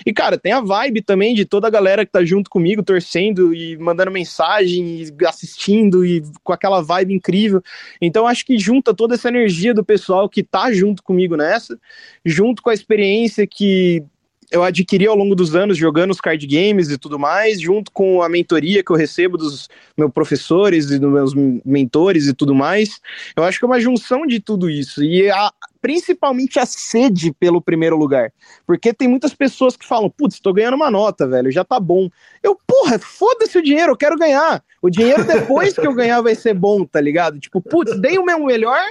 E, 0.04 0.12
cara, 0.12 0.38
tem 0.38 0.52
a 0.52 0.60
vibe 0.60 1.02
também 1.02 1.34
de 1.34 1.44
toda 1.44 1.66
a 1.66 1.70
galera 1.70 2.04
que 2.04 2.10
tá 2.10 2.24
junto 2.24 2.48
comigo, 2.48 2.82
torcendo 2.82 3.54
e 3.54 3.76
mandando 3.76 4.10
mensagem, 4.10 5.02
e 5.02 5.26
assistindo 5.26 6.04
e 6.04 6.22
com 6.42 6.52
aquela 6.52 6.80
vibe 6.80 7.14
incrível. 7.14 7.62
Então, 8.00 8.26
acho 8.26 8.44
que 8.44 8.58
junta 8.58 8.94
toda 8.94 9.14
essa 9.14 9.28
energia 9.28 9.74
do 9.74 9.84
pessoal 9.84 10.28
que 10.28 10.42
tá 10.42 10.72
junto 10.72 11.02
comigo 11.02 11.36
nessa, 11.36 11.78
junto 12.24 12.62
com 12.62 12.70
a 12.70 12.74
experiência 12.74 13.46
que 13.46 14.02
eu 14.50 14.62
adquiri 14.62 15.06
ao 15.06 15.16
longo 15.16 15.34
dos 15.34 15.54
anos 15.54 15.76
jogando 15.76 16.10
os 16.10 16.20
card 16.20 16.46
games 16.46 16.90
e 16.90 16.98
tudo 16.98 17.18
mais, 17.18 17.60
junto 17.60 17.90
com 17.90 18.22
a 18.22 18.28
mentoria 18.28 18.82
que 18.82 18.90
eu 18.90 18.96
recebo 18.96 19.36
dos 19.36 19.68
meus 19.96 20.12
professores 20.12 20.90
e 20.90 20.98
dos 20.98 21.12
meus 21.12 21.34
mentores 21.64 22.26
e 22.26 22.34
tudo 22.34 22.54
mais. 22.54 23.00
Eu 23.36 23.44
acho 23.44 23.58
que 23.58 23.64
é 23.64 23.68
uma 23.68 23.80
junção 23.80 24.26
de 24.26 24.40
tudo 24.40 24.70
isso. 24.70 25.02
E 25.02 25.30
a, 25.30 25.52
principalmente 25.80 26.58
a 26.58 26.66
sede 26.66 27.32
pelo 27.32 27.60
primeiro 27.60 27.96
lugar. 27.96 28.32
Porque 28.66 28.92
tem 28.92 29.08
muitas 29.08 29.34
pessoas 29.34 29.76
que 29.76 29.86
falam, 29.86 30.10
putz, 30.10 30.40
tô 30.40 30.52
ganhando 30.52 30.74
uma 30.74 30.90
nota, 30.90 31.26
velho, 31.26 31.50
já 31.50 31.64
tá 31.64 31.78
bom. 31.78 32.08
Eu, 32.42 32.58
porra, 32.66 32.98
foda-se 32.98 33.58
o 33.58 33.62
dinheiro, 33.62 33.92
eu 33.92 33.96
quero 33.96 34.16
ganhar. 34.16 34.62
O 34.82 34.90
dinheiro 34.90 35.24
depois 35.24 35.74
que 35.74 35.86
eu 35.86 35.94
ganhar 35.94 36.20
vai 36.20 36.34
ser 36.34 36.54
bom, 36.54 36.84
tá 36.84 37.00
ligado? 37.00 37.38
Tipo, 37.38 37.60
putz, 37.60 37.98
dei 38.00 38.18
o 38.18 38.24
meu 38.24 38.44
melhor, 38.44 38.82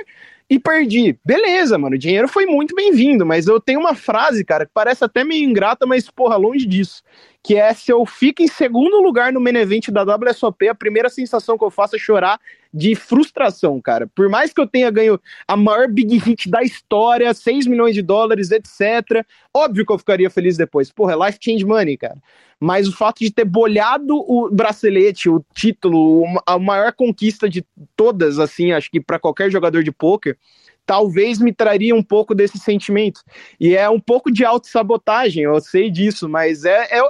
e 0.50 0.60
perdi. 0.60 1.18
Beleza, 1.26 1.78
mano, 1.78 1.96
o 1.96 2.00
dinheiro 2.00 2.28
foi 2.28 2.46
muito 2.46 2.76
bem-vindo, 2.76 3.26
mas 3.26 3.48
eu 3.48 3.60
tenho 3.60 3.80
uma 3.80 3.96
frase, 3.96 4.46
cara, 4.46 4.66
que 4.66 4.72
parece 4.74 5.04
até 5.04 5.24
meio 5.24 5.48
ingrata, 5.48 5.86
mas 5.86 6.10
porra, 6.10 6.36
longe 6.36 6.66
disso. 6.66 7.02
Que 7.44 7.56
é 7.56 7.74
se 7.74 7.92
eu 7.92 8.06
fico 8.06 8.42
em 8.42 8.48
segundo 8.48 9.02
lugar 9.02 9.32
no 9.34 9.40
main 9.40 9.56
event 9.56 9.90
da 9.90 10.04
WSOP, 10.04 10.68
a 10.68 10.76
primeira 10.76 11.10
sensação 11.10 11.58
que 11.58 11.64
eu 11.64 11.72
faço 11.72 11.96
é 11.96 12.00
chorar 12.00 12.40
de 12.76 12.94
frustração, 12.94 13.80
cara. 13.80 14.06
Por 14.14 14.28
mais 14.28 14.52
que 14.52 14.60
eu 14.60 14.68
tenha 14.68 14.92
ganho 14.92 15.18
a 15.48 15.56
maior 15.56 15.88
big 15.88 16.18
hit 16.18 16.50
da 16.50 16.62
história, 16.62 17.34
6 17.34 17.68
milhões 17.68 17.96
de 17.96 18.02
dólares, 18.02 18.52
etc. 18.52 19.26
Óbvio 19.54 19.86
que 19.86 19.94
eu 19.94 19.98
ficaria 19.98 20.30
feliz 20.30 20.58
depois. 20.58 20.92
Porra, 20.92 21.14
é 21.14 21.26
life 21.26 21.40
change 21.42 21.66
money, 21.66 21.96
cara. 21.96 22.18
Mas 22.60 22.88
o 22.88 22.96
fato 22.96 23.20
de 23.20 23.32
ter 23.32 23.46
bolhado 23.46 24.16
o 24.16 24.50
bracelete, 24.52 25.30
o 25.30 25.44
título, 25.54 26.26
a 26.46 26.60
maior 26.60 26.92
conquista 26.92 27.48
de 27.50 27.66
todas, 27.96 28.40
assim, 28.40 28.74
acho 28.74 28.92
que 28.92 29.00
para 29.00 29.20
qualquer 29.20 29.50
jogador 29.50 29.82
de 29.82 29.92
poker, 29.92 30.38
talvez 30.86 31.40
me 31.40 31.54
traria 31.54 31.96
um 31.96 32.04
pouco 32.04 32.36
desse 32.36 32.60
sentimento. 32.60 33.22
E 33.60 33.76
é 33.76 33.90
um 33.90 34.00
pouco 34.00 34.32
de 34.32 34.44
autossabotagem, 34.46 35.44
eu 35.44 35.60
sei 35.62 35.90
disso, 35.90 36.28
mas 36.30 36.66
é, 36.66 37.00
é, 37.00 37.02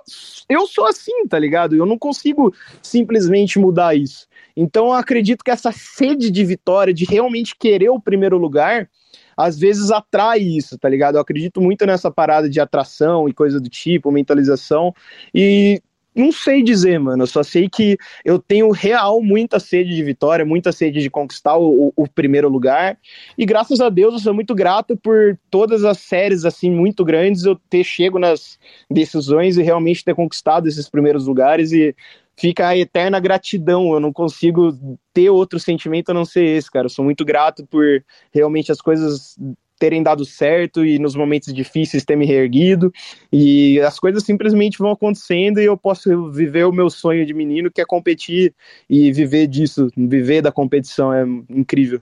eu 0.47 0.67
sou 0.67 0.85
assim, 0.85 1.27
tá 1.27 1.37
ligado? 1.37 1.75
Eu 1.75 1.85
não 1.85 1.97
consigo 1.97 2.53
simplesmente 2.81 3.59
mudar 3.59 3.95
isso. 3.95 4.27
Então 4.55 4.87
eu 4.87 4.93
acredito 4.93 5.43
que 5.43 5.51
essa 5.51 5.71
sede 5.71 6.31
de 6.31 6.45
vitória, 6.45 6.93
de 6.93 7.05
realmente 7.05 7.55
querer 7.55 7.89
o 7.89 7.99
primeiro 7.99 8.37
lugar, 8.37 8.89
às 9.35 9.59
vezes 9.59 9.91
atrai 9.91 10.39
isso, 10.39 10.77
tá 10.77 10.87
ligado? 10.87 11.15
Eu 11.15 11.21
acredito 11.21 11.59
muito 11.61 11.85
nessa 11.85 12.09
parada 12.09 12.49
de 12.49 12.59
atração 12.59 13.27
e 13.27 13.33
coisa 13.33 13.59
do 13.59 13.69
tipo, 13.69 14.11
mentalização. 14.11 14.93
E 15.33 15.81
não 16.15 16.31
sei 16.31 16.63
dizer, 16.63 16.97
mano. 16.97 17.23
Eu 17.23 17.27
só 17.27 17.43
sei 17.43 17.67
que 17.67 17.97
eu 18.23 18.39
tenho 18.39 18.71
real 18.71 19.21
muita 19.21 19.59
sede 19.59 19.93
de 19.93 20.01
vitória, 20.01 20.45
muita 20.45 20.71
sede 20.71 21.01
de 21.01 21.09
conquistar 21.09 21.57
o, 21.57 21.91
o, 21.93 22.07
primeiro 22.07 22.47
lugar. 22.47 22.97
E 23.37 23.45
graças 23.45 23.81
a 23.81 23.89
Deus 23.89 24.13
eu 24.13 24.19
sou 24.19 24.33
muito 24.33 24.55
grato 24.55 24.95
por 24.95 25.37
todas 25.51 25.83
as 25.83 25.97
séries 25.97 26.45
assim 26.45 26.71
muito 26.71 27.03
grandes 27.03 27.43
eu 27.43 27.59
ter 27.69 27.83
chego 27.83 28.17
nas 28.17 28.57
decisões 28.89 29.57
e 29.57 29.63
realmente 29.63 30.05
ter 30.05 30.15
conquistado 30.15 30.67
esses 30.67 30.87
primeiros 30.87 31.27
lugares 31.27 31.73
e 31.73 31.93
fica 32.37 32.67
a 32.67 32.77
eterna 32.77 33.19
gratidão. 33.19 33.93
Eu 33.93 33.99
não 33.99 34.13
consigo 34.13 34.97
ter 35.13 35.29
outro 35.29 35.59
sentimento 35.59 36.09
a 36.09 36.13
não 36.13 36.25
ser 36.25 36.43
esse, 36.43 36.69
cara. 36.69 36.85
Eu 36.85 36.89
sou 36.89 37.05
muito 37.05 37.23
grato 37.25 37.65
por 37.65 38.03
realmente 38.31 38.71
as 38.71 38.81
coisas 38.81 39.37
terem 39.77 40.01
dado 40.01 40.23
certo 40.23 40.85
e 40.85 40.97
nos 40.97 41.15
momentos 41.15 41.53
difíceis 41.53 42.05
ter 42.05 42.15
me 42.15 42.25
reerguido 42.25 42.93
e 43.31 43.79
as 43.81 43.99
coisas 43.99 44.23
simplesmente 44.23 44.77
vão 44.77 44.91
acontecendo 44.91 45.59
e 45.59 45.65
eu 45.65 45.77
posso 45.77 46.31
viver 46.31 46.65
o 46.65 46.71
meu 46.71 46.89
sonho 46.89 47.25
de 47.25 47.33
menino 47.33 47.69
que 47.69 47.81
é 47.81 47.85
competir 47.85 48.53
e 48.89 49.11
viver 49.11 49.47
disso, 49.47 49.89
viver 49.97 50.41
da 50.41 50.51
competição 50.51 51.13
é 51.13 51.25
incrível. 51.49 52.01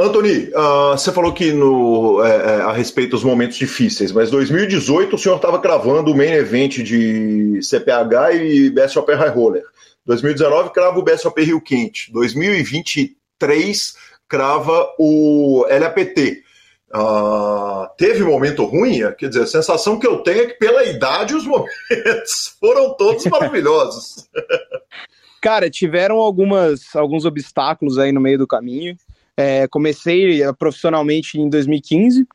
Anthony, 0.00 0.50
uh, 0.54 0.92
você 0.92 1.12
falou 1.12 1.30
que 1.30 1.52
no, 1.52 2.24
é, 2.24 2.30
é 2.30 2.60
a 2.62 2.72
respeito 2.72 3.10
dos 3.10 3.22
momentos 3.22 3.58
difíceis, 3.58 4.10
mas 4.10 4.30
2018 4.30 5.14
o 5.14 5.18
senhor 5.18 5.36
estava 5.36 5.58
cravando 5.58 6.10
o 6.10 6.16
main 6.16 6.32
event 6.32 6.78
de 6.78 7.60
CPH 7.62 8.34
e 8.34 8.70
BSOP 8.70 9.12
High 9.12 9.28
Roller. 9.28 9.64
2019 10.06 10.70
crava 10.70 10.98
o 10.98 11.02
BSOP 11.02 11.44
Rio 11.44 11.60
Quente. 11.60 12.10
2023 12.12 13.94
crava 14.26 14.88
o 14.98 15.66
LAPT. 15.68 16.44
Uh, 16.92 16.96
ah, 16.96 17.90
teve 17.98 18.24
momento 18.24 18.64
ruim? 18.64 19.00
Quer 19.18 19.28
dizer, 19.28 19.42
a 19.42 19.46
sensação 19.46 19.98
que 19.98 20.06
eu 20.06 20.22
tenho 20.22 20.44
é 20.44 20.46
que 20.46 20.54
pela 20.54 20.82
idade 20.82 21.34
os 21.34 21.44
momentos 21.46 22.56
foram 22.58 22.96
todos 22.96 23.26
maravilhosos. 23.26 24.28
Cara, 25.42 25.68
tiveram 25.70 26.16
algumas, 26.16 26.96
alguns 26.96 27.26
obstáculos 27.26 27.98
aí 27.98 28.12
no 28.12 28.20
meio 28.20 28.38
do 28.38 28.46
caminho. 28.46 28.96
É, 29.40 29.66
comecei 29.68 30.42
eh, 30.42 30.52
profissionalmente 30.52 31.40
em 31.40 31.48
2015. 31.48 32.26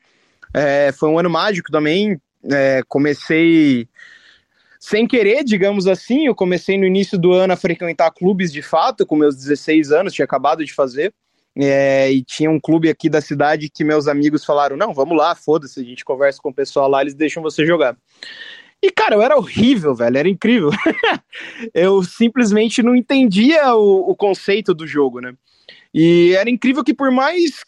É, 0.52 0.90
foi 0.90 1.08
um 1.08 1.18
ano 1.18 1.30
mágico 1.30 1.70
também. 1.70 2.20
É, 2.50 2.82
comecei 2.88 3.88
sem 4.80 5.06
querer, 5.06 5.44
digamos 5.44 5.86
assim. 5.86 6.26
Eu 6.26 6.34
comecei 6.34 6.76
no 6.76 6.84
início 6.84 7.16
do 7.16 7.32
ano 7.32 7.52
a 7.52 7.56
frequentar 7.56 8.10
clubes 8.10 8.52
de 8.52 8.60
fato, 8.60 9.06
com 9.06 9.14
meus 9.14 9.36
16 9.36 9.92
anos, 9.92 10.12
tinha 10.12 10.24
acabado 10.24 10.64
de 10.64 10.74
fazer. 10.74 11.14
É, 11.56 12.10
e 12.10 12.22
tinha 12.24 12.50
um 12.50 12.60
clube 12.60 12.88
aqui 12.88 13.08
da 13.08 13.20
cidade 13.20 13.70
que 13.70 13.84
meus 13.84 14.08
amigos 14.08 14.44
falaram: 14.44 14.76
não, 14.76 14.92
vamos 14.92 15.16
lá, 15.16 15.34
foda-se, 15.36 15.80
a 15.80 15.84
gente 15.84 16.04
conversa 16.04 16.40
com 16.42 16.50
o 16.50 16.54
pessoal 16.54 16.88
lá, 16.88 17.02
eles 17.02 17.14
deixam 17.14 17.42
você 17.42 17.64
jogar. 17.64 17.96
E, 18.82 18.90
cara, 18.90 19.14
eu 19.14 19.22
era 19.22 19.36
horrível, 19.36 19.94
velho, 19.94 20.18
era 20.18 20.28
incrível. 20.28 20.70
eu 21.72 22.02
simplesmente 22.02 22.82
não 22.82 22.96
entendia 22.96 23.74
o, 23.74 24.10
o 24.10 24.16
conceito 24.16 24.74
do 24.74 24.86
jogo, 24.86 25.20
né? 25.20 25.32
E 25.98 26.34
era 26.34 26.50
incrível 26.50 26.84
que 26.84 26.92
por 26.92 27.10
mais 27.10 27.64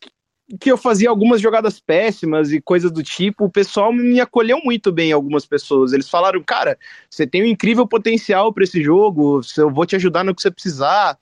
que 0.60 0.70
eu 0.70 0.76
fazia 0.76 1.08
algumas 1.08 1.40
jogadas 1.40 1.80
péssimas 1.80 2.52
e 2.52 2.60
coisas 2.60 2.92
do 2.92 3.02
tipo, 3.02 3.46
o 3.46 3.50
pessoal 3.50 3.90
me 3.90 4.20
acolheu 4.20 4.60
muito 4.62 4.92
bem, 4.92 5.12
algumas 5.12 5.46
pessoas. 5.46 5.94
Eles 5.94 6.10
falaram, 6.10 6.42
cara, 6.42 6.78
você 7.08 7.26
tem 7.26 7.42
um 7.42 7.46
incrível 7.46 7.86
potencial 7.86 8.52
para 8.52 8.64
esse 8.64 8.82
jogo, 8.82 9.40
eu 9.56 9.72
vou 9.72 9.86
te 9.86 9.96
ajudar 9.96 10.24
no 10.24 10.34
que 10.34 10.42
você 10.42 10.50
precisar. 10.50 11.18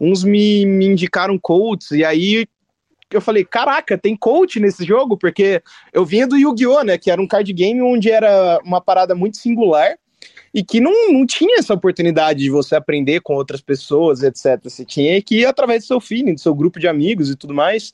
Uns 0.00 0.24
me, 0.24 0.66
me 0.66 0.86
indicaram 0.86 1.38
coaches, 1.38 1.92
e 1.92 2.04
aí 2.04 2.44
eu 3.12 3.20
falei, 3.20 3.44
caraca, 3.44 3.96
tem 3.96 4.16
coach 4.16 4.58
nesse 4.58 4.84
jogo? 4.84 5.16
Porque 5.16 5.62
eu 5.92 6.04
vinha 6.04 6.26
do 6.26 6.36
Yu-Gi-Oh!, 6.36 6.82
né, 6.82 6.98
que 6.98 7.08
era 7.08 7.22
um 7.22 7.28
card 7.28 7.52
game 7.52 7.80
onde 7.82 8.10
era 8.10 8.58
uma 8.64 8.80
parada 8.80 9.14
muito 9.14 9.36
singular, 9.36 9.96
e 10.52 10.62
que 10.62 10.80
não, 10.80 11.12
não 11.12 11.26
tinha 11.26 11.58
essa 11.58 11.74
oportunidade 11.74 12.40
de 12.40 12.50
você 12.50 12.76
aprender 12.76 13.20
com 13.20 13.34
outras 13.34 13.60
pessoas, 13.60 14.22
etc. 14.22 14.60
Você 14.64 14.84
tinha 14.84 15.20
que 15.22 15.40
ir 15.40 15.46
através 15.46 15.84
do 15.84 15.86
seu 15.86 16.00
feeling, 16.00 16.34
do 16.34 16.40
seu 16.40 16.54
grupo 16.54 16.78
de 16.78 16.88
amigos 16.88 17.30
e 17.30 17.36
tudo 17.36 17.54
mais. 17.54 17.92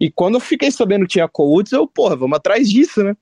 E 0.00 0.10
quando 0.10 0.34
eu 0.34 0.40
fiquei 0.40 0.70
sabendo 0.70 1.02
que 1.02 1.12
tinha 1.12 1.28
coaches, 1.28 1.72
eu, 1.72 1.86
porra, 1.86 2.16
vamos 2.16 2.36
atrás 2.36 2.68
disso, 2.68 3.02
né? 3.02 3.16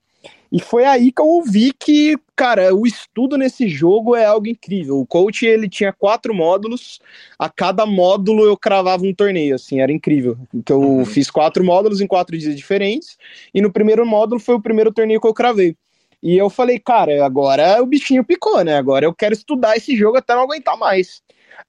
E 0.54 0.60
foi 0.60 0.84
aí 0.84 1.10
que 1.10 1.20
eu 1.20 1.26
ouvi 1.26 1.72
que, 1.72 2.16
cara, 2.36 2.72
o 2.72 2.86
estudo 2.86 3.36
nesse 3.36 3.68
jogo 3.68 4.14
é 4.14 4.24
algo 4.24 4.46
incrível. 4.46 5.00
O 5.00 5.06
coach, 5.06 5.44
ele 5.44 5.68
tinha 5.68 5.92
quatro 5.92 6.32
módulos, 6.32 7.00
a 7.36 7.48
cada 7.48 7.84
módulo 7.84 8.44
eu 8.44 8.56
cravava 8.56 9.04
um 9.04 9.12
torneio, 9.12 9.56
assim, 9.56 9.80
era 9.80 9.90
incrível. 9.90 10.38
Então 10.54 10.80
eu 10.80 10.88
uhum. 10.90 11.04
fiz 11.04 11.28
quatro 11.28 11.64
módulos 11.64 12.00
em 12.00 12.06
quatro 12.06 12.38
dias 12.38 12.54
diferentes, 12.54 13.18
e 13.52 13.60
no 13.60 13.72
primeiro 13.72 14.06
módulo 14.06 14.40
foi 14.40 14.54
o 14.54 14.62
primeiro 14.62 14.92
torneio 14.92 15.20
que 15.20 15.26
eu 15.26 15.34
cravei. 15.34 15.76
E 16.24 16.38
eu 16.38 16.48
falei, 16.48 16.78
cara, 16.78 17.22
agora 17.22 17.82
o 17.82 17.86
bichinho 17.86 18.24
picou, 18.24 18.64
né? 18.64 18.78
Agora 18.78 19.04
eu 19.04 19.12
quero 19.12 19.34
estudar 19.34 19.76
esse 19.76 19.94
jogo 19.94 20.16
até 20.16 20.34
não 20.34 20.44
aguentar 20.44 20.74
mais. 20.74 21.20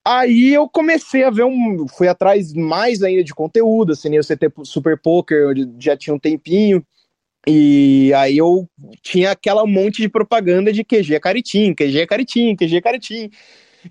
Aí 0.04 0.54
eu 0.54 0.70
comecei 0.70 1.26
a 1.26 1.30
ver 1.30 1.44
um. 1.44 1.86
Fui 1.90 2.08
atrás 2.08 2.54
mais 2.54 3.04
ainda 3.04 3.22
de 3.22 3.36
conteúdo, 3.36 3.92
assim, 3.92 4.18
o 4.18 4.24
CT 4.24 4.50
Super 4.64 4.98
Poker, 4.98 5.54
já 5.78 5.98
tinha 5.98 6.14
um 6.14 6.20
tempinho. 6.20 6.82
E 7.46 8.14
aí 8.16 8.38
eu 8.38 8.66
tinha 9.02 9.32
aquela 9.32 9.68
monte 9.68 10.02
de 10.02 10.08
propaganda 10.08 10.72
de 10.72 10.86
QG 10.86 11.20
Caritim, 11.20 11.74
QG 11.74 12.08
Caritim, 12.08 12.56
QG 12.56 12.82
Caritim. 12.82 13.30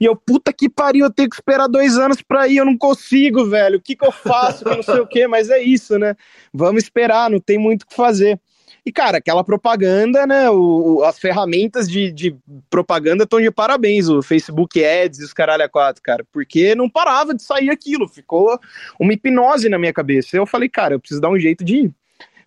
E 0.00 0.06
eu, 0.06 0.16
puta 0.16 0.50
que 0.50 0.68
pariu, 0.68 1.04
eu 1.04 1.12
tenho 1.12 1.28
que 1.28 1.36
esperar 1.36 1.68
dois 1.68 1.98
anos 1.98 2.22
pra 2.22 2.48
ir, 2.48 2.56
eu 2.56 2.64
não 2.64 2.76
consigo, 2.76 3.44
velho. 3.44 3.76
O 3.76 3.82
que 3.82 3.94
que 3.94 4.04
eu 4.04 4.10
faço? 4.10 4.66
Eu 4.66 4.76
não 4.76 4.82
sei 4.82 4.98
o 4.98 5.06
que, 5.06 5.26
mas 5.28 5.50
é 5.50 5.62
isso, 5.62 5.98
né? 5.98 6.16
Vamos 6.54 6.84
esperar, 6.84 7.30
não 7.30 7.38
tem 7.38 7.58
muito 7.58 7.82
o 7.82 7.86
que 7.86 7.94
fazer. 7.94 8.40
E, 8.86 8.92
cara, 8.92 9.16
aquela 9.16 9.42
propaganda, 9.42 10.26
né? 10.26 10.50
O, 10.50 11.02
as 11.04 11.18
ferramentas 11.18 11.88
de, 11.88 12.12
de 12.12 12.36
propaganda 12.68 13.24
estão 13.24 13.40
de 13.40 13.50
parabéns, 13.50 14.08
o 14.08 14.20
Facebook 14.20 14.84
Ads 14.84 15.20
e 15.20 15.24
os 15.24 15.32
caralho 15.32 15.64
a 15.64 15.68
quatro, 15.68 16.02
cara, 16.02 16.24
porque 16.30 16.74
não 16.74 16.90
parava 16.90 17.34
de 17.34 17.42
sair 17.42 17.70
aquilo, 17.70 18.06
ficou 18.06 18.58
uma 19.00 19.14
hipnose 19.14 19.70
na 19.70 19.78
minha 19.78 19.92
cabeça. 19.92 20.36
Eu 20.36 20.44
falei, 20.44 20.68
cara, 20.68 20.94
eu 20.94 21.00
preciso 21.00 21.20
dar 21.20 21.30
um 21.30 21.38
jeito 21.38 21.64
de 21.64 21.76
ir. 21.76 21.94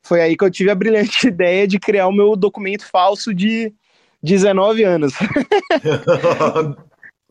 Foi 0.04 0.22
aí 0.22 0.38
que 0.38 0.44
eu 0.44 0.52
tive 0.52 0.70
a 0.70 0.76
brilhante 0.76 1.26
ideia 1.28 1.68
de 1.68 1.80
criar 1.80 2.08
o 2.08 2.14
meu 2.14 2.36
documento 2.36 2.88
falso 2.88 3.34
de 3.34 3.74
19 4.22 4.84
anos. 4.84 5.14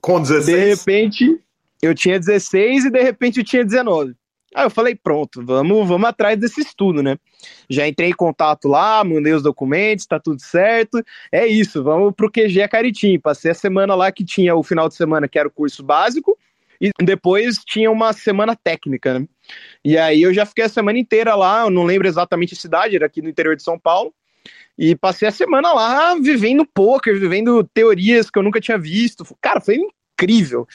Com 0.02 0.20
16? 0.20 0.46
De 0.46 0.74
repente, 0.74 1.40
eu 1.80 1.94
tinha 1.94 2.18
16 2.18 2.86
e 2.86 2.90
de 2.90 3.02
repente 3.02 3.38
eu 3.38 3.44
tinha 3.44 3.64
19. 3.64 4.16
Aí 4.56 4.64
eu 4.64 4.70
falei, 4.70 4.94
pronto, 4.94 5.44
vamos, 5.44 5.86
vamos 5.86 6.08
atrás 6.08 6.38
desse 6.38 6.62
estudo, 6.62 7.02
né? 7.02 7.18
Já 7.68 7.86
entrei 7.86 8.08
em 8.08 8.14
contato 8.14 8.68
lá, 8.68 9.04
mandei 9.04 9.34
os 9.34 9.42
documentos, 9.42 10.06
tá 10.06 10.18
tudo 10.18 10.40
certo. 10.40 11.04
É 11.30 11.46
isso, 11.46 11.84
vamos 11.84 12.14
pro 12.16 12.30
QG 12.30 12.66
Caritim. 12.66 13.18
Passei 13.18 13.50
a 13.50 13.54
semana 13.54 13.94
lá 13.94 14.10
que 14.10 14.24
tinha 14.24 14.56
o 14.56 14.62
final 14.62 14.88
de 14.88 14.94
semana, 14.94 15.28
que 15.28 15.38
era 15.38 15.46
o 15.46 15.50
curso 15.50 15.82
básico, 15.82 16.38
e 16.80 16.90
depois 17.02 17.58
tinha 17.66 17.90
uma 17.90 18.14
semana 18.14 18.56
técnica, 18.56 19.18
né? 19.18 19.28
E 19.84 19.98
aí 19.98 20.22
eu 20.22 20.32
já 20.32 20.46
fiquei 20.46 20.64
a 20.64 20.70
semana 20.70 20.98
inteira 20.98 21.34
lá, 21.34 21.64
eu 21.64 21.70
não 21.70 21.84
lembro 21.84 22.08
exatamente 22.08 22.54
a 22.54 22.56
cidade, 22.56 22.96
era 22.96 23.04
aqui 23.04 23.20
no 23.20 23.28
interior 23.28 23.56
de 23.56 23.62
São 23.62 23.78
Paulo. 23.78 24.14
E 24.78 24.96
passei 24.96 25.28
a 25.28 25.32
semana 25.32 25.74
lá 25.74 26.14
vivendo 26.14 26.64
poker, 26.64 27.20
vivendo 27.20 27.62
teorias 27.74 28.30
que 28.30 28.38
eu 28.38 28.42
nunca 28.42 28.58
tinha 28.58 28.78
visto. 28.78 29.22
Cara, 29.38 29.60
foi 29.60 29.76
incrível. 30.16 30.66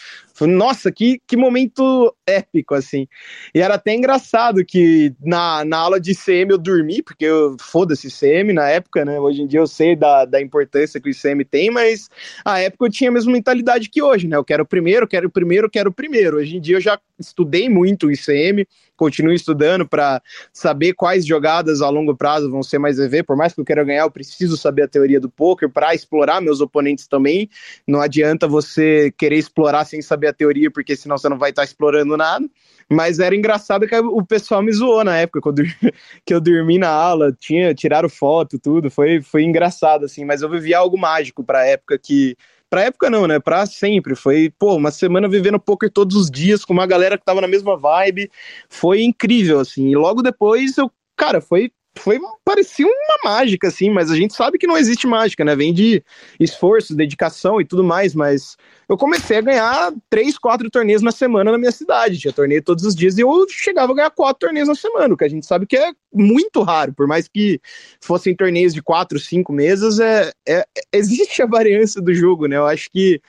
Nossa, 0.47 0.91
que, 0.91 1.21
que 1.27 1.37
momento 1.37 2.15
épico, 2.25 2.73
assim. 2.73 3.07
E 3.53 3.61
era 3.61 3.75
até 3.75 3.93
engraçado 3.93 4.65
que 4.65 5.13
na, 5.21 5.63
na 5.65 5.77
aula 5.77 5.99
de 5.99 6.11
ICM 6.11 6.51
eu 6.51 6.57
dormi, 6.57 7.01
porque 7.01 7.25
eu 7.25 7.55
foda-se 7.59 8.07
ICM 8.07 8.53
na 8.53 8.69
época, 8.69 9.05
né? 9.05 9.19
Hoje 9.19 9.41
em 9.41 9.47
dia 9.47 9.59
eu 9.59 9.67
sei 9.67 9.95
da, 9.95 10.25
da 10.25 10.41
importância 10.41 10.99
que 10.99 11.09
o 11.09 11.11
ICM 11.11 11.43
tem, 11.45 11.69
mas 11.69 12.09
a 12.43 12.59
época 12.59 12.85
eu 12.85 12.91
tinha 12.91 13.09
a 13.09 13.13
mesma 13.13 13.31
mentalidade 13.31 13.89
que 13.89 14.01
hoje, 14.01 14.27
né? 14.27 14.37
Eu 14.37 14.43
quero 14.43 14.63
o 14.63 14.67
primeiro, 14.67 15.07
quero 15.07 15.27
o 15.27 15.31
primeiro, 15.31 15.69
quero 15.69 15.89
o 15.89 15.93
primeiro. 15.93 16.37
Hoje 16.37 16.57
em 16.57 16.61
dia 16.61 16.77
eu 16.77 16.81
já 16.81 16.99
estudei 17.19 17.69
muito 17.69 18.07
o 18.07 18.11
ICM, 18.11 18.65
continuo 19.01 19.33
estudando 19.33 19.87
para 19.87 20.21
saber 20.53 20.93
quais 20.93 21.25
jogadas 21.25 21.81
a 21.81 21.89
longo 21.89 22.15
prazo 22.15 22.51
vão 22.51 22.61
ser 22.61 22.77
mais 22.77 22.99
EV. 22.99 23.23
Por 23.23 23.35
mais 23.35 23.51
que 23.51 23.59
eu 23.59 23.65
queira 23.65 23.83
ganhar, 23.83 24.03
eu 24.03 24.11
preciso 24.11 24.55
saber 24.55 24.83
a 24.83 24.87
teoria 24.87 25.19
do 25.19 25.27
poker 25.27 25.67
para 25.67 25.95
explorar 25.95 26.39
meus 26.39 26.61
oponentes 26.61 27.07
também. 27.07 27.49
Não 27.87 27.99
adianta 27.99 28.47
você 28.47 29.11
querer 29.17 29.37
explorar 29.37 29.85
sem 29.85 30.03
saber 30.03 30.27
a 30.27 30.33
teoria, 30.33 30.69
porque 30.69 30.95
senão 30.95 31.17
você 31.17 31.27
não 31.27 31.39
vai 31.39 31.49
estar 31.49 31.63
tá 31.63 31.65
explorando 31.65 32.15
nada. 32.15 32.47
Mas 32.87 33.17
era 33.17 33.35
engraçado 33.35 33.87
que 33.87 33.95
o 33.95 34.23
pessoal 34.23 34.61
me 34.61 34.71
zoou 34.71 35.03
na 35.03 35.17
época, 35.17 35.41
quando 35.41 35.63
que 36.23 36.31
eu 36.31 36.39
dormi 36.39 36.77
na 36.77 36.89
aula, 36.89 37.35
tinha, 37.39 37.73
tiraram 37.73 38.07
foto, 38.07 38.59
tudo. 38.59 38.91
Foi, 38.91 39.19
foi 39.19 39.43
engraçado, 39.43 40.05
assim, 40.05 40.23
mas 40.25 40.43
eu 40.43 40.49
vivi 40.49 40.75
algo 40.75 40.95
mágico 40.95 41.43
para 41.43 41.61
a 41.61 41.65
época 41.65 41.97
que. 41.97 42.35
Pra 42.71 42.83
época 42.83 43.09
não, 43.09 43.27
né? 43.27 43.37
Pra 43.37 43.65
sempre. 43.65 44.15
Foi, 44.15 44.49
pô, 44.57 44.75
uma 44.77 44.91
semana 44.91 45.27
vivendo 45.27 45.59
poker 45.59 45.91
todos 45.91 46.15
os 46.15 46.31
dias 46.31 46.63
com 46.63 46.71
uma 46.71 46.87
galera 46.87 47.17
que 47.17 47.25
tava 47.25 47.41
na 47.41 47.47
mesma 47.47 47.75
vibe. 47.75 48.31
Foi 48.69 49.03
incrível, 49.03 49.59
assim. 49.59 49.89
E 49.89 49.95
logo 49.97 50.21
depois 50.21 50.77
eu, 50.77 50.89
cara, 51.17 51.41
foi 51.41 51.69
foi 51.97 52.19
parecia 52.43 52.85
uma 52.85 53.31
mágica 53.31 53.67
assim, 53.67 53.89
mas 53.89 54.09
a 54.09 54.15
gente 54.15 54.33
sabe 54.33 54.57
que 54.57 54.67
não 54.67 54.77
existe 54.77 55.05
mágica, 55.05 55.43
né? 55.43 55.55
Vem 55.55 55.73
de 55.73 56.03
esforço, 56.39 56.95
dedicação 56.95 57.59
e 57.59 57.65
tudo 57.65 57.83
mais, 57.83 58.15
mas 58.15 58.55
eu 58.87 58.97
comecei 58.97 59.37
a 59.37 59.41
ganhar 59.41 59.93
três, 60.09 60.37
quatro 60.37 60.69
torneios 60.69 61.01
na 61.01 61.11
semana 61.11 61.51
na 61.51 61.57
minha 61.57 61.71
cidade. 61.71 62.17
Tinha 62.17 62.33
torneio 62.33 62.63
todos 62.63 62.85
os 62.85 62.95
dias 62.95 63.17
e 63.17 63.21
eu 63.21 63.45
chegava 63.49 63.91
a 63.91 63.95
ganhar 63.95 64.11
quatro 64.11 64.47
torneios 64.47 64.67
na 64.67 64.75
semana, 64.75 65.13
o 65.13 65.17
que 65.17 65.25
a 65.25 65.29
gente 65.29 65.45
sabe 65.45 65.65
que 65.65 65.77
é 65.77 65.91
muito 66.13 66.61
raro, 66.61 66.93
por 66.93 67.07
mais 67.07 67.27
que 67.27 67.59
fossem 68.01 68.35
torneios 68.35 68.73
de 68.73 68.81
quatro, 68.81 69.19
cinco 69.19 69.51
mesas, 69.51 69.99
é, 69.99 70.31
é 70.47 70.65
existe 70.93 71.41
a 71.41 71.45
variância 71.45 72.01
do 72.01 72.13
jogo, 72.13 72.47
né? 72.47 72.57
Eu 72.57 72.67
acho 72.67 72.89
que 72.91 73.21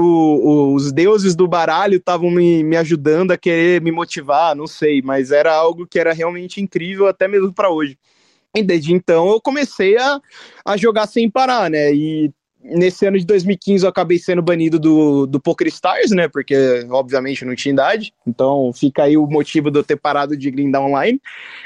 o, 0.00 0.74
os 0.74 0.92
deuses 0.92 1.34
do 1.34 1.46
baralho 1.46 1.96
estavam 1.96 2.30
me, 2.30 2.62
me 2.62 2.76
ajudando 2.76 3.30
a 3.30 3.36
querer 3.36 3.80
me 3.80 3.90
motivar, 3.90 4.54
não 4.54 4.66
sei, 4.66 5.02
mas 5.02 5.30
era 5.30 5.54
algo 5.54 5.86
que 5.86 5.98
era 5.98 6.12
realmente 6.12 6.60
incrível 6.60 7.06
até 7.06 7.26
mesmo 7.28 7.52
para 7.52 7.70
hoje. 7.70 7.98
E 8.54 8.62
desde 8.62 8.94
então 8.94 9.28
eu 9.30 9.40
comecei 9.40 9.98
a, 9.98 10.20
a 10.64 10.76
jogar 10.76 11.06
sem 11.06 11.30
parar, 11.30 11.70
né? 11.70 11.92
E 11.92 12.32
nesse 12.62 13.06
ano 13.06 13.18
de 13.18 13.26
2015 13.26 13.84
eu 13.84 13.90
acabei 13.90 14.18
sendo 14.18 14.42
banido 14.42 14.78
do, 14.78 15.26
do 15.26 15.40
Poker 15.40 15.68
Stars, 15.68 16.10
né? 16.10 16.26
Porque 16.28 16.86
obviamente 16.90 17.44
não 17.44 17.54
tinha 17.54 17.72
idade. 17.72 18.14
Então 18.26 18.72
fica 18.72 19.04
aí 19.04 19.16
o 19.16 19.26
motivo 19.26 19.70
de 19.70 19.78
eu 19.78 19.84
ter 19.84 19.96
parado 19.96 20.36
de 20.36 20.50
grindar 20.50 20.82
online. 20.82 21.20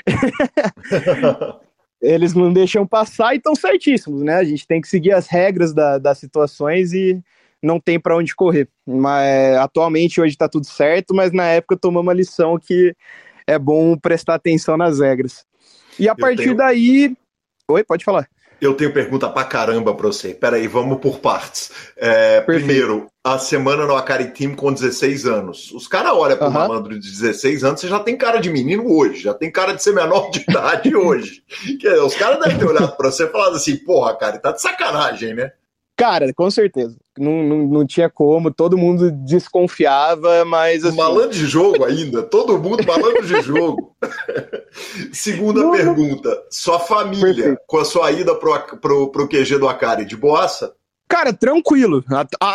Eles 2.02 2.32
não 2.34 2.52
deixam 2.52 2.86
passar 2.86 3.34
e 3.34 3.36
estão 3.36 3.54
certíssimos, 3.54 4.22
né? 4.22 4.36
A 4.36 4.44
gente 4.44 4.66
tem 4.66 4.80
que 4.80 4.88
seguir 4.88 5.12
as 5.12 5.26
regras 5.26 5.72
da, 5.74 5.98
das 5.98 6.18
situações 6.18 6.92
e 6.92 7.22
não 7.62 7.80
tem 7.80 7.98
para 7.98 8.16
onde 8.16 8.34
correr. 8.34 8.68
Mas 8.86 9.56
atualmente 9.56 10.20
hoje 10.20 10.32
está 10.32 10.48
tudo 10.48 10.66
certo, 10.66 11.14
mas 11.14 11.32
na 11.32 11.44
época 11.44 11.76
tomamos 11.76 12.06
uma 12.06 12.14
lição 12.14 12.58
que 12.58 12.94
é 13.46 13.58
bom 13.58 13.96
prestar 13.96 14.34
atenção 14.34 14.76
nas 14.76 15.00
regras. 15.00 15.44
E 15.98 16.08
a 16.08 16.12
Eu 16.12 16.16
partir 16.16 16.44
tenho... 16.44 16.56
daí, 16.56 17.16
oi, 17.68 17.84
pode 17.84 18.04
falar. 18.04 18.28
Eu 18.60 18.74
tenho 18.74 18.92
pergunta 18.92 19.28
pra 19.28 19.44
caramba 19.44 19.94
pra 19.94 20.08
você. 20.08 20.34
Peraí, 20.34 20.68
vamos 20.68 21.00
por 21.00 21.18
partes. 21.18 21.72
É, 21.96 22.42
primeiro, 22.42 23.08
a 23.24 23.38
semana 23.38 23.86
no 23.86 23.96
Akari 23.96 24.32
Team 24.32 24.54
com 24.54 24.70
16 24.70 25.24
anos. 25.24 25.72
Os 25.72 25.88
caras 25.88 26.12
olham 26.12 26.36
pro 26.36 26.46
uhum. 26.46 26.52
malandro 26.52 27.00
de 27.00 27.10
16 27.10 27.64
anos, 27.64 27.80
você 27.80 27.88
já 27.88 27.98
tem 28.00 28.18
cara 28.18 28.38
de 28.38 28.50
menino 28.50 28.86
hoje, 28.86 29.22
já 29.22 29.32
tem 29.32 29.50
cara 29.50 29.72
de 29.72 29.82
ser 29.82 29.94
menor 29.94 30.30
de 30.30 30.44
idade 30.46 30.94
hoje. 30.94 31.42
Os 32.04 32.14
caras 32.14 32.38
devem 32.40 32.58
ter 32.58 32.66
olhado 32.66 32.94
pra 32.98 33.10
você 33.10 33.24
e 33.24 33.28
falado 33.28 33.56
assim, 33.56 33.76
porra, 33.76 34.14
cara, 34.14 34.38
tá 34.38 34.52
de 34.52 34.60
sacanagem, 34.60 35.32
né? 35.32 35.52
Cara, 35.96 36.30
com 36.34 36.50
certeza. 36.50 36.98
Não, 37.18 37.42
não, 37.42 37.66
não 37.66 37.86
tinha 37.86 38.08
como, 38.08 38.52
todo 38.52 38.78
mundo 38.78 39.10
desconfiava, 39.10 40.44
mas. 40.44 40.84
Assim... 40.84 40.96
Malandro 40.96 41.30
de 41.30 41.46
jogo 41.46 41.84
ainda, 41.84 42.22
todo 42.22 42.58
mundo 42.58 42.86
malandro 42.86 43.26
de 43.26 43.42
jogo. 43.42 43.96
Segunda 45.12 45.60
não, 45.60 45.72
pergunta: 45.72 46.42
sua 46.50 46.78
família, 46.78 47.34
Perfeito. 47.34 47.60
com 47.66 47.78
a 47.78 47.84
sua 47.84 48.12
ida 48.12 48.34
pro, 48.34 48.58
pro, 48.78 49.10
pro 49.10 49.28
QG 49.28 49.58
do 49.58 49.68
Akari, 49.68 50.04
de 50.04 50.16
boaça? 50.16 50.72
Cara, 51.10 51.32
tranquilo. 51.32 52.04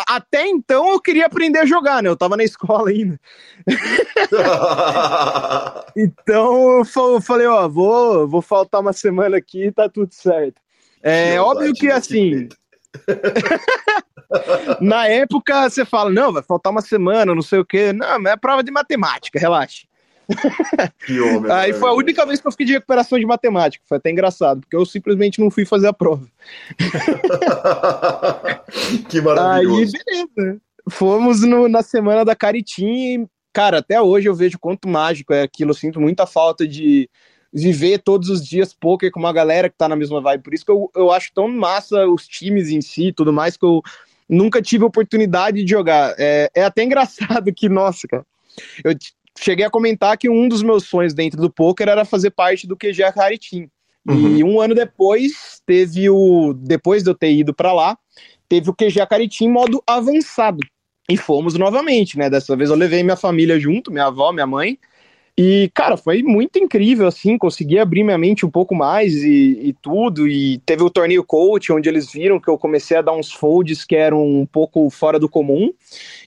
Até 0.08 0.48
então 0.48 0.94
eu 0.94 1.02
queria 1.02 1.26
aprender 1.26 1.60
a 1.60 1.66
jogar, 1.66 2.02
né? 2.02 2.08
Eu 2.08 2.16
tava 2.16 2.38
na 2.38 2.44
escola 2.46 2.90
ainda. 2.90 3.20
então 5.94 6.80
eu 6.80 7.22
falei, 7.22 7.48
ó, 7.48 7.68
vou, 7.68 8.26
vou 8.26 8.42
faltar 8.42 8.80
uma 8.80 8.94
semana 8.94 9.36
aqui 9.36 9.66
e 9.66 9.72
tá 9.74 9.90
tudo 9.90 10.14
certo. 10.14 10.62
É 11.04 11.38
óbvio 11.38 11.74
que 11.74 11.92
assim. 11.92 12.48
Na 14.82 15.08
época 15.08 15.70
você 15.70 15.86
fala, 15.86 16.10
não, 16.10 16.34
vai 16.34 16.44
faltar 16.44 16.72
uma 16.72 16.82
semana, 16.82 17.36
não 17.36 17.42
sei 17.42 17.60
o 17.60 17.66
quê. 17.66 17.94
Não, 17.94 18.20
mas 18.20 18.34
é 18.34 18.38
prova 18.38 18.64
de 18.64 18.72
matemática, 18.72 19.40
relaxa. 19.40 19.86
Homem, 21.10 21.52
Aí 21.52 21.74
foi 21.74 21.90
a 21.90 21.94
única 21.94 22.26
vez 22.26 22.42
que 22.42 22.48
eu 22.48 22.52
fiquei 22.52 22.66
de 22.66 22.74
recuperação 22.74 23.20
de 23.20 23.26
matemática. 23.26 23.84
Foi 23.88 23.98
até 23.98 24.10
engraçado, 24.10 24.62
porque 24.62 24.76
eu 24.76 24.86
simplesmente 24.86 25.40
não 25.40 25.52
fui 25.52 25.66
fazer 25.66 25.88
a 25.88 25.94
prova. 25.94 26.28
que 29.10 29.22
maravilhoso. 29.22 29.94
Aí, 29.96 30.04
beleza. 30.06 30.62
Fomos 30.90 31.42
no, 31.42 31.68
na 31.68 31.82
semana 31.82 32.26
da 32.26 32.36
Caritim 32.36 32.86
e, 32.86 33.28
cara, 33.54 33.80
até 33.80 34.02
hoje 34.02 34.28
eu 34.28 34.36
vejo 34.36 34.60
quanto 34.60 34.88
mágico 34.88 35.34
é 35.34 35.44
aquilo. 35.44 35.72
Eu 35.72 35.76
sinto 35.76 36.02
muita 36.02 36.26
falta 36.26 36.68
de 36.68 37.10
viver 37.54 38.00
todos 38.00 38.30
os 38.30 38.46
dias 38.46 38.74
poker 38.74 39.12
com 39.12 39.20
uma 39.20 39.32
galera 39.32 39.70
que 39.70 39.78
tá 39.78 39.88
na 39.88 39.96
mesma 39.96 40.22
vibe. 40.22 40.44
Por 40.44 40.54
isso 40.54 40.66
que 40.66 40.72
eu, 40.72 40.92
eu 40.96 41.12
acho 41.12 41.32
tão 41.34 41.48
massa 41.48 42.06
os 42.06 42.28
times 42.28 42.70
em 42.70 42.82
si 42.82 43.14
tudo 43.14 43.32
mais, 43.32 43.56
que 43.56 43.66
eu 43.66 43.82
nunca 44.30 44.62
tive 44.62 44.84
oportunidade 44.84 45.64
de 45.64 45.70
jogar. 45.70 46.16
É, 46.18 46.50
é 46.56 46.64
até 46.64 46.84
engraçado 46.84 47.54
que, 47.54 47.70
nossa, 47.70 48.08
cara, 48.08 48.26
eu 48.84 48.94
cheguei 49.38 49.66
a 49.66 49.70
comentar 49.70 50.18
que 50.18 50.30
um 50.30 50.48
dos 50.48 50.64
meus 50.64 50.86
sonhos 50.86 51.14
dentro 51.14 51.42
do 51.42 51.50
poker 51.50 51.88
era 51.88 52.06
fazer 52.06 52.32
parte 52.32 52.68
do 52.68 52.78
QG 52.78 53.04
Akari 53.04 53.38
Team. 53.38 53.70
Uhum. 54.08 54.38
E 54.38 54.44
um 54.44 54.62
ano 54.62 54.76
depois, 54.76 55.62
teve 55.66 56.10
o. 56.10 56.54
Depois 56.54 57.04
de 57.04 57.10
eu 57.10 57.16
ter 57.16 57.34
ido 57.34 57.54
para 57.54 57.74
lá, 57.74 57.98
teve 58.48 58.70
o 58.70 58.74
QG 58.74 59.02
Akari 59.02 59.28
Team 59.28 59.52
modo 59.52 59.82
avançado. 59.88 60.60
E 61.10 61.18
fomos 61.18 61.56
novamente, 61.56 62.18
né? 62.18 62.30
Dessa 62.30 62.56
vez 62.56 62.70
eu 62.70 62.76
levei 62.76 63.04
minha 63.04 63.16
família 63.16 63.60
junto, 63.60 63.92
minha 63.92 64.06
avó, 64.06 64.32
minha 64.32 64.48
mãe. 64.48 64.78
E, 65.38 65.70
cara, 65.74 65.98
foi 65.98 66.24
muito 66.24 66.58
incrível, 66.58 67.06
assim, 67.08 67.38
consegui 67.38 67.78
abrir 67.78 68.04
minha 68.04 68.18
mente 68.18 68.46
um 68.46 68.50
pouco 68.50 68.74
mais 68.74 69.14
e, 69.16 69.60
e, 69.68 69.74
tudo. 69.74 70.26
E 70.30 70.60
teve 70.60 70.82
o 70.82 70.90
torneio 70.90 71.26
coach, 71.26 71.74
onde 71.74 71.90
eles 71.90 72.10
viram 72.10 72.40
que 72.40 72.50
eu 72.50 72.58
comecei 72.58 72.96
a 72.96 73.02
dar 73.02 73.12
uns 73.12 73.34
folds 73.34 73.84
que 73.84 73.98
eram 73.98 74.26
um 74.26 74.46
pouco 74.46 74.90
fora 74.90 75.20
do 75.20 75.28
comum. 75.28 75.74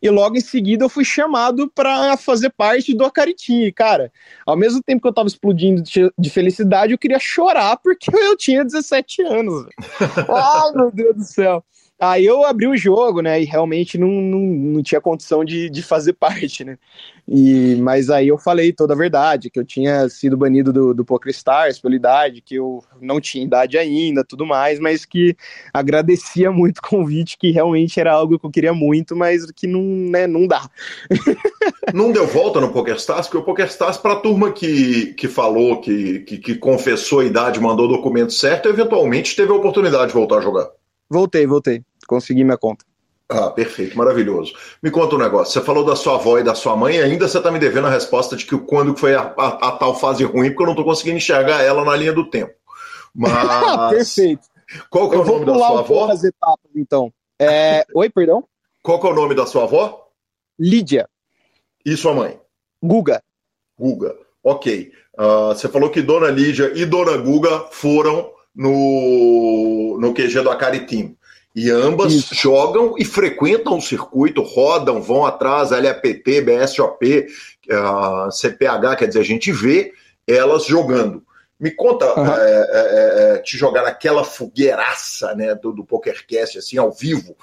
E 0.02 0.10
logo 0.10 0.36
em 0.36 0.40
seguida 0.40 0.84
eu 0.84 0.90
fui 0.90 1.06
chamado 1.06 1.72
para 1.74 2.18
fazer 2.18 2.50
parte 2.50 2.94
do 2.94 3.04
Acaritim. 3.04 3.72
Cara, 3.72 4.12
ao 4.44 4.56
mesmo 4.56 4.82
tempo 4.82 5.00
que 5.00 5.08
eu 5.08 5.14
tava 5.14 5.28
explodindo 5.28 5.82
de 5.82 6.30
felicidade, 6.30 6.92
eu 6.92 6.98
queria 6.98 7.18
chorar 7.18 7.78
porque 7.78 8.14
eu 8.14 8.36
tinha 8.36 8.62
17 8.62 9.22
anos. 9.22 9.66
Ai, 10.28 10.72
meu 10.74 10.90
Deus 10.92 11.16
do 11.16 11.24
céu. 11.24 11.64
Aí 12.00 12.24
eu 12.24 12.44
abri 12.44 12.68
o 12.68 12.76
jogo, 12.76 13.20
né? 13.20 13.42
E 13.42 13.44
realmente 13.44 13.98
não, 13.98 14.08
não, 14.08 14.40
não 14.40 14.82
tinha 14.82 15.00
condição 15.00 15.44
de, 15.44 15.68
de 15.68 15.82
fazer 15.82 16.12
parte, 16.18 16.64
né? 16.64 16.78
E, 17.26 17.76
mas 17.76 18.08
aí 18.08 18.28
eu 18.28 18.38
falei 18.38 18.72
toda 18.72 18.94
a 18.94 18.96
verdade, 18.96 19.50
que 19.50 19.58
eu 19.58 19.64
tinha 19.64 20.08
sido 20.08 20.36
banido 20.36 20.72
do, 20.72 20.94
do 20.94 21.04
PokerStars 21.04 21.78
pela 21.78 21.94
idade, 21.94 22.40
que 22.40 22.54
eu 22.54 22.82
não 23.02 23.20
tinha 23.20 23.44
idade 23.44 23.76
ainda, 23.76 24.24
tudo 24.24 24.46
mais, 24.46 24.78
mas 24.78 25.04
que 25.04 25.36
agradecia 25.74 26.50
muito 26.50 26.78
o 26.78 26.88
convite, 26.88 27.36
que 27.36 27.50
realmente 27.50 28.00
era 28.00 28.12
algo 28.12 28.38
que 28.38 28.46
eu 28.46 28.50
queria 28.50 28.72
muito, 28.72 29.14
mas 29.14 29.50
que 29.50 29.66
não, 29.66 29.82
né, 29.82 30.26
não 30.26 30.46
dá. 30.46 30.70
não 31.92 32.12
deu 32.12 32.26
volta 32.26 32.60
no 32.60 32.72
PokerStars, 32.72 33.26
porque 33.26 33.38
o 33.38 33.44
PokerStars, 33.44 33.98
para 33.98 34.14
a 34.14 34.20
turma 34.20 34.52
que, 34.52 35.14
que 35.14 35.28
falou, 35.28 35.80
que, 35.80 36.20
que, 36.20 36.38
que 36.38 36.54
confessou 36.54 37.20
a 37.20 37.24
idade, 37.24 37.60
mandou 37.60 37.86
o 37.86 37.96
documento 37.96 38.32
certo, 38.32 38.68
eventualmente 38.68 39.36
teve 39.36 39.50
a 39.50 39.56
oportunidade 39.56 40.08
de 40.08 40.14
voltar 40.14 40.38
a 40.38 40.40
jogar. 40.40 40.68
Voltei, 41.10 41.46
voltei. 41.46 41.87
Consegui 42.08 42.42
minha 42.42 42.56
conta. 42.56 42.84
Ah, 43.28 43.50
perfeito, 43.50 43.96
maravilhoso. 43.96 44.54
Me 44.82 44.90
conta 44.90 45.14
um 45.14 45.18
negócio. 45.18 45.52
Você 45.52 45.60
falou 45.60 45.84
da 45.84 45.94
sua 45.94 46.14
avó 46.14 46.38
e 46.38 46.42
da 46.42 46.54
sua 46.54 46.74
mãe, 46.74 46.98
ainda 46.98 47.28
você 47.28 47.40
tá 47.40 47.52
me 47.52 47.58
devendo 47.58 47.86
a 47.86 47.90
resposta 47.90 48.34
de 48.34 48.46
que 48.46 48.56
quando 48.56 48.96
foi 48.96 49.14
a, 49.14 49.34
a, 49.36 49.68
a 49.68 49.72
tal 49.72 49.94
fase 49.94 50.24
ruim, 50.24 50.48
porque 50.48 50.62
eu 50.62 50.68
não 50.68 50.74
tô 50.74 50.82
conseguindo 50.82 51.18
enxergar 51.18 51.62
ela 51.62 51.84
na 51.84 51.94
linha 51.94 52.12
do 52.12 52.30
tempo. 52.30 52.54
Mas. 53.14 53.90
perfeito. 53.90 54.48
Qual 54.88 55.10
que 55.10 55.16
é 55.16 55.18
o 55.18 55.24
nome 55.24 55.44
da 55.44 55.54
sua 55.54 55.80
avó? 55.80 56.10
As 56.10 56.24
etapas, 56.24 56.70
então. 56.74 57.12
É... 57.38 57.84
Oi, 57.94 58.08
perdão? 58.08 58.44
Qual 58.82 58.98
que 58.98 59.06
é 59.06 59.10
o 59.10 59.14
nome 59.14 59.34
da 59.34 59.44
sua 59.44 59.64
avó? 59.64 60.08
Lídia. 60.58 61.08
E 61.84 61.96
sua 61.96 62.14
mãe? 62.14 62.40
Guga. 62.82 63.22
Guga. 63.78 64.16
Ok. 64.42 64.90
Uh, 65.18 65.48
você 65.48 65.68
falou 65.68 65.90
que 65.90 66.00
Dona 66.00 66.30
Lídia 66.30 66.72
e 66.74 66.86
Dona 66.86 67.16
Guga 67.18 67.66
foram 67.70 68.30
no, 68.54 69.98
no 70.00 70.14
QG 70.14 70.42
do 70.42 70.50
Akari 70.50 70.86
Team. 70.86 71.17
E 71.58 71.72
ambas 71.72 72.12
Isso. 72.12 72.36
jogam 72.36 72.94
e 72.96 73.04
frequentam 73.04 73.78
o 73.78 73.82
circuito, 73.82 74.42
rodam, 74.42 75.02
vão 75.02 75.26
atrás, 75.26 75.72
LAPT, 75.72 76.40
BSOP, 76.40 77.26
uh, 77.68 78.30
CPH, 78.30 78.96
quer 78.96 79.08
dizer, 79.08 79.18
a 79.18 79.24
gente 79.24 79.50
vê 79.50 79.92
elas 80.24 80.66
jogando. 80.66 81.20
Me 81.58 81.72
conta, 81.72 82.06
uhum. 82.16 82.32
é, 82.32 83.34
é, 83.34 83.38
te 83.38 83.58
jogar 83.58 83.82
naquela 83.82 84.22
fogueiraça 84.22 85.34
né, 85.34 85.52
do, 85.56 85.72
do 85.72 85.84
PokerCast, 85.84 86.58
assim, 86.58 86.78
ao 86.78 86.92
vivo. 86.92 87.34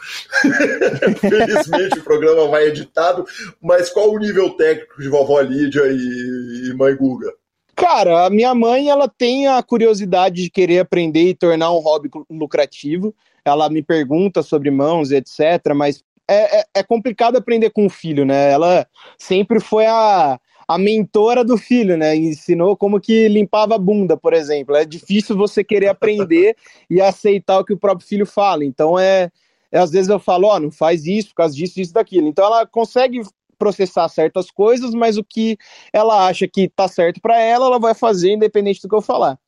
Felizmente 1.19 1.99
o 1.99 2.03
programa 2.03 2.47
vai 2.47 2.67
editado, 2.67 3.25
mas 3.61 3.89
qual 3.89 4.09
o 4.09 4.17
nível 4.17 4.51
técnico 4.51 5.01
de 5.01 5.09
vovó 5.09 5.41
Lídia 5.41 5.83
e, 5.87 6.69
e 6.69 6.73
mãe 6.73 6.95
Guga? 6.95 7.33
Cara, 7.75 8.27
a 8.27 8.29
minha 8.29 8.55
mãe, 8.55 8.87
ela 8.87 9.09
tem 9.09 9.49
a 9.49 9.61
curiosidade 9.61 10.43
de 10.43 10.49
querer 10.49 10.79
aprender 10.79 11.31
e 11.31 11.35
tornar 11.35 11.73
um 11.73 11.79
hobby 11.79 12.09
lucrativo. 12.29 13.13
Ela 13.45 13.69
me 13.69 13.83
pergunta 13.83 14.41
sobre 14.41 14.71
mãos, 14.71 15.11
etc. 15.11 15.73
Mas 15.75 16.03
é, 16.27 16.59
é, 16.59 16.65
é 16.75 16.83
complicado 16.83 17.37
aprender 17.37 17.69
com 17.69 17.85
o 17.85 17.89
filho, 17.89 18.25
né? 18.25 18.51
Ela 18.51 18.87
sempre 19.17 19.59
foi 19.59 19.85
a, 19.85 20.39
a 20.67 20.77
mentora 20.77 21.43
do 21.43 21.57
filho, 21.57 21.95
né? 21.95 22.15
Ensinou 22.15 22.75
como 22.75 22.99
que 22.99 23.27
limpava 23.27 23.75
a 23.75 23.79
bunda, 23.79 24.17
por 24.17 24.33
exemplo. 24.33 24.75
É 24.75 24.83
difícil 24.85 25.37
você 25.37 25.63
querer 25.63 25.87
aprender 25.87 26.55
e 26.89 26.99
aceitar 26.99 27.59
o 27.59 27.65
que 27.65 27.73
o 27.73 27.79
próprio 27.79 28.07
filho 28.07 28.25
fala. 28.25 28.65
Então 28.65 28.97
é, 28.97 29.29
é 29.71 29.77
às 29.79 29.91
vezes 29.91 30.09
eu 30.09 30.19
falo, 30.19 30.47
ó, 30.47 30.55
oh, 30.55 30.59
não 30.59 30.71
faz 30.71 31.05
isso 31.05 31.29
por 31.29 31.35
causa 31.35 31.55
disso, 31.55 31.75
disso, 31.75 31.93
daquilo. 31.93 32.27
Então 32.27 32.45
ela 32.45 32.65
consegue 32.65 33.21
processar 33.57 34.09
certas 34.09 34.51
coisas, 34.51 34.93
mas 34.93 35.17
o 35.17 35.23
que 35.23 35.57
ela 35.93 36.27
acha 36.27 36.47
que 36.47 36.67
tá 36.67 36.87
certo 36.87 37.21
para 37.21 37.39
ela, 37.39 37.67
ela 37.67 37.79
vai 37.79 37.93
fazer 37.93 38.33
independente 38.33 38.81
do 38.81 38.89
que 38.89 38.95
eu 38.95 39.01
falar. 39.01 39.39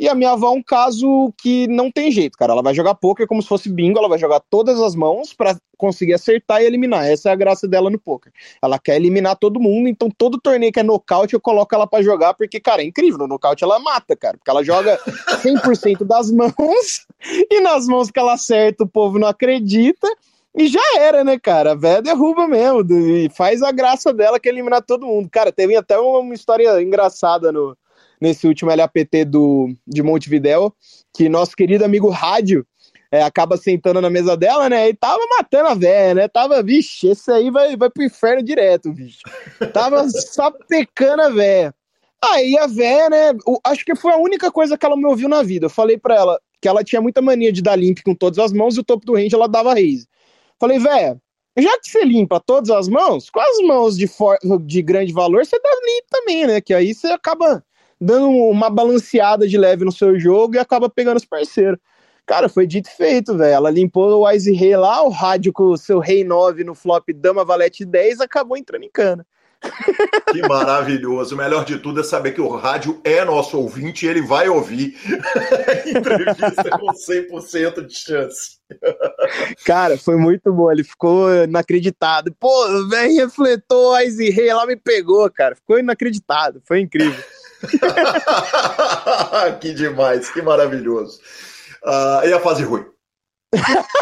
E 0.00 0.08
a 0.08 0.14
minha 0.14 0.30
avó 0.30 0.46
é 0.46 0.52
um 0.52 0.62
caso 0.62 1.30
que 1.36 1.68
não 1.68 1.90
tem 1.90 2.10
jeito, 2.10 2.38
cara. 2.38 2.54
Ela 2.54 2.62
vai 2.62 2.72
jogar 2.72 2.94
poker 2.94 3.26
como 3.26 3.42
se 3.42 3.48
fosse 3.48 3.68
bingo, 3.68 3.98
ela 3.98 4.08
vai 4.08 4.18
jogar 4.18 4.40
todas 4.40 4.80
as 4.80 4.94
mãos 4.94 5.34
para 5.34 5.54
conseguir 5.76 6.14
acertar 6.14 6.62
e 6.62 6.64
eliminar. 6.64 7.06
Essa 7.06 7.28
é 7.28 7.32
a 7.32 7.36
graça 7.36 7.68
dela 7.68 7.90
no 7.90 7.98
poker. 7.98 8.32
Ela 8.62 8.78
quer 8.78 8.96
eliminar 8.96 9.36
todo 9.36 9.60
mundo, 9.60 9.90
então 9.90 10.08
todo 10.10 10.40
torneio 10.40 10.72
que 10.72 10.80
é 10.80 10.82
nocaute 10.82 11.34
eu 11.34 11.40
coloco 11.40 11.74
ela 11.74 11.86
para 11.86 12.02
jogar, 12.02 12.32
porque, 12.32 12.58
cara, 12.58 12.80
é 12.80 12.86
incrível. 12.86 13.18
No 13.18 13.26
nocaute 13.26 13.62
ela 13.62 13.78
mata, 13.78 14.16
cara, 14.16 14.38
porque 14.38 14.50
ela 14.50 14.64
joga 14.64 14.98
100% 15.44 16.02
das 16.02 16.30
mãos 16.30 17.06
e 17.50 17.60
nas 17.60 17.86
mãos 17.86 18.10
que 18.10 18.18
ela 18.18 18.32
acerta 18.32 18.84
o 18.84 18.88
povo 18.88 19.18
não 19.18 19.28
acredita. 19.28 20.08
E 20.56 20.66
já 20.66 20.80
era, 20.98 21.22
né, 21.22 21.38
cara? 21.38 21.72
A 21.72 21.76
véia 21.76 22.00
derruba 22.00 22.48
mesmo 22.48 22.80
e 22.90 23.28
faz 23.28 23.62
a 23.62 23.70
graça 23.70 24.14
dela 24.14 24.40
que 24.40 24.48
é 24.48 24.52
eliminar 24.52 24.80
todo 24.80 25.06
mundo. 25.06 25.28
Cara, 25.30 25.52
teve 25.52 25.76
até 25.76 25.98
uma 25.98 26.34
história 26.34 26.80
engraçada 26.80 27.52
no, 27.52 27.76
nesse 28.20 28.46
último 28.46 28.74
LAPT 28.74 29.24
do, 29.24 29.74
de 29.86 30.02
Montevidéu, 30.02 30.74
que 31.14 31.28
nosso 31.28 31.56
querido 31.56 31.84
amigo 31.84 32.08
Rádio 32.10 32.66
é, 33.10 33.22
acaba 33.22 33.56
sentando 33.56 34.00
na 34.00 34.08
mesa 34.08 34.36
dela, 34.36 34.68
né? 34.68 34.88
E 34.88 34.94
tava 34.94 35.20
matando 35.38 35.68
a 35.68 35.74
véia, 35.74 36.14
né? 36.14 36.28
Tava, 36.28 36.62
vixe, 36.62 37.08
esse 37.08 37.30
aí 37.30 37.50
vai, 37.50 37.76
vai 37.76 37.90
pro 37.90 38.04
inferno 38.04 38.42
direto, 38.42 38.92
bicho. 38.92 39.20
Tava 39.72 40.08
sapecando 40.08 41.22
a 41.22 41.28
véia. 41.30 41.74
Aí 42.22 42.56
a 42.58 42.66
véia, 42.66 43.10
né? 43.10 43.32
Acho 43.64 43.84
que 43.84 43.96
foi 43.96 44.12
a 44.12 44.18
única 44.18 44.52
coisa 44.52 44.78
que 44.78 44.86
ela 44.86 44.96
me 44.96 45.06
ouviu 45.06 45.28
na 45.28 45.42
vida. 45.42 45.66
Eu 45.66 45.70
falei 45.70 45.98
pra 45.98 46.14
ela 46.14 46.40
que 46.60 46.68
ela 46.68 46.84
tinha 46.84 47.00
muita 47.00 47.22
mania 47.22 47.50
de 47.50 47.62
dar 47.62 47.74
limp 47.74 47.98
com 48.04 48.14
todas 48.14 48.38
as 48.38 48.52
mãos 48.52 48.76
e 48.76 48.80
o 48.80 48.84
topo 48.84 49.06
do 49.06 49.14
range 49.14 49.34
ela 49.34 49.48
dava 49.48 49.72
raise. 49.72 50.06
Falei, 50.60 50.78
véia, 50.78 51.18
já 51.58 51.78
que 51.80 51.90
você 51.90 52.04
limpa 52.04 52.38
todas 52.38 52.70
as 52.70 52.86
mãos, 52.86 53.30
com 53.30 53.40
as 53.40 53.58
mãos 53.66 53.96
de, 53.96 54.08
de 54.66 54.82
grande 54.82 55.12
valor, 55.12 55.44
você 55.44 55.58
dá 55.58 55.70
limpo 55.70 56.06
também, 56.10 56.46
né? 56.46 56.60
Que 56.60 56.74
aí 56.74 56.94
você 56.94 57.08
acaba 57.08 57.64
dando 58.00 58.28
uma 58.28 58.70
balanceada 58.70 59.46
de 59.46 59.58
leve 59.58 59.84
no 59.84 59.92
seu 59.92 60.18
jogo 60.18 60.54
e 60.54 60.58
acaba 60.58 60.88
pegando 60.88 61.18
os 61.18 61.24
parceiros. 61.24 61.78
Cara, 62.24 62.48
foi 62.48 62.66
dito 62.66 62.88
e 62.88 62.96
feito, 62.96 63.36
velho. 63.36 63.54
Ela 63.54 63.70
limpou 63.70 64.08
o 64.10 64.26
Wise 64.26 64.52
Rei 64.52 64.76
lá, 64.76 65.02
o 65.02 65.10
rádio 65.10 65.52
com 65.52 65.64
o 65.64 65.76
seu 65.76 65.98
Rei 65.98 66.22
9 66.22 66.64
no 66.64 66.74
flop 66.74 67.08
Dama 67.12 67.44
Valete 67.44 67.84
10, 67.84 68.20
acabou 68.20 68.56
entrando 68.56 68.84
em 68.84 68.90
cana. 68.90 69.26
Que 70.32 70.46
maravilhoso. 70.46 71.34
O 71.34 71.38
melhor 71.38 71.64
de 71.64 71.78
tudo 71.78 72.00
é 72.00 72.04
saber 72.04 72.32
que 72.32 72.40
o 72.40 72.48
rádio 72.48 73.00
é 73.02 73.24
nosso 73.24 73.58
ouvinte 73.58 74.06
e 74.06 74.08
ele 74.08 74.22
vai 74.22 74.48
ouvir. 74.48 74.96
Entrevista 75.86 76.70
com 76.78 76.86
100% 76.86 77.86
de 77.86 77.94
chance. 77.94 78.60
Cara, 79.66 79.98
foi 79.98 80.16
muito 80.16 80.52
bom. 80.52 80.70
Ele 80.70 80.84
ficou 80.84 81.34
inacreditado. 81.34 82.32
Pô, 82.38 82.88
vem 82.88 83.16
refletou, 83.16 83.98
Easy 83.98 84.30
Rei 84.30 84.54
lá 84.54 84.64
me 84.66 84.76
pegou, 84.76 85.28
cara. 85.30 85.56
Ficou 85.56 85.80
inacreditado. 85.80 86.62
Foi 86.64 86.80
incrível. 86.80 87.22
que 89.60 89.74
demais, 89.74 90.30
que 90.30 90.42
maravilhoso. 90.42 91.20
Uh, 91.84 92.26
e 92.26 92.32
a 92.32 92.40
fase 92.40 92.64
ruim? 92.64 92.84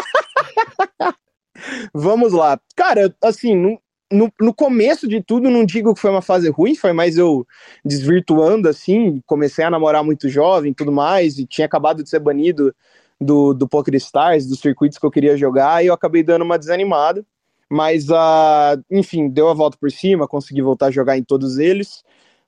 Vamos 1.93 2.33
lá. 2.33 2.59
Cara, 2.75 3.15
assim, 3.21 3.55
não, 3.55 3.79
no, 4.11 4.31
no 4.39 4.53
começo 4.53 5.07
de 5.07 5.21
tudo, 5.21 5.49
não 5.49 5.65
digo 5.65 5.93
que 5.93 6.01
foi 6.01 6.09
uma 6.09 6.21
fase 6.21 6.49
ruim, 6.49 6.75
foi 6.75 6.93
mais 6.93 7.17
eu 7.17 7.45
desvirtuando, 7.85 8.67
assim, 8.67 9.21
comecei 9.25 9.63
a 9.63 9.69
namorar 9.69 10.03
muito 10.03 10.27
jovem 10.27 10.73
tudo 10.73 10.91
mais, 10.91 11.37
e 11.37 11.45
tinha 11.45 11.65
acabado 11.65 12.03
de 12.03 12.09
ser 12.09 12.19
banido 12.19 12.73
do, 13.21 13.53
do 13.53 13.67
Poker 13.67 13.93
Stars, 13.95 14.47
dos 14.47 14.59
circuitos 14.59 14.97
que 14.97 15.05
eu 15.05 15.11
queria 15.11 15.37
jogar, 15.37 15.83
e 15.83 15.87
eu 15.87 15.93
acabei 15.93 16.23
dando 16.23 16.43
uma 16.43 16.57
desanimada, 16.57 17.23
mas, 17.69 18.09
uh, 18.09 18.83
enfim, 18.89 19.29
deu 19.29 19.47
a 19.47 19.53
volta 19.53 19.77
por 19.79 19.91
cima, 19.91 20.27
consegui 20.27 20.61
voltar 20.61 20.87
a 20.87 20.91
jogar 20.91 21.17
em 21.17 21.23
todos 21.23 21.59
eles, 21.59 22.03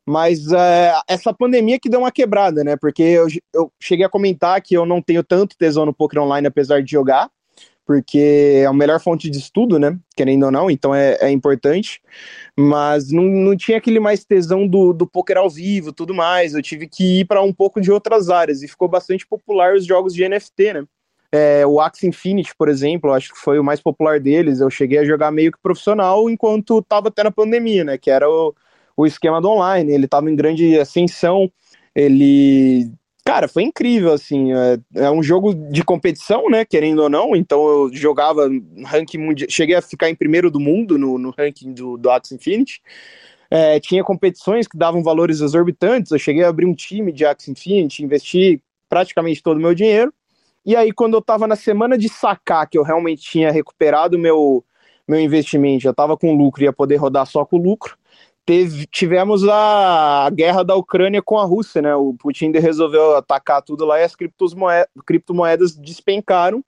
mas 0.07 0.47
uh, 0.47 1.01
essa 1.07 1.33
pandemia 1.33 1.79
que 1.79 1.89
deu 1.89 1.99
uma 1.99 2.11
quebrada, 2.11 2.63
né, 2.63 2.75
porque 2.75 3.03
eu, 3.03 3.27
eu 3.53 3.71
cheguei 3.79 4.05
a 4.05 4.09
comentar 4.09 4.61
que 4.61 4.75
eu 4.75 4.85
não 4.85 5.01
tenho 5.01 5.23
tanto 5.23 5.57
tesão 5.57 5.85
no 5.85 5.93
Poker 5.93 6.21
Online, 6.21 6.47
apesar 6.47 6.81
de 6.81 6.91
jogar, 6.91 7.29
porque 7.85 8.61
é 8.61 8.65
a 8.65 8.73
melhor 8.73 9.01
fonte 9.01 9.29
de 9.29 9.37
estudo, 9.37 9.77
né? 9.77 9.97
Querendo 10.15 10.43
ou 10.43 10.51
não, 10.51 10.71
então 10.71 10.95
é, 10.95 11.17
é 11.19 11.29
importante. 11.29 12.01
Mas 12.57 13.11
não, 13.11 13.23
não 13.23 13.57
tinha 13.57 13.77
aquele 13.77 13.99
mais 13.99 14.23
tesão 14.23 14.67
do, 14.67 14.93
do 14.93 15.05
poker 15.05 15.37
ao 15.37 15.49
vivo 15.49 15.91
tudo 15.91 16.13
mais. 16.13 16.53
Eu 16.53 16.61
tive 16.61 16.87
que 16.87 17.19
ir 17.19 17.25
para 17.25 17.41
um 17.41 17.51
pouco 17.51 17.81
de 17.81 17.91
outras 17.91 18.29
áreas 18.29 18.63
e 18.63 18.67
ficou 18.67 18.87
bastante 18.87 19.27
popular 19.27 19.75
os 19.75 19.85
jogos 19.85 20.13
de 20.13 20.27
NFT, 20.27 20.73
né? 20.73 20.85
É, 21.33 21.65
o 21.65 21.79
Axie 21.79 22.07
Infinity, 22.07 22.53
por 22.57 22.67
exemplo, 22.67 23.13
acho 23.13 23.33
que 23.33 23.39
foi 23.39 23.57
o 23.57 23.63
mais 23.63 23.81
popular 23.81 24.19
deles. 24.19 24.59
Eu 24.59 24.69
cheguei 24.69 24.99
a 24.99 25.05
jogar 25.05 25.31
meio 25.31 25.51
que 25.51 25.59
profissional 25.61 26.29
enquanto 26.29 26.79
estava 26.79 27.07
até 27.07 27.23
na 27.23 27.31
pandemia, 27.31 27.83
né? 27.83 27.97
Que 27.97 28.11
era 28.11 28.29
o, 28.29 28.53
o 29.01 29.07
esquema 29.07 29.41
do 29.41 29.49
online. 29.49 29.91
Ele 29.91 30.05
estava 30.05 30.29
em 30.29 30.35
grande 30.35 30.79
ascensão. 30.79 31.51
Ele 31.95 32.91
Cara, 33.23 33.47
foi 33.47 33.63
incrível, 33.63 34.11
assim. 34.11 34.51
É, 34.53 34.79
é, 34.95 35.11
um 35.11 35.21
jogo 35.21 35.53
de 35.53 35.83
competição, 35.83 36.49
né? 36.49 36.65
Querendo 36.65 37.03
ou 37.03 37.09
não. 37.09 37.35
Então 37.35 37.67
eu 37.67 37.93
jogava 37.93 38.49
ranking 38.85 39.19
mundial. 39.19 39.49
Cheguei 39.49 39.75
a 39.75 39.81
ficar 39.81 40.09
em 40.09 40.15
primeiro 40.15 40.49
do 40.49 40.59
mundo 40.59 40.97
no, 40.97 41.17
no 41.17 41.29
ranking 41.29 41.71
do, 41.71 41.97
do 41.97 42.09
Axie 42.09 42.35
Infinity. 42.35 42.81
É, 43.49 43.79
tinha 43.79 44.03
competições 44.03 44.67
que 44.67 44.77
davam 44.77 45.03
valores 45.03 45.39
exorbitantes. 45.39 46.11
Eu 46.11 46.17
cheguei 46.17 46.43
a 46.43 46.49
abrir 46.49 46.65
um 46.65 46.73
time 46.73 47.11
de 47.11 47.25
Axie 47.25 47.51
Infinity, 47.51 48.03
investi 48.03 48.61
praticamente 48.89 49.43
todo 49.43 49.57
o 49.57 49.61
meu 49.61 49.75
dinheiro. 49.75 50.11
E 50.65 50.75
aí, 50.75 50.91
quando 50.91 51.15
eu 51.15 51.21
tava 51.21 51.47
na 51.47 51.55
semana 51.55 51.97
de 51.97 52.07
sacar, 52.09 52.67
que 52.69 52.77
eu 52.77 52.83
realmente 52.83 53.21
tinha 53.23 53.51
recuperado 53.51 54.17
meu, 54.17 54.63
meu 55.07 55.19
investimento, 55.19 55.83
já 55.83 55.93
tava 55.93 56.17
com 56.17 56.35
lucro, 56.35 56.63
ia 56.63 56.73
poder 56.73 56.97
rodar 56.97 57.25
só 57.25 57.45
com 57.45 57.57
lucro 57.57 57.97
teve, 58.45 58.85
tivemos 58.87 59.47
a, 59.47 60.25
a, 60.25 60.29
guerra 60.29 60.63
da 60.63 60.75
Ucrânia 60.75 61.21
com 61.21 61.37
a 61.37 61.45
Rússia, 61.45 61.81
né? 61.81 61.95
O 61.95 62.13
Putin 62.13 62.51
resolveu 62.51 63.15
atacar 63.15 63.61
tudo 63.61 63.85
lá 63.85 63.99
e 63.99 64.03
as 64.03 64.15
criptomoedas, 64.15 64.87
criptomoedas 65.05 65.75
despencaram. 65.75 66.63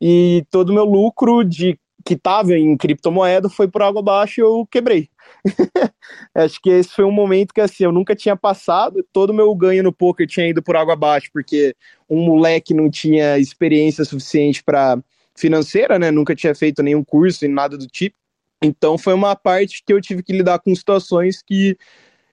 e 0.00 0.44
todo 0.50 0.70
o 0.70 0.74
meu 0.74 0.84
lucro 0.84 1.44
de 1.44 1.78
que 2.04 2.14
estava 2.14 2.56
em 2.56 2.76
criptomoeda 2.76 3.48
foi 3.48 3.66
por 3.66 3.82
água 3.82 4.00
abaixo 4.00 4.40
e 4.40 4.42
eu 4.42 4.66
quebrei. 4.70 5.10
Acho 6.32 6.60
que 6.62 6.70
esse 6.70 6.90
foi 6.90 7.04
um 7.04 7.10
momento 7.10 7.52
que 7.52 7.60
assim, 7.60 7.82
eu 7.82 7.90
nunca 7.90 8.14
tinha 8.14 8.36
passado, 8.36 9.04
todo 9.12 9.30
o 9.30 9.34
meu 9.34 9.52
ganho 9.56 9.82
no 9.82 9.92
poker 9.92 10.26
tinha 10.26 10.48
ido 10.48 10.62
por 10.62 10.76
água 10.76 10.94
abaixo, 10.94 11.28
porque 11.32 11.74
um 12.08 12.24
moleque 12.24 12.72
não 12.72 12.88
tinha 12.88 13.38
experiência 13.38 14.04
suficiente 14.04 14.62
para 14.62 14.98
financeira, 15.36 15.98
né? 15.98 16.12
Nunca 16.12 16.34
tinha 16.34 16.54
feito 16.54 16.82
nenhum 16.82 17.02
curso 17.02 17.44
e 17.44 17.48
nada 17.48 17.76
do 17.76 17.88
tipo. 17.88 18.16
Então 18.62 18.96
foi 18.96 19.14
uma 19.14 19.36
parte 19.36 19.82
que 19.84 19.92
eu 19.92 20.00
tive 20.00 20.22
que 20.22 20.32
lidar 20.32 20.58
com 20.58 20.74
situações 20.74 21.42
que 21.42 21.76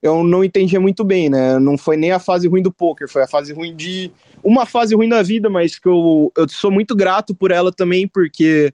eu 0.01 0.23
não 0.23 0.43
entendia 0.43 0.79
muito 0.79 1.03
bem, 1.03 1.29
né? 1.29 1.57
Não 1.59 1.77
foi 1.77 1.95
nem 1.95 2.11
a 2.11 2.19
fase 2.19 2.47
ruim 2.47 2.61
do 2.61 2.71
poker, 2.71 3.07
foi 3.07 3.23
a 3.23 3.27
fase 3.27 3.53
ruim 3.53 3.73
de 3.73 4.11
uma 4.43 4.65
fase 4.65 4.93
ruim 4.93 5.07
da 5.07 5.23
vida, 5.23 5.49
mas 5.49 5.79
que 5.79 5.87
eu, 5.87 6.31
eu 6.37 6.47
sou 6.49 6.69
muito 6.69 6.93
grato 6.93 7.33
por 7.33 7.51
ela 7.51 7.71
também, 7.71 8.05
porque 8.05 8.73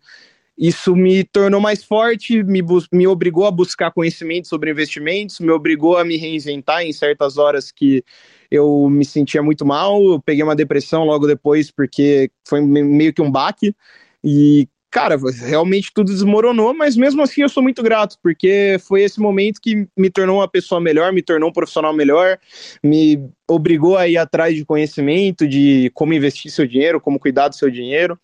isso 0.58 0.94
me 0.94 1.24
tornou 1.24 1.62
mais 1.62 1.84
forte, 1.84 2.44
me, 2.44 2.62
me 2.92 3.08
obrigou 3.08 3.46
a 3.46 3.52
buscar 3.52 3.92
conhecimento 3.92 4.48
sobre 4.48 4.72
investimentos, 4.72 5.40
me 5.40 5.52
obrigou 5.52 5.98
a 5.98 6.04
me 6.04 6.18
reinventar 6.18 6.82
em 6.82 6.92
certas 6.92 7.38
horas 7.38 7.72
que 7.72 8.04
eu 8.52 8.90
me 8.90 9.06
sentia 9.06 9.42
muito 9.42 9.66
mal. 9.66 10.04
Eu 10.04 10.20
peguei 10.20 10.44
uma 10.44 10.58
depressão 10.58 11.06
logo 11.06 11.28
depois, 11.28 11.72
porque 11.72 12.30
foi 12.46 12.60
meio 12.60 13.14
que 13.14 13.22
um 13.22 13.32
baque. 13.32 13.74
E, 14.22 14.68
cara, 14.92 15.18
realmente 15.46 15.92
tudo 15.94 16.12
desmoronou, 16.12 16.74
mas 16.74 16.96
mesmo 16.96 17.22
assim 17.22 17.42
eu 17.42 17.50
sou 17.50 17.62
muito 17.62 17.84
grato, 17.84 18.18
porque 18.22 18.78
foi 18.80 19.04
esse 19.04 19.20
momento 19.20 19.62
que 19.62 19.88
me 19.96 20.10
tornou 20.10 20.38
uma 20.38 20.48
pessoa 20.48 20.82
melhor, 20.82 21.14
me 21.14 21.22
tornou 21.22 21.50
um 21.50 21.54
profissional 21.54 21.94
melhor, 21.94 22.40
me 22.84 23.30
obrigou 23.48 23.98
a 23.98 24.08
ir 24.08 24.18
atrás 24.18 24.56
de 24.56 24.66
conhecimento, 24.66 25.48
de 25.48 25.92
como 25.94 26.14
investir 26.14 26.52
seu 26.52 26.66
dinheiro, 26.66 27.00
como 27.00 27.20
cuidar 27.20 27.50
do 27.50 27.56
seu 27.56 27.70
dinheiro. 27.70 28.20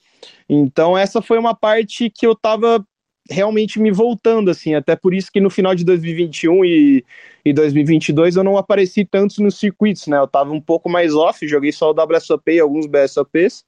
Então, 0.49 0.97
essa 0.97 1.21
foi 1.21 1.37
uma 1.37 1.55
parte 1.55 2.09
que 2.09 2.25
eu 2.25 2.35
tava 2.35 2.83
realmente 3.29 3.79
me 3.79 3.91
voltando, 3.91 4.51
assim, 4.51 4.75
até 4.75 4.95
por 4.95 5.13
isso 5.13 5.31
que 5.31 5.41
no 5.41 5.49
final 5.49 5.73
de 5.73 5.83
2021 5.83 6.63
e, 6.63 7.05
e 7.43 7.53
2022 7.53 8.35
eu 8.35 8.43
não 8.43 8.57
apareci 8.57 9.03
tanto 9.03 9.41
nos 9.41 9.57
circuitos, 9.57 10.07
né? 10.07 10.17
Eu 10.17 10.27
tava 10.27 10.51
um 10.51 10.61
pouco 10.61 10.89
mais 10.89 11.13
off, 11.15 11.47
joguei 11.47 11.71
só 11.71 11.91
o 11.91 11.95
WSOP 11.95 12.51
e 12.51 12.59
alguns 12.59 12.85
BSOPs, 12.85 13.65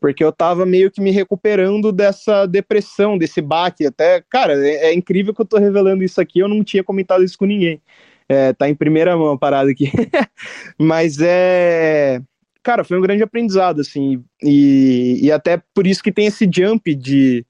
porque 0.00 0.22
eu 0.22 0.32
tava 0.32 0.66
meio 0.66 0.90
que 0.90 1.00
me 1.00 1.10
recuperando 1.10 1.90
dessa 1.92 2.46
depressão, 2.46 3.16
desse 3.16 3.40
baque. 3.40 3.86
Até, 3.86 4.22
cara, 4.28 4.54
é, 4.66 4.88
é, 4.88 4.94
incrível 4.94 5.34
que 5.34 5.40
eu 5.40 5.46
tô 5.46 5.58
revelando 5.58 6.04
isso 6.04 6.20
aqui, 6.20 6.38
eu 6.38 6.48
não 6.48 6.62
tinha 6.62 6.84
comentado 6.84 7.24
isso 7.24 7.38
com 7.38 7.46
ninguém. 7.46 7.80
É, 8.28 8.52
tá 8.52 8.68
em 8.68 8.74
primeira 8.74 9.16
mão 9.16 9.32
a 9.32 9.38
parada 9.38 9.70
aqui. 9.70 9.90
Mas 10.78 11.18
é. 11.20 12.20
Cara, 12.62 12.82
foi 12.82 12.98
um 12.98 13.00
grande 13.00 13.22
aprendizado, 13.22 13.80
assim, 13.80 14.24
e, 14.42 15.20
e 15.22 15.30
até 15.30 15.62
por 15.72 15.86
isso 15.86 16.02
que 16.02 16.10
tem 16.10 16.26
esse 16.26 16.50
jump 16.52 16.96
de, 16.96 17.46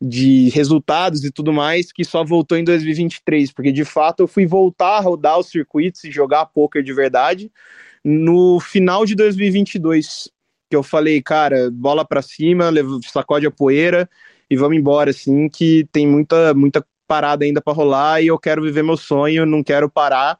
de 0.00 0.48
resultados 0.48 1.22
e 1.22 1.30
tudo 1.30 1.52
mais 1.52 1.92
que 1.92 2.02
só 2.02 2.24
voltou 2.24 2.56
em 2.56 2.64
2023, 2.64 3.52
porque 3.52 3.70
de 3.70 3.84
fato 3.84 4.20
eu 4.20 4.26
fui 4.26 4.46
voltar 4.46 4.96
a 4.96 5.00
rodar 5.00 5.38
os 5.38 5.50
circuitos 5.50 6.02
e 6.04 6.10
jogar 6.10 6.46
poker 6.46 6.82
de 6.82 6.94
verdade 6.94 7.52
no 8.02 8.58
final 8.58 9.04
de 9.04 9.14
2022 9.14 10.30
que 10.68 10.76
eu 10.76 10.82
falei, 10.82 11.22
cara, 11.22 11.70
bola 11.70 12.04
para 12.04 12.22
cima, 12.22 12.70
sacode 13.12 13.46
a 13.46 13.50
poeira 13.50 14.08
e 14.50 14.56
vamos 14.56 14.76
embora, 14.76 15.10
assim, 15.10 15.48
que 15.48 15.86
tem 15.92 16.06
muita, 16.06 16.54
muita 16.54 16.84
parada 17.06 17.44
ainda 17.44 17.60
para 17.60 17.72
rolar 17.72 18.22
e 18.22 18.28
eu 18.28 18.38
quero 18.38 18.62
viver 18.62 18.82
meu 18.82 18.96
sonho, 18.96 19.46
não 19.46 19.62
quero 19.62 19.88
parar 19.88 20.38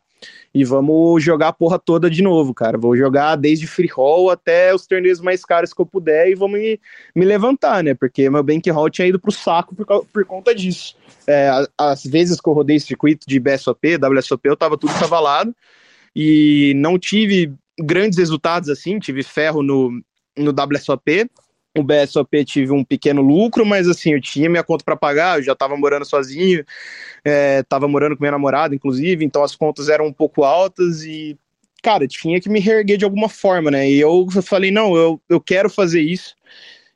e 0.54 0.64
vamos 0.64 1.22
jogar 1.22 1.48
a 1.48 1.52
porra 1.52 1.78
toda 1.78 2.08
de 2.08 2.22
novo, 2.22 2.54
cara. 2.54 2.78
Vou 2.78 2.96
jogar 2.96 3.36
desde 3.36 3.66
free 3.66 3.88
roll 3.88 4.30
até 4.30 4.74
os 4.74 4.86
torneios 4.86 5.20
mais 5.20 5.44
caros 5.44 5.72
que 5.72 5.80
eu 5.80 5.86
puder 5.86 6.30
e 6.30 6.34
vou 6.34 6.48
me, 6.48 6.80
me 7.14 7.24
levantar, 7.24 7.82
né? 7.82 7.94
Porque 7.94 8.30
meu 8.30 8.42
bankroll 8.42 8.88
tinha 8.88 9.08
ido 9.08 9.18
pro 9.18 9.32
saco 9.32 9.74
por, 9.74 10.04
por 10.06 10.24
conta 10.24 10.54
disso. 10.54 10.96
É, 11.26 11.50
as 11.76 12.04
vezes 12.04 12.40
que 12.40 12.48
eu 12.48 12.52
rodei 12.52 12.78
circuito 12.78 13.26
de 13.26 13.40
BSOP, 13.40 13.96
WSOP, 13.96 14.46
eu 14.46 14.56
tava 14.56 14.78
tudo 14.78 14.94
cavalado 14.98 15.54
e 16.14 16.72
não 16.76 16.98
tive 16.98 17.52
grandes 17.78 18.18
resultados 18.18 18.68
assim, 18.68 19.00
tive 19.00 19.22
ferro 19.24 19.62
no, 19.62 20.00
no 20.36 20.50
WSOP. 20.50 21.28
O 21.76 21.82
BSOP 21.82 22.44
tive 22.44 22.72
um 22.72 22.84
pequeno 22.84 23.20
lucro, 23.20 23.66
mas 23.66 23.88
assim, 23.88 24.12
eu 24.12 24.20
tinha 24.20 24.48
minha 24.48 24.62
conta 24.62 24.84
para 24.84 24.96
pagar, 24.96 25.38
eu 25.38 25.42
já 25.42 25.52
estava 25.54 25.76
morando 25.76 26.04
sozinho, 26.04 26.64
estava 27.24 27.86
é, 27.86 27.88
morando 27.88 28.16
com 28.16 28.22
minha 28.22 28.30
namorada, 28.30 28.76
inclusive, 28.76 29.24
então 29.24 29.42
as 29.42 29.56
contas 29.56 29.88
eram 29.88 30.06
um 30.06 30.12
pouco 30.12 30.44
altas 30.44 31.02
e, 31.02 31.36
cara, 31.82 32.06
tinha 32.06 32.40
que 32.40 32.48
me 32.48 32.60
reerguer 32.60 32.96
de 32.96 33.04
alguma 33.04 33.28
forma, 33.28 33.72
né? 33.72 33.90
E 33.90 33.98
eu 33.98 34.28
falei, 34.40 34.70
não, 34.70 34.94
eu, 34.96 35.20
eu 35.28 35.40
quero 35.40 35.68
fazer 35.68 36.00
isso, 36.00 36.36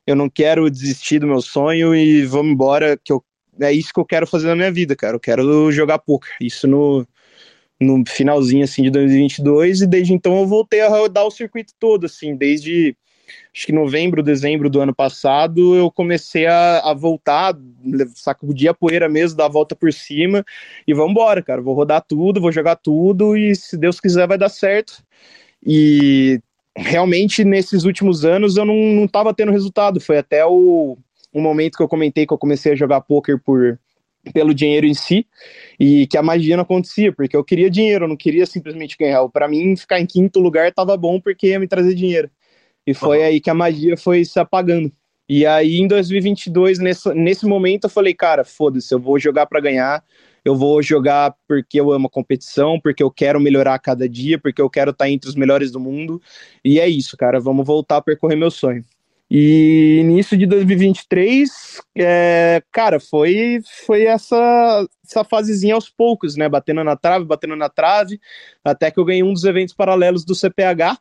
eu 0.07 0.15
não 0.15 0.29
quero 0.29 0.69
desistir 0.71 1.19
do 1.19 1.27
meu 1.27 1.41
sonho 1.41 1.93
e 1.93 2.25
vamos 2.25 2.53
embora, 2.53 2.97
que 3.03 3.11
eu, 3.11 3.21
é 3.59 3.73
isso 3.73 3.93
que 3.93 3.99
eu 3.99 4.05
quero 4.05 4.25
fazer 4.25 4.47
na 4.47 4.55
minha 4.55 4.71
vida, 4.71 4.95
cara. 4.95 5.15
Eu 5.15 5.19
quero 5.19 5.71
jogar 5.71 5.99
poker. 5.99 6.31
Isso 6.41 6.67
no, 6.67 7.05
no 7.79 8.03
finalzinho 8.07 8.63
assim 8.63 8.83
de 8.83 8.89
2022 8.89 9.81
e 9.81 9.87
desde 9.87 10.13
então 10.13 10.39
eu 10.39 10.47
voltei 10.47 10.81
a 10.81 10.89
rodar 10.89 11.25
o 11.25 11.31
circuito 11.31 11.73
todo 11.79 12.05
assim, 12.05 12.35
desde 12.35 12.95
acho 13.53 13.65
que 13.65 13.71
novembro, 13.71 14.23
dezembro 14.23 14.69
do 14.69 14.81
ano 14.81 14.93
passado, 14.93 15.75
eu 15.75 15.91
comecei 15.91 16.45
a, 16.45 16.79
a 16.79 16.93
voltar, 16.93 17.55
sacudir 18.15 18.69
a 18.69 18.73
poeira 18.73 19.09
mesmo, 19.09 19.37
dar 19.37 19.45
a 19.45 19.49
volta 19.49 19.75
por 19.75 19.91
cima 19.91 20.45
e 20.87 20.93
vamos 20.93 21.11
embora, 21.11 21.41
cara. 21.41 21.61
Vou 21.61 21.73
rodar 21.73 22.03
tudo, 22.07 22.41
vou 22.41 22.51
jogar 22.51 22.75
tudo 22.75 23.37
e 23.37 23.55
se 23.55 23.77
Deus 23.77 23.99
quiser 23.99 24.27
vai 24.27 24.37
dar 24.37 24.49
certo. 24.49 25.03
E 25.65 26.39
realmente 26.75 27.43
nesses 27.43 27.83
últimos 27.83 28.23
anos 28.23 28.57
eu 28.57 28.65
não, 28.65 28.75
não 28.75 29.07
tava 29.07 29.33
tendo 29.33 29.51
resultado. 29.51 29.99
Foi 29.99 30.17
até 30.17 30.45
o, 30.45 30.97
o 31.33 31.41
momento 31.41 31.77
que 31.77 31.83
eu 31.83 31.89
comentei 31.89 32.25
que 32.25 32.33
eu 32.33 32.37
comecei 32.37 32.73
a 32.73 32.75
jogar 32.75 33.01
poker 33.01 33.39
por 33.39 33.79
pelo 34.33 34.53
dinheiro 34.53 34.85
em 34.85 34.93
si 34.93 35.25
e 35.79 36.05
que 36.07 36.17
a 36.17 36.23
magia 36.23 36.55
não 36.55 36.63
acontecia, 36.63 37.11
porque 37.11 37.35
eu 37.35 37.43
queria 37.43 37.69
dinheiro, 37.69 38.05
eu 38.05 38.09
não 38.09 38.17
queria 38.17 38.45
simplesmente 38.45 38.97
ganhar. 38.97 39.27
Para 39.29 39.47
mim, 39.47 39.75
ficar 39.75 39.99
em 39.99 40.05
quinto 40.05 40.39
lugar 40.39 40.71
tava 40.73 40.95
bom 40.97 41.19
porque 41.19 41.47
ia 41.47 41.59
me 41.59 41.67
trazer 41.67 41.95
dinheiro. 41.95 42.29
E 42.85 42.93
foi 42.93 43.19
uhum. 43.19 43.25
aí 43.25 43.39
que 43.39 43.49
a 43.49 43.53
magia 43.53 43.95
foi 43.95 44.25
se 44.25 44.39
apagando. 44.39 44.91
E 45.27 45.45
aí, 45.45 45.77
em 45.77 45.87
2022, 45.87 46.79
nesse, 46.79 47.13
nesse 47.13 47.45
momento, 47.45 47.83
eu 47.83 47.89
falei, 47.89 48.15
cara, 48.15 48.43
foda-se, 48.43 48.91
eu 48.91 48.99
vou 48.99 49.19
jogar 49.19 49.45
para 49.45 49.59
ganhar, 49.59 50.03
eu 50.43 50.55
vou 50.55 50.81
jogar 50.81 51.35
porque 51.47 51.79
eu 51.79 51.91
amo 51.91 52.07
a 52.07 52.09
competição, 52.09 52.79
porque 52.79 53.03
eu 53.03 53.11
quero 53.11 53.39
melhorar 53.39 53.75
a 53.75 53.79
cada 53.79 54.09
dia, 54.09 54.39
porque 54.39 54.59
eu 54.59 54.69
quero 54.69 54.89
estar 54.89 55.07
entre 55.07 55.29
os 55.29 55.35
melhores 55.35 55.71
do 55.71 55.79
mundo. 55.79 56.19
E 56.65 56.79
é 56.79 56.89
isso, 56.89 57.15
cara, 57.15 57.39
vamos 57.39 57.65
voltar 57.65 57.97
a 57.97 58.01
percorrer 58.01 58.35
meu 58.35 58.49
sonho. 58.49 58.83
E 59.29 59.99
início 59.99 60.35
de 60.35 60.47
2023, 60.47 61.81
é, 61.95 62.63
cara, 62.71 62.99
foi, 62.99 63.61
foi 63.85 64.05
essa, 64.05 64.87
essa 65.05 65.23
fasezinha 65.23 65.75
aos 65.75 65.87
poucos, 65.87 66.35
né? 66.35 66.49
Batendo 66.49 66.83
na 66.83 66.95
trave, 66.95 67.25
batendo 67.25 67.55
na 67.55 67.69
trave, 67.69 68.19
até 68.63 68.89
que 68.89 68.99
eu 68.99 69.05
ganhei 69.05 69.21
um 69.21 69.33
dos 69.33 69.43
eventos 69.43 69.75
paralelos 69.75 70.25
do 70.25 70.33
CPH, 70.33 70.97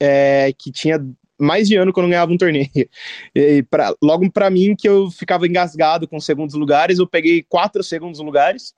é, 0.00 0.52
que 0.58 0.70
tinha 0.70 0.98
mais 1.38 1.68
de 1.68 1.76
ano 1.76 1.92
que 1.92 1.98
eu 1.98 2.02
não 2.02 2.10
ganhava 2.10 2.32
um 2.32 2.38
torneio. 2.38 2.68
E 3.34 3.62
pra, 3.64 3.94
logo 4.02 4.30
para 4.30 4.50
mim, 4.50 4.74
que 4.76 4.88
eu 4.88 5.10
ficava 5.10 5.46
engasgado 5.46 6.08
com 6.08 6.18
segundos 6.18 6.54
lugares, 6.54 6.98
eu 6.98 7.06
peguei 7.06 7.42
quatro 7.42 7.82
segundos 7.82 8.20
lugares 8.20 8.74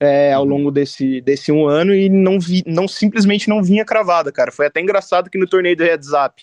é, 0.00 0.32
ao 0.32 0.44
longo 0.44 0.70
desse, 0.70 1.20
desse 1.20 1.50
um 1.52 1.66
ano 1.66 1.94
e 1.94 2.08
não 2.08 2.38
vi, 2.38 2.62
não 2.66 2.86
simplesmente 2.86 3.48
não 3.48 3.62
vinha 3.62 3.84
cravada, 3.84 4.32
cara. 4.32 4.52
Foi 4.52 4.66
até 4.66 4.80
engraçado 4.80 5.28
que 5.30 5.38
no 5.38 5.46
torneio 5.46 5.76
do 5.76 5.84
Heads 5.84 6.10
Up 6.12 6.42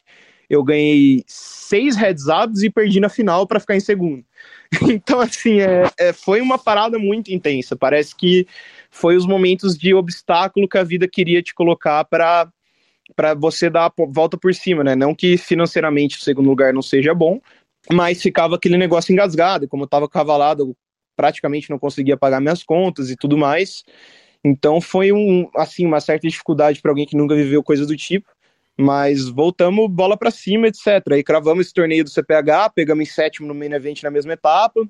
eu 0.49 0.63
ganhei 0.63 1.23
seis 1.25 1.95
Heads 1.95 2.25
Ups 2.27 2.61
e 2.61 2.69
perdi 2.69 2.99
na 2.99 3.09
final 3.09 3.47
para 3.47 3.59
ficar 3.59 3.75
em 3.75 3.79
segundo. 3.79 4.23
Então, 4.89 5.21
assim, 5.21 5.61
é, 5.61 5.89
é, 5.97 6.11
foi 6.11 6.41
uma 6.41 6.57
parada 6.57 6.97
muito 6.97 7.31
intensa. 7.31 7.77
Parece 7.77 8.15
que 8.15 8.45
foi 8.89 9.15
os 9.15 9.25
momentos 9.25 9.77
de 9.77 9.93
obstáculo 9.93 10.67
que 10.67 10.77
a 10.77 10.83
vida 10.83 11.07
queria 11.07 11.41
te 11.41 11.53
colocar 11.53 12.03
para 12.03 12.51
para 13.15 13.33
você 13.33 13.69
dar 13.69 13.85
a 13.85 13.91
volta 14.07 14.37
por 14.37 14.53
cima, 14.53 14.83
né? 14.83 14.95
Não 14.95 15.13
que 15.13 15.37
financeiramente 15.37 16.17
o 16.17 16.21
segundo 16.21 16.49
lugar 16.49 16.73
não 16.73 16.81
seja 16.81 17.13
bom, 17.13 17.39
mas 17.91 18.21
ficava 18.21 18.55
aquele 18.55 18.77
negócio 18.77 19.11
engasgado, 19.11 19.67
como 19.67 19.83
eu 19.83 19.87
tava 19.87 20.09
cavalado, 20.09 20.63
eu 20.63 20.77
praticamente 21.15 21.69
não 21.69 21.79
conseguia 21.79 22.17
pagar 22.17 22.41
minhas 22.41 22.63
contas 22.63 23.09
e 23.09 23.15
tudo 23.15 23.37
mais. 23.37 23.83
Então 24.43 24.79
foi 24.79 25.11
um 25.11 25.49
assim 25.55 25.85
uma 25.85 25.99
certa 25.99 26.27
dificuldade 26.27 26.81
para 26.81 26.91
alguém 26.91 27.05
que 27.05 27.17
nunca 27.17 27.35
viveu 27.35 27.63
coisa 27.63 27.85
do 27.85 27.95
tipo. 27.95 28.31
Mas 28.77 29.29
voltamos 29.29 29.89
bola 29.89 30.17
para 30.17 30.29
cima, 30.29 30.67
etc. 30.67 31.01
Aí 31.13 31.23
cravamos 31.23 31.65
esse 31.65 31.73
torneio 31.73 32.03
do 32.03 32.09
CPH, 32.09 32.73
pegamos 32.75 33.07
em 33.07 33.09
sétimo 33.09 33.47
no 33.47 33.55
main 33.55 33.71
event 33.71 34.03
na 34.03 34.11
mesma 34.11 34.33
etapa. 34.33 34.81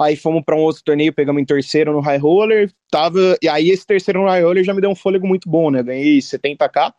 Aí 0.00 0.16
fomos 0.16 0.42
para 0.44 0.56
um 0.56 0.60
outro 0.60 0.82
torneio, 0.84 1.12
pegamos 1.12 1.42
em 1.42 1.44
terceiro 1.44 1.92
no 1.92 2.00
high 2.00 2.18
roller. 2.18 2.70
Tava, 2.90 3.36
e 3.42 3.48
aí 3.48 3.68
esse 3.70 3.84
terceiro 3.84 4.20
no 4.20 4.28
high 4.28 4.42
roller 4.42 4.64
já 4.64 4.72
me 4.72 4.80
deu 4.80 4.90
um 4.90 4.94
fôlego 4.94 5.26
muito 5.26 5.50
bom, 5.50 5.70
né? 5.70 5.82
Ganhei 5.82 6.18
70k. 6.18 6.92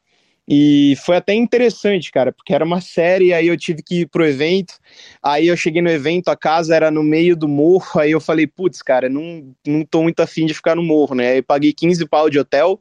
E 0.47 0.95
foi 1.05 1.15
até 1.15 1.33
interessante, 1.33 2.11
cara, 2.11 2.31
porque 2.31 2.53
era 2.53 2.65
uma 2.65 2.81
série, 2.81 3.33
aí 3.33 3.47
eu 3.47 3.55
tive 3.55 3.81
que 3.81 4.01
ir 4.01 4.07
pro 4.07 4.25
evento. 4.25 4.73
Aí 5.21 5.47
eu 5.47 5.55
cheguei 5.55 5.81
no 5.81 5.89
evento, 5.89 6.27
a 6.27 6.35
casa 6.35 6.75
era 6.75 6.91
no 6.91 7.01
meio 7.01 7.35
do 7.35 7.47
morro, 7.47 7.99
aí 7.99 8.11
eu 8.11 8.19
falei, 8.19 8.45
putz, 8.45 8.81
cara, 8.81 9.07
não, 9.07 9.55
não 9.65 9.85
tô 9.85 10.03
muito 10.03 10.19
afim 10.19 10.45
de 10.45 10.53
ficar 10.53 10.75
no 10.75 10.83
morro, 10.83 11.15
né? 11.15 11.31
Aí 11.31 11.37
eu 11.37 11.43
paguei 11.43 11.71
15 11.71 12.05
pau 12.07 12.29
de 12.29 12.39
hotel 12.39 12.79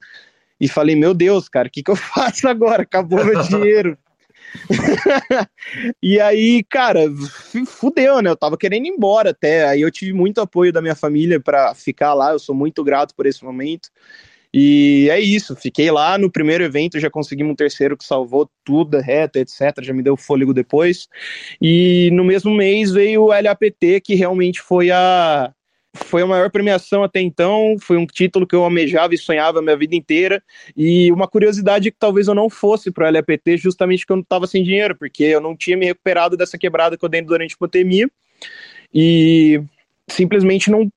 e 0.60 0.68
falei, 0.68 0.96
meu 0.96 1.14
Deus, 1.14 1.48
cara, 1.48 1.68
o 1.68 1.70
que, 1.70 1.82
que 1.82 1.90
eu 1.90 1.96
faço 1.96 2.48
agora? 2.48 2.82
Acabou 2.82 3.24
meu 3.24 3.40
dinheiro. 3.46 3.96
e 6.02 6.20
aí, 6.20 6.62
cara, 6.64 7.00
fudeu, 7.66 8.20
né? 8.20 8.28
Eu 8.28 8.36
tava 8.36 8.56
querendo 8.58 8.86
ir 8.86 8.90
embora 8.90 9.30
até. 9.30 9.66
Aí 9.66 9.80
eu 9.80 9.90
tive 9.90 10.12
muito 10.12 10.40
apoio 10.40 10.72
da 10.72 10.82
minha 10.82 10.94
família 10.94 11.40
para 11.40 11.74
ficar 11.74 12.12
lá. 12.12 12.32
Eu 12.32 12.38
sou 12.38 12.54
muito 12.54 12.82
grato 12.84 13.14
por 13.14 13.24
esse 13.24 13.44
momento. 13.44 13.88
E 14.55 15.09
é 15.11 15.18
isso, 15.18 15.57
fiquei 15.57 15.90
lá 15.90 16.18
no 16.18 16.30
primeiro 16.30 16.62
evento, 16.62 17.00
já 17.00 17.09
conseguimos 17.09 17.53
um 17.53 17.57
terceiro 17.57 17.96
que 17.96 18.05
salvou 18.05 18.50
tudo, 18.62 18.98
reta, 18.98 19.38
etc. 19.38 19.82
Já 19.82 19.94
me 19.94 20.03
deu 20.03 20.16
fôlego 20.16 20.53
depois. 20.53 21.09
E 21.61 22.11
no 22.12 22.22
mesmo 22.22 22.53
mês 22.55 22.90
veio 22.90 23.22
o 23.22 23.28
LAPT, 23.28 24.00
que 24.03 24.14
realmente 24.14 24.61
foi 24.61 24.90
a, 24.90 25.53
foi 25.94 26.20
a 26.20 26.26
maior 26.26 26.50
premiação 26.50 27.03
até 27.03 27.20
então, 27.20 27.76
foi 27.80 27.96
um 27.96 28.07
título 28.07 28.46
que 28.46 28.55
eu 28.55 28.62
almejava 28.62 29.14
e 29.14 29.18
sonhava 29.18 29.61
a 29.61 29.62
minha 29.62 29.76
vida 29.76 29.96
inteira. 29.96 30.42
E 30.76 31.11
uma 31.12 31.26
curiosidade 31.26 31.88
é 31.88 31.90
que 31.90 31.98
talvez 31.98 32.28
eu 32.28 32.34
não 32.34 32.50
fosse 32.50 32.90
para 32.90 33.09
o 33.09 33.12
LAPT 33.12 33.57
justamente 33.57 34.00
porque 34.00 34.12
eu 34.12 34.16
não 34.16 34.22
estava 34.22 34.46
sem 34.46 34.62
dinheiro, 34.62 34.94
porque 34.96 35.24
eu 35.24 35.40
não 35.40 35.57
tinha 35.57 35.78
me 35.78 35.86
recuperado 35.86 36.36
dessa 36.36 36.59
quebrada 36.59 36.98
que 36.98 37.05
eu 37.05 37.09
dei 37.09 37.22
durante 37.22 37.55
a 37.55 37.59
pandemia. 37.59 38.07
E 38.92 39.62
simplesmente 40.09 40.70
não, 40.70 40.90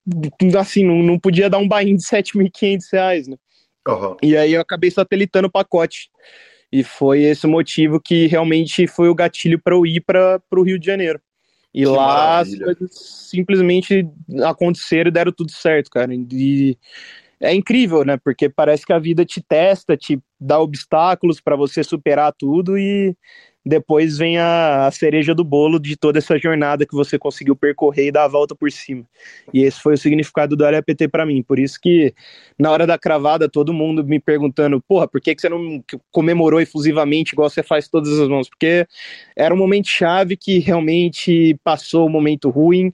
assim, 0.60 0.84
não, 0.84 1.02
não 1.02 1.20
podia 1.20 1.50
dar 1.50 1.58
um 1.58 1.68
bain 1.68 1.96
de 1.96 2.04
7.500 2.04 2.86
reais, 2.92 3.28
né? 3.28 3.38
Uhum. 3.88 4.18
E 4.22 4.36
aí 4.36 4.54
eu 4.54 4.62
acabei 4.62 4.90
satelitando 4.90 5.48
o 5.48 5.52
pacote. 5.52 6.10
E 6.72 6.84
foi 6.84 7.22
esse 7.22 7.46
o 7.46 7.50
motivo 7.50 8.02
que 8.02 8.28
realmente 8.28 8.88
foi 8.88 9.08
o 9.08 9.16
gatilho 9.16 9.60
para 9.60 9.76
eu 9.76 9.86
ir 9.86 10.02
para 10.02 10.42
o 10.52 10.64
Rio 10.64 10.80
de 10.80 10.86
Janeiro. 10.86 11.22
E 11.74 11.82
que 11.82 11.86
lá 11.86 12.08
maravilha. 12.08 12.70
as 12.70 12.78
coisas 12.78 13.28
simplesmente 13.30 14.08
aconteceram 14.44 15.10
e 15.10 15.14
deram 15.14 15.32
tudo 15.32 15.52
certo, 15.52 15.90
cara. 15.90 16.14
E 16.14 16.78
é 17.40 17.54
incrível, 17.54 18.04
né? 18.04 18.18
Porque 18.18 18.50
parece 18.50 18.86
que 18.86 18.94
a 18.94 19.00
vida 19.00 19.26
te 19.26 19.42
testa, 19.42 19.98
te 19.98 20.20
dá 20.40 20.60
obstáculos 20.60 21.40
para 21.42 21.56
você 21.56 21.84
superar 21.84 22.34
tudo 22.34 22.78
e 22.78 23.16
depois 23.66 24.18
vem 24.18 24.38
a, 24.38 24.86
a, 24.86 24.92
cereja 24.92 25.34
do 25.34 25.44
bolo 25.44 25.80
de 25.80 25.98
toda 25.98 26.20
essa 26.20 26.38
jornada 26.38 26.86
que 26.86 26.94
você 26.94 27.18
conseguiu 27.18 27.56
percorrer 27.56 28.08
e 28.08 28.12
dar 28.12 28.26
a 28.26 28.28
volta 28.28 28.54
por 28.54 28.72
cima. 28.72 29.04
E 29.52 29.64
esse 29.64 29.82
foi 29.82 29.96
o 29.96 29.98
significado 29.98 30.56
do 30.56 30.64
LAPT 30.64 31.08
para 31.08 31.26
mim. 31.26 31.42
Por 31.42 31.58
isso 31.58 31.80
que 31.82 32.14
na 32.60 32.70
hora 32.70 32.86
da 32.86 33.00
cravada, 33.00 33.50
todo 33.50 33.74
mundo 33.74 34.04
me 34.04 34.20
perguntando: 34.20 34.80
porra, 34.88 35.08
por 35.08 35.20
que, 35.20 35.34
que 35.34 35.42
você 35.42 35.50
não 35.50 35.84
comemorou 36.12 36.62
efusivamente 36.62 37.32
igual 37.32 37.50
você 37.50 37.64
faz 37.64 37.88
todas 37.88 38.20
as 38.20 38.28
mãos? 38.28 38.48
Porque 38.48 38.86
era 39.36 39.54
um 39.54 39.58
momento 39.58 39.88
chave 39.88 40.38
que 40.38 40.60
realmente 40.60 41.58
passou 41.64 42.04
o 42.04 42.08
um 42.08 42.12
momento 42.12 42.52
ruim, 42.52 42.92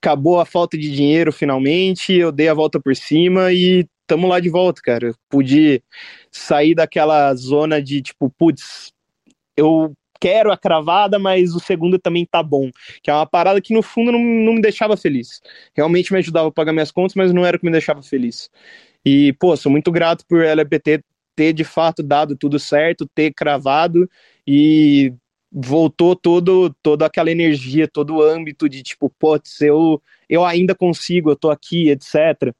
acabou 0.00 0.40
a 0.40 0.44
falta 0.44 0.76
de 0.78 0.90
dinheiro 0.90 1.32
finalmente, 1.32 2.12
eu 2.12 2.32
dei 2.32 2.48
a 2.48 2.54
volta 2.54 2.80
por 2.80 2.94
cima 2.94 3.52
e 3.52 3.86
tamo 4.06 4.26
lá 4.26 4.40
de 4.40 4.48
volta, 4.48 4.80
cara. 4.82 5.14
pude 5.28 5.82
sair 6.30 6.74
daquela 6.74 7.34
zona 7.34 7.82
de 7.82 8.00
tipo, 8.02 8.30
putz, 8.30 8.92
eu 9.56 9.92
quero 10.20 10.50
a 10.50 10.56
cravada, 10.56 11.18
mas 11.18 11.54
o 11.54 11.60
segundo 11.60 11.98
também 11.98 12.26
tá 12.26 12.42
bom. 12.42 12.70
Que 13.02 13.10
é 13.10 13.14
uma 13.14 13.26
parada 13.26 13.60
que 13.60 13.74
no 13.74 13.82
fundo 13.82 14.12
não, 14.12 14.20
não 14.20 14.54
me 14.54 14.62
deixava 14.62 14.96
feliz. 14.96 15.40
Realmente 15.76 16.12
me 16.12 16.18
ajudava 16.18 16.48
a 16.48 16.52
pagar 16.52 16.72
minhas 16.72 16.90
contas, 16.90 17.14
mas 17.14 17.32
não 17.32 17.44
era 17.44 17.56
o 17.56 17.60
que 17.60 17.66
me 17.66 17.72
deixava 17.72 18.02
feliz. 18.02 18.50
E, 19.04 19.32
pô, 19.34 19.56
sou 19.56 19.70
muito 19.70 19.92
grato 19.92 20.24
por 20.26 20.42
LPT 20.42 21.02
ter 21.36 21.52
de 21.52 21.62
fato 21.62 22.02
dado 22.02 22.36
tudo 22.36 22.58
certo, 22.58 23.08
ter 23.14 23.32
cravado 23.32 24.10
e 24.46 25.12
voltou 25.50 26.14
todo, 26.14 26.74
toda 26.82 27.06
aquela 27.06 27.30
energia, 27.30 27.88
todo 27.88 28.16
o 28.16 28.22
âmbito 28.22 28.68
de 28.68 28.82
tipo, 28.82 29.10
pô, 29.18 29.38
eu, 29.60 30.02
eu 30.28 30.44
ainda 30.44 30.74
consigo, 30.74 31.30
eu 31.30 31.36
tô 31.36 31.50
aqui, 31.50 31.90
etc. 31.90 32.54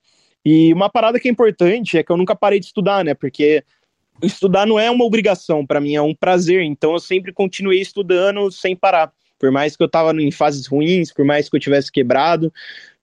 E 0.45 0.73
uma 0.73 0.89
parada 0.89 1.21
que 1.21 1.29
é 1.29 1.31
importante 1.31 1.99
é 1.99 2.03
que 2.03 2.11
eu 2.11 2.17
nunca 2.17 2.35
parei 2.35 2.59
de 2.59 2.67
estudar, 2.67 3.05
né? 3.05 3.15
Porque 3.15 3.63
estudar 4.23 4.67
não 4.67 4.79
é 4.79 4.91
uma 4.91 5.05
obrigação 5.05 5.67
para 5.67 5.81
mim, 5.81 5.95
é 5.95 6.03
um 6.03 6.15
prazer. 6.15 6.63
Então 6.63 6.93
eu 6.93 6.99
sempre 6.99 7.33
continuei 7.33 7.81
estudando 7.81 8.51
sem 8.51 8.75
parar. 8.75 9.13
Por 9.39 9.53
mais 9.53 9.77
que 9.77 9.83
eu 9.83 9.89
tava 9.89 10.13
em 10.21 10.31
fases 10.31 10.67
ruins, 10.67 11.13
por 11.13 11.25
mais 11.25 11.49
que 11.49 11.57
eu 11.57 11.61
tivesse 11.61 11.93
quebrado, 11.93 12.53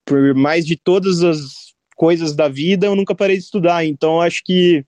por 0.04 0.34
mais 0.34 0.66
de 0.66 0.76
todas 0.76 1.22
as 1.22 1.74
coisas 1.94 2.34
da 2.34 2.48
vida, 2.48 2.86
eu 2.86 2.94
nunca 2.96 3.14
parei 3.14 3.36
de 3.36 3.44
estudar. 3.44 3.84
Então 3.84 4.20
acho 4.20 4.42
que 4.44 4.84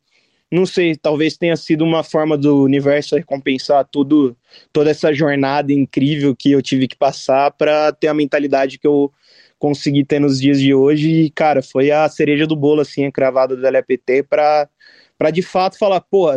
não 0.50 0.64
sei, 0.64 0.96
talvez 0.96 1.36
tenha 1.36 1.56
sido 1.56 1.84
uma 1.84 2.02
forma 2.02 2.36
do 2.36 2.62
universo 2.62 3.16
recompensar 3.16 3.86
tudo, 3.90 4.36
toda 4.72 4.90
essa 4.90 5.12
jornada 5.12 5.72
incrível 5.72 6.34
que 6.34 6.52
eu 6.52 6.62
tive 6.62 6.88
que 6.88 6.96
passar 6.96 7.50
para 7.50 7.92
ter 7.92 8.08
a 8.08 8.14
mentalidade 8.14 8.78
que 8.78 8.86
eu 8.86 9.12
consegui 9.58 10.04
ter 10.04 10.20
nos 10.20 10.40
dias 10.40 10.60
de 10.60 10.72
hoje. 10.72 11.10
E, 11.10 11.30
cara, 11.30 11.62
foi 11.62 11.90
a 11.90 12.08
cereja 12.08 12.46
do 12.46 12.56
bolo, 12.56 12.80
assim, 12.80 13.10
cravada 13.10 13.56
do 13.56 13.62
LAPT 13.62 14.22
para 14.28 14.68
para 15.18 15.30
de 15.32 15.42
fato 15.42 15.76
falar, 15.76 16.00
pô, 16.00 16.30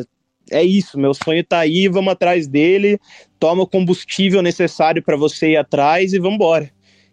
é 0.49 0.63
isso, 0.63 0.99
meu 0.99 1.13
sonho 1.13 1.43
tá 1.43 1.59
aí, 1.59 1.87
vamos 1.87 2.11
atrás 2.11 2.47
dele, 2.47 2.99
toma 3.39 3.61
o 3.61 3.67
combustível 3.67 4.41
necessário 4.41 5.03
para 5.03 5.15
você 5.15 5.51
ir 5.51 5.57
atrás 5.57 6.13
e 6.13 6.19
vamos 6.19 6.35
embora. 6.35 6.71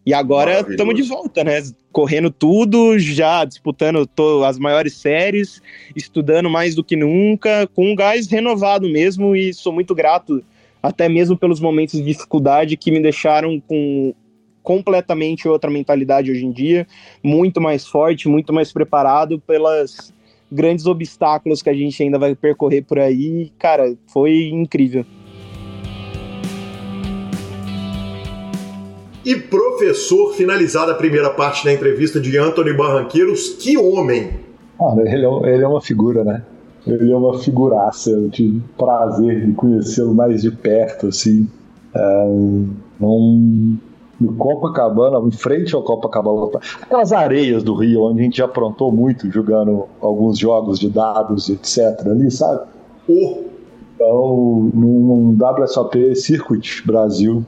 E 0.08 0.14
agora 0.14 0.60
estamos 0.60 0.94
de 0.94 1.02
volta, 1.02 1.44
né? 1.44 1.62
Correndo 1.92 2.30
tudo, 2.30 2.98
já 2.98 3.44
disputando 3.44 4.08
as 4.42 4.58
maiores 4.58 4.94
séries, 4.94 5.60
estudando 5.94 6.48
mais 6.48 6.74
do 6.74 6.82
que 6.82 6.96
nunca, 6.96 7.66
com 7.74 7.92
um 7.92 7.94
gás 7.94 8.26
renovado 8.26 8.88
mesmo, 8.88 9.36
e 9.36 9.52
sou 9.52 9.70
muito 9.70 9.94
grato, 9.94 10.42
até 10.82 11.10
mesmo 11.10 11.36
pelos 11.36 11.60
momentos 11.60 12.00
de 12.00 12.06
dificuldade 12.06 12.74
que 12.74 12.90
me 12.90 13.02
deixaram 13.02 13.60
com 13.60 14.14
completamente 14.62 15.46
outra 15.46 15.70
mentalidade 15.70 16.30
hoje 16.30 16.46
em 16.46 16.52
dia, 16.52 16.86
muito 17.22 17.60
mais 17.60 17.86
forte, 17.86 18.30
muito 18.30 18.50
mais 18.50 18.72
preparado 18.72 19.38
pelas 19.38 20.10
grandes 20.50 20.86
obstáculos 20.86 21.60
que 21.60 21.68
a 21.68 21.74
gente 21.74 22.02
ainda 22.02 22.18
vai 22.18 22.34
percorrer 22.34 22.80
por 22.80 22.98
aí. 22.98 23.52
Cara, 23.58 23.94
foi 24.06 24.48
incrível. 24.48 25.04
E 29.24 29.36
professor, 29.36 30.32
finalizada 30.34 30.92
a 30.92 30.94
primeira 30.94 31.30
parte 31.30 31.64
da 31.64 31.72
entrevista 31.72 32.20
de 32.20 32.36
Anthony 32.38 32.72
Barranqueiros, 32.72 33.50
que 33.50 33.76
homem! 33.76 34.30
Ah, 34.80 34.94
ele, 34.98 35.26
é, 35.26 35.54
ele 35.54 35.64
é 35.64 35.68
uma 35.68 35.80
figura, 35.80 36.22
né? 36.24 36.42
Ele 36.86 37.10
é 37.10 37.16
uma 37.16 37.38
figuraça. 37.38 38.10
Eu 38.10 38.30
tive 38.30 38.62
prazer 38.76 39.46
de 39.46 39.52
conhecê-lo 39.52 40.14
mais 40.14 40.42
de 40.42 40.50
perto, 40.50 41.08
assim. 41.08 41.48
É, 41.94 42.26
não, 43.00 43.78
no 44.20 44.34
Copacabana, 44.36 45.18
em 45.26 45.30
frente 45.30 45.74
ao 45.74 45.82
Copacabana, 45.82 46.60
aquelas 46.80 47.12
areias 47.12 47.62
do 47.62 47.74
Rio, 47.74 48.02
onde 48.02 48.20
a 48.20 48.24
gente 48.24 48.38
já 48.38 48.44
aprontou 48.44 48.90
muito 48.90 49.30
jogando 49.30 49.86
alguns 50.00 50.38
jogos 50.38 50.78
de 50.78 50.88
dados, 50.88 51.48
etc. 51.50 52.06
ali, 52.06 52.30
sabe? 52.30 52.66
Oh. 53.08 53.48
Então, 53.94 54.70
num 54.72 55.36
WSOP 55.36 56.14
Circuit 56.14 56.86
Brasil, 56.86 57.44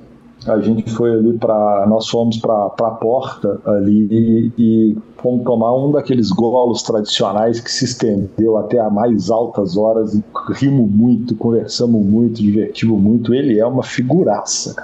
a 0.46 0.58
gente 0.60 0.90
foi 0.92 1.12
ali 1.12 1.34
para. 1.34 1.86
Nós 1.86 2.08
fomos 2.08 2.38
para 2.38 2.66
a 2.66 2.90
porta 2.90 3.60
ali 3.66 4.08
e, 4.10 4.52
e 4.58 4.98
fomos 5.18 5.44
tomar 5.44 5.76
um 5.76 5.92
daqueles 5.92 6.30
golos 6.30 6.82
tradicionais 6.82 7.60
que 7.60 7.70
se 7.70 7.84
estendeu 7.84 8.56
até 8.56 8.78
a 8.78 8.88
mais 8.88 9.30
altas 9.30 9.76
horas 9.76 10.14
e 10.14 10.24
rimos 10.52 10.90
muito, 10.90 11.34
conversamos 11.34 12.04
muito, 12.04 12.42
divertimos 12.42 13.00
muito. 13.00 13.34
Ele 13.34 13.58
é 13.58 13.66
uma 13.66 13.82
figuraça, 13.82 14.74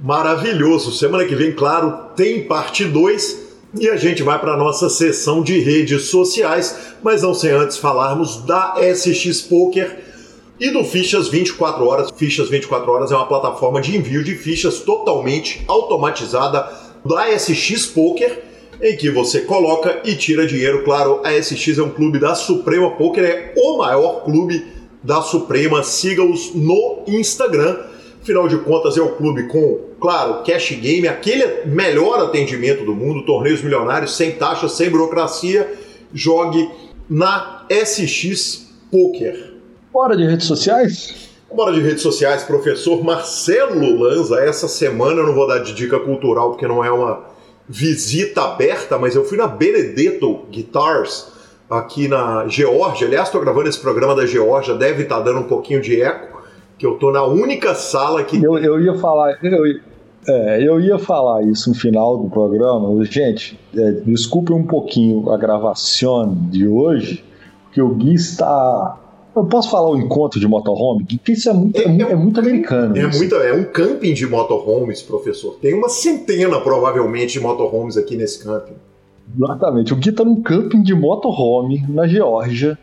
Maravilhoso. 0.00 0.92
Semana 0.92 1.24
que 1.24 1.34
vem, 1.34 1.52
claro, 1.52 2.10
tem 2.14 2.44
parte 2.46 2.84
2 2.84 3.48
e 3.80 3.88
a 3.88 3.96
gente 3.96 4.22
vai 4.22 4.38
para 4.38 4.56
nossa 4.56 4.88
sessão 4.88 5.42
de 5.42 5.58
redes 5.58 6.04
sociais, 6.04 6.94
mas 7.02 7.22
não 7.22 7.34
sem 7.34 7.50
antes 7.50 7.76
falarmos 7.76 8.44
da 8.46 8.76
SX 8.80 9.42
Poker 9.42 10.07
e 10.60 10.70
do 10.70 10.84
Fichas 10.84 11.28
24 11.28 11.84
Horas. 11.84 12.10
Fichas 12.16 12.48
24 12.48 12.90
Horas 12.90 13.12
é 13.12 13.16
uma 13.16 13.26
plataforma 13.26 13.80
de 13.80 13.96
envio 13.96 14.24
de 14.24 14.34
fichas 14.34 14.80
totalmente 14.80 15.64
automatizada 15.66 16.70
da 17.04 17.38
SX 17.38 17.86
Poker, 17.86 18.42
em 18.80 18.96
que 18.96 19.10
você 19.10 19.40
coloca 19.40 20.00
e 20.04 20.14
tira 20.14 20.46
dinheiro. 20.46 20.84
Claro, 20.84 21.20
a 21.24 21.32
SX 21.32 21.78
é 21.78 21.82
um 21.82 21.90
clube 21.90 22.18
da 22.18 22.34
Suprema 22.34 22.90
Poker, 22.92 23.24
é 23.24 23.52
o 23.56 23.78
maior 23.78 24.24
clube 24.24 24.66
da 25.02 25.22
Suprema. 25.22 25.82
Siga-os 25.82 26.54
no 26.54 27.04
Instagram 27.06 27.76
Afinal 28.28 28.46
de 28.46 28.58
contas, 28.58 28.98
é 28.98 29.00
o 29.00 29.14
clube 29.14 29.44
com, 29.44 29.78
claro, 29.98 30.42
cash 30.44 30.72
game, 30.72 31.08
aquele 31.08 31.64
melhor 31.64 32.20
atendimento 32.20 32.84
do 32.84 32.94
mundo, 32.94 33.24
torneios 33.24 33.62
milionários, 33.62 34.16
sem 34.16 34.32
taxa, 34.32 34.68
sem 34.68 34.90
burocracia. 34.90 35.72
Jogue 36.12 36.68
na 37.08 37.64
SX 37.70 38.66
Poker. 38.90 39.47
Bora 39.92 40.16
de 40.16 40.24
redes 40.24 40.46
sociais? 40.46 41.28
Bora 41.54 41.72
de 41.72 41.80
redes 41.80 42.02
sociais, 42.02 42.42
professor 42.42 43.02
Marcelo 43.02 43.98
Lanza. 43.98 44.36
Essa 44.40 44.68
semana 44.68 45.20
eu 45.20 45.26
não 45.26 45.34
vou 45.34 45.48
dar 45.48 45.58
de 45.58 45.72
dica 45.72 45.98
cultural 45.98 46.50
porque 46.50 46.68
não 46.68 46.84
é 46.84 46.90
uma 46.90 47.24
visita 47.68 48.42
aberta, 48.42 48.98
mas 48.98 49.14
eu 49.14 49.24
fui 49.24 49.38
na 49.38 49.46
Benedetto 49.46 50.40
Guitars 50.50 51.32
aqui 51.70 52.06
na 52.06 52.46
Geórgia. 52.48 53.06
Aliás, 53.06 53.28
estou 53.28 53.40
gravando 53.40 53.68
esse 53.68 53.80
programa 53.80 54.14
da 54.14 54.26
Geórgia, 54.26 54.74
deve 54.74 55.04
estar 55.04 55.18
tá 55.18 55.22
dando 55.22 55.40
um 55.40 55.44
pouquinho 55.44 55.80
de 55.80 56.00
eco 56.00 56.38
que 56.78 56.86
eu 56.86 56.96
tô 56.96 57.10
na 57.10 57.24
única 57.24 57.74
sala 57.74 58.22
que. 58.22 58.42
Eu, 58.42 58.56
eu 58.58 58.80
ia 58.80 58.94
falar. 58.94 59.38
Eu, 59.42 59.64
é, 60.28 60.62
eu 60.66 60.80
ia 60.80 60.98
falar 60.98 61.42
isso 61.42 61.70
no 61.70 61.74
final 61.74 62.18
do 62.18 62.30
programa. 62.30 63.04
Gente, 63.04 63.58
é, 63.74 63.92
desculpe 64.04 64.52
um 64.52 64.64
pouquinho 64.64 65.30
a 65.30 65.36
gravação 65.36 66.36
de 66.50 66.68
hoje, 66.68 67.24
porque 67.64 67.82
o 67.82 67.88
Gui 67.94 68.14
está 68.14 68.96
Eu 69.38 69.46
posso 69.46 69.70
falar 69.70 69.90
o 69.90 69.96
encontro 69.96 70.40
de 70.40 70.46
motorhome? 70.46 71.04
Porque 71.04 71.32
isso 71.32 71.48
é 71.48 71.52
muito, 71.52 71.80
é, 71.80 71.84
é, 71.84 72.12
é 72.12 72.16
muito 72.16 72.40
americano. 72.40 72.96
É, 72.96 73.06
muito, 73.06 73.34
é 73.36 73.52
um 73.52 73.64
camping 73.64 74.14
de 74.14 74.26
motorhomes, 74.26 75.02
professor. 75.02 75.56
Tem 75.60 75.74
uma 75.74 75.88
centena, 75.88 76.60
provavelmente, 76.60 77.34
de 77.34 77.40
motorhomes 77.40 77.96
aqui 77.96 78.16
nesse 78.16 78.42
camping. 78.42 78.74
Exatamente. 79.36 79.92
O 79.92 79.96
Gui 79.96 80.12
tá 80.12 80.24
num 80.24 80.42
camping 80.42 80.82
de 80.82 80.94
motorhome 80.94 81.84
na 81.88 82.06
Geórgia. 82.06 82.78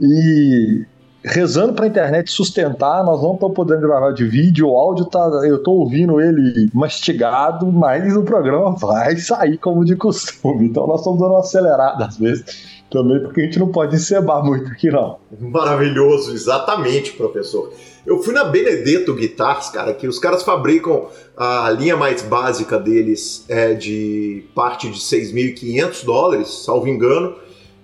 E 0.00 0.84
rezando 1.26 1.72
para 1.72 1.86
a 1.86 1.88
internet 1.88 2.30
sustentar, 2.30 3.04
nós 3.04 3.20
não 3.20 3.34
estamos 3.34 3.54
podendo 3.54 3.80
gravar 3.80 4.12
de 4.12 4.24
vídeo, 4.24 4.68
o 4.68 4.76
áudio 4.76 5.06
tá, 5.06 5.28
eu 5.44 5.56
estou 5.56 5.78
ouvindo 5.78 6.20
ele 6.20 6.70
mastigado, 6.72 7.66
mas 7.72 8.16
o 8.16 8.22
programa 8.22 8.76
vai 8.76 9.16
sair 9.16 9.58
como 9.58 9.84
de 9.84 9.96
costume. 9.96 10.66
Então 10.66 10.86
nós 10.86 11.00
estamos 11.00 11.18
dando 11.18 11.32
uma 11.32 11.40
acelerada 11.40 12.04
às 12.04 12.16
vezes, 12.16 12.75
também 12.90 13.20
porque 13.20 13.40
a 13.40 13.44
gente 13.44 13.58
não 13.58 13.68
pode 13.68 13.96
encebar 13.96 14.44
muito 14.44 14.70
aqui 14.70 14.90
não. 14.90 15.18
Maravilhoso, 15.40 16.32
exatamente, 16.32 17.12
professor. 17.12 17.72
Eu 18.06 18.22
fui 18.22 18.32
na 18.32 18.44
Benedetto 18.44 19.12
Guitars, 19.14 19.70
cara, 19.70 19.92
que 19.92 20.06
os 20.06 20.18
caras 20.18 20.44
fabricam 20.44 21.08
a 21.36 21.68
linha 21.70 21.96
mais 21.96 22.22
básica 22.22 22.78
deles 22.78 23.44
é 23.48 23.74
de 23.74 24.44
parte 24.54 24.88
de 24.88 24.98
6.500 24.98 26.04
dólares, 26.04 26.48
salvo 26.64 26.86
engano, 26.86 27.34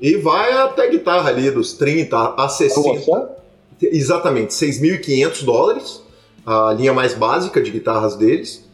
e 0.01 0.17
vai 0.17 0.53
até 0.53 0.89
guitarra 0.89 1.29
ali 1.29 1.51
dos 1.51 1.73
30 1.73 2.35
a 2.37 2.49
60. 2.49 3.43
Exatamente, 3.83 4.53
6.500 4.53 5.45
dólares, 5.45 6.03
a 6.47 6.73
linha 6.73 6.93
mais 6.93 7.15
básica 7.15 7.61
de 7.61 7.73
guitarras 7.73 8.15
deles. 8.15 8.65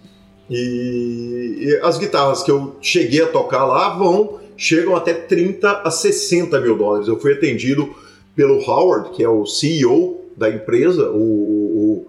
E, 0.50 1.58
e, 1.60 1.80
as 1.82 1.98
guitarras 1.98 2.42
que 2.42 2.50
eu 2.50 2.76
cheguei 2.80 3.22
a 3.22 3.26
tocar 3.26 3.64
lá 3.66 3.90
vão 3.90 4.38
chegam 4.58 4.96
até 4.96 5.14
30 5.14 5.82
a 5.84 5.90
60 5.90 6.60
mil 6.60 6.76
dólares. 6.76 7.06
Eu 7.06 7.18
fui 7.18 7.32
atendido 7.32 7.94
pelo 8.34 8.58
Howard, 8.68 9.10
que 9.10 9.22
é 9.22 9.28
o 9.28 9.46
CEO 9.46 10.24
da 10.36 10.50
empresa, 10.50 11.10
o, 11.10 11.16
o, 11.16 12.06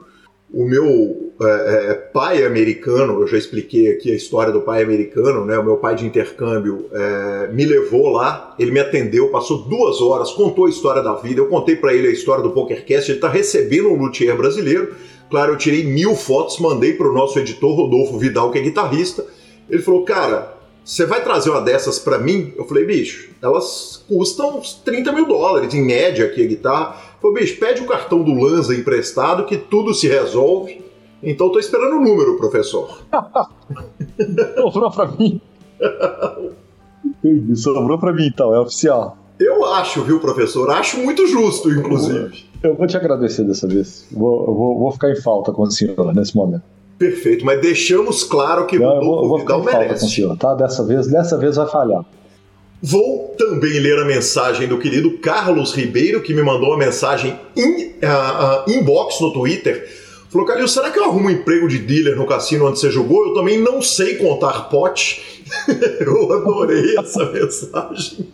o 0.52 0.66
meu 0.66 1.32
é, 1.42 1.92
é, 1.92 1.94
pai 1.94 2.44
americano, 2.46 3.22
eu 3.22 3.28
já 3.28 3.38
expliquei 3.38 3.92
aqui 3.92 4.12
a 4.12 4.16
história 4.16 4.52
do 4.52 4.62
pai 4.62 4.84
americano, 4.84 5.46
né? 5.46 5.58
O 5.58 5.64
meu 5.64 5.78
pai 5.78 5.96
de 5.96 6.06
intercâmbio 6.06 6.88
é, 6.92 7.50
me 7.54 7.66
levou 7.66 8.10
lá, 8.10 8.56
ele 8.60 8.72
me 8.72 8.80
atendeu, 8.80 9.30
passou 9.30 9.60
duas 9.60 10.02
horas, 10.02 10.32
contou 10.32 10.66
a 10.66 10.70
história 10.70 11.02
da 11.02 11.16
vida. 11.16 11.40
Eu 11.40 11.48
contei 11.48 11.76
para 11.76 11.94
ele 11.94 12.08
a 12.08 12.12
história 12.12 12.44
do 12.44 12.52
PokerCast. 12.52 13.10
Ele 13.10 13.18
está 13.18 13.30
recebendo 13.30 13.90
um 13.90 13.96
luthier 13.96 14.36
brasileiro. 14.36 14.94
Claro, 15.30 15.54
eu 15.54 15.58
tirei 15.58 15.84
mil 15.84 16.16
fotos, 16.16 16.60
mandei 16.60 16.94
para 16.94 17.08
o 17.08 17.14
nosso 17.14 17.40
editor 17.40 17.76
Rodolfo 17.76 18.18
Vidal, 18.18 18.52
que 18.52 18.58
é 18.58 18.62
guitarrista. 18.62 19.26
Ele 19.70 19.82
falou, 19.82 20.04
cara, 20.04 20.59
você 20.90 21.06
vai 21.06 21.24
trazer 21.24 21.52
uma 21.52 21.62
dessas 21.62 22.00
para 22.00 22.18
mim? 22.18 22.52
Eu 22.58 22.66
falei, 22.66 22.84
bicho, 22.84 23.30
elas 23.44 24.04
custam 24.08 24.58
uns 24.58 24.74
30 24.74 25.12
mil 25.12 25.28
dólares, 25.28 25.72
em 25.72 25.86
média, 25.86 26.26
aqui 26.26 26.44
a 26.44 26.48
guitarra. 26.48 26.96
Falou, 27.22 27.38
bicho, 27.38 27.60
pede 27.60 27.84
o 27.84 27.86
cartão 27.86 28.24
do 28.24 28.34
Lanza 28.34 28.74
emprestado 28.74 29.46
que 29.46 29.56
tudo 29.56 29.94
se 29.94 30.08
resolve. 30.08 30.82
Então 31.22 31.46
estou 31.46 31.60
esperando 31.60 31.98
o 31.98 32.02
número, 32.02 32.38
professor. 32.38 33.04
sobrou 34.58 34.90
para 34.90 35.12
mim. 35.12 35.40
Entendi, 37.06 37.56
sobrou 37.56 38.00
para 38.00 38.12
mim 38.12 38.26
então, 38.26 38.56
é 38.56 38.60
oficial. 38.60 39.16
Eu 39.40 39.66
acho, 39.66 40.02
viu, 40.02 40.20
professor? 40.20 40.72
Acho 40.72 40.98
muito 40.98 41.28
justo, 41.28 41.70
inclusive. 41.70 42.46
Eu 42.64 42.74
vou 42.74 42.88
te 42.88 42.98
agradecer 42.98 43.44
dessa 43.44 43.68
vez. 43.68 44.08
Vou, 44.12 44.44
vou, 44.56 44.80
vou 44.80 44.92
ficar 44.92 45.12
em 45.12 45.22
falta 45.22 45.52
com 45.52 45.62
o 45.62 45.70
senhor 45.70 46.16
nesse 46.16 46.36
momento. 46.36 46.64
Perfeito, 47.00 47.46
mas 47.46 47.60
deixamos 47.62 48.24
claro 48.24 48.68
que 48.68 48.78
Não, 48.78 49.00
o 49.00 49.06
vou, 49.06 49.28
vou 49.30 49.40
ficar 49.40 49.58
em 49.58 49.66
merece. 49.66 50.06
o 50.06 50.10
senhor, 50.10 50.38
tá? 50.38 50.54
Dessa 50.54 50.86
vez, 50.86 51.08
dessa 51.08 51.38
vez 51.38 51.56
vai 51.56 51.68
falhar. 51.68 52.06
Vou 52.82 53.34
também 53.38 53.80
ler 53.80 53.98
a 54.00 54.06
mensagem 54.06 54.68
do 54.68 54.78
querido 54.78 55.18
Carlos 55.18 55.74
Ribeiro, 55.74 56.22
que 56.22 56.34
me 56.34 56.44
mandou 56.44 56.70
uma 56.70 56.78
mensagem 56.78 57.40
in, 57.56 57.94
uh, 58.04 58.68
uh, 58.68 58.72
inbox 58.72 59.20
no 59.20 59.34
Twitter 59.34 59.88
Falou, 60.30 60.46
Calil, 60.46 60.68
será 60.68 60.92
que 60.92 61.00
eu 61.00 61.06
arrumo 61.06 61.28
um 61.28 61.32
emprego 61.32 61.68
de 61.68 61.80
dealer 61.80 62.16
no 62.16 62.28
cassino 62.28 62.68
onde 62.68 62.80
você 62.80 62.92
jogou? 62.92 63.28
Eu 63.28 63.34
também 63.34 63.60
não 63.60 63.82
sei 63.82 64.16
contar 64.16 64.70
pote. 64.70 65.44
eu 66.00 66.32
adorei 66.32 66.96
essa 66.96 67.26
mensagem. 67.26 68.28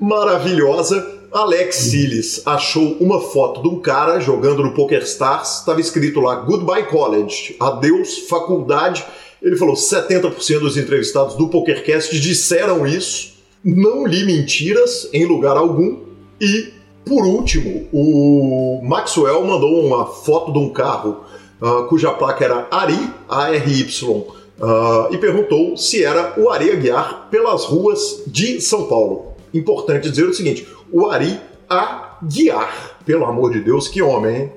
Maravilhosa. 0.00 1.06
Alex 1.34 1.74
Siles 1.74 2.42
achou 2.46 2.96
uma 3.00 3.20
foto 3.20 3.60
de 3.60 3.66
um 3.66 3.80
cara 3.80 4.20
jogando 4.20 4.62
no 4.62 4.72
PokerStars. 4.72 5.58
Estava 5.58 5.80
escrito 5.80 6.20
lá 6.20 6.36
Goodbye 6.36 6.84
College, 6.84 7.56
adeus 7.58 8.18
faculdade. 8.28 9.04
Ele 9.42 9.56
falou 9.56 9.74
70% 9.74 10.60
dos 10.60 10.76
entrevistados 10.76 11.34
do 11.34 11.48
PokerCast 11.48 12.20
disseram 12.20 12.86
isso. 12.86 13.34
Não 13.64 14.06
li 14.06 14.24
mentiras 14.24 15.08
em 15.12 15.26
lugar 15.26 15.56
algum. 15.56 16.02
E 16.40 16.72
por 17.04 17.26
último, 17.26 17.88
o 17.92 18.80
Maxwell 18.84 19.44
mandou 19.44 19.84
uma 19.84 20.06
foto 20.06 20.52
de 20.52 20.58
um 20.60 20.68
carro 20.68 21.24
uh, 21.60 21.88
cuja 21.88 22.12
placa 22.12 22.44
era 22.44 22.68
Ari, 22.70 23.10
A-R-Y, 23.28 24.08
uh, 24.08 25.12
e 25.12 25.18
perguntou 25.18 25.76
se 25.76 26.04
era 26.04 26.32
o 26.38 26.48
Ari 26.48 26.70
Aguiar 26.70 27.26
pelas 27.28 27.64
ruas 27.64 28.22
de 28.24 28.60
São 28.60 28.84
Paulo. 28.84 29.34
Importante 29.52 30.08
dizer 30.08 30.28
o 30.28 30.34
seguinte: 30.34 30.66
o 30.92 31.06
Ari 31.06 31.40
Aguiar. 31.68 32.98
Pelo 33.04 33.24
amor 33.24 33.52
de 33.52 33.60
Deus, 33.60 33.88
que 33.88 34.02
homem, 34.02 34.36
hein? 34.36 34.52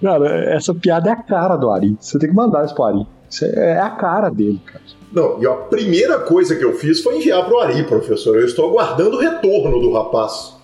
Cara, 0.00 0.28
essa 0.54 0.74
piada 0.74 1.10
é 1.10 1.12
a 1.12 1.16
cara 1.16 1.56
do 1.56 1.70
Ari. 1.70 1.96
Você 2.00 2.18
tem 2.18 2.28
que 2.28 2.34
mandar 2.34 2.64
isso 2.64 2.74
pro 2.74 2.84
Ari. 2.84 3.06
Isso 3.28 3.44
é 3.44 3.80
a 3.80 3.90
cara 3.90 4.28
dele, 4.28 4.60
cara. 4.64 4.82
Não, 5.12 5.42
e 5.42 5.46
a 5.46 5.52
primeira 5.52 6.18
coisa 6.20 6.56
que 6.56 6.64
eu 6.64 6.74
fiz 6.74 7.02
foi 7.02 7.16
enviar 7.16 7.44
pro 7.44 7.58
Ari, 7.58 7.84
professor. 7.84 8.36
Eu 8.38 8.46
estou 8.46 8.70
aguardando 8.70 9.16
o 9.16 9.20
retorno 9.20 9.80
do 9.80 9.92
rapaz. 9.92 10.56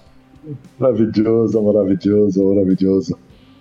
Maravilhoso, 0.79 1.63
maravilhoso, 1.63 2.55
maravilhoso. 2.55 3.19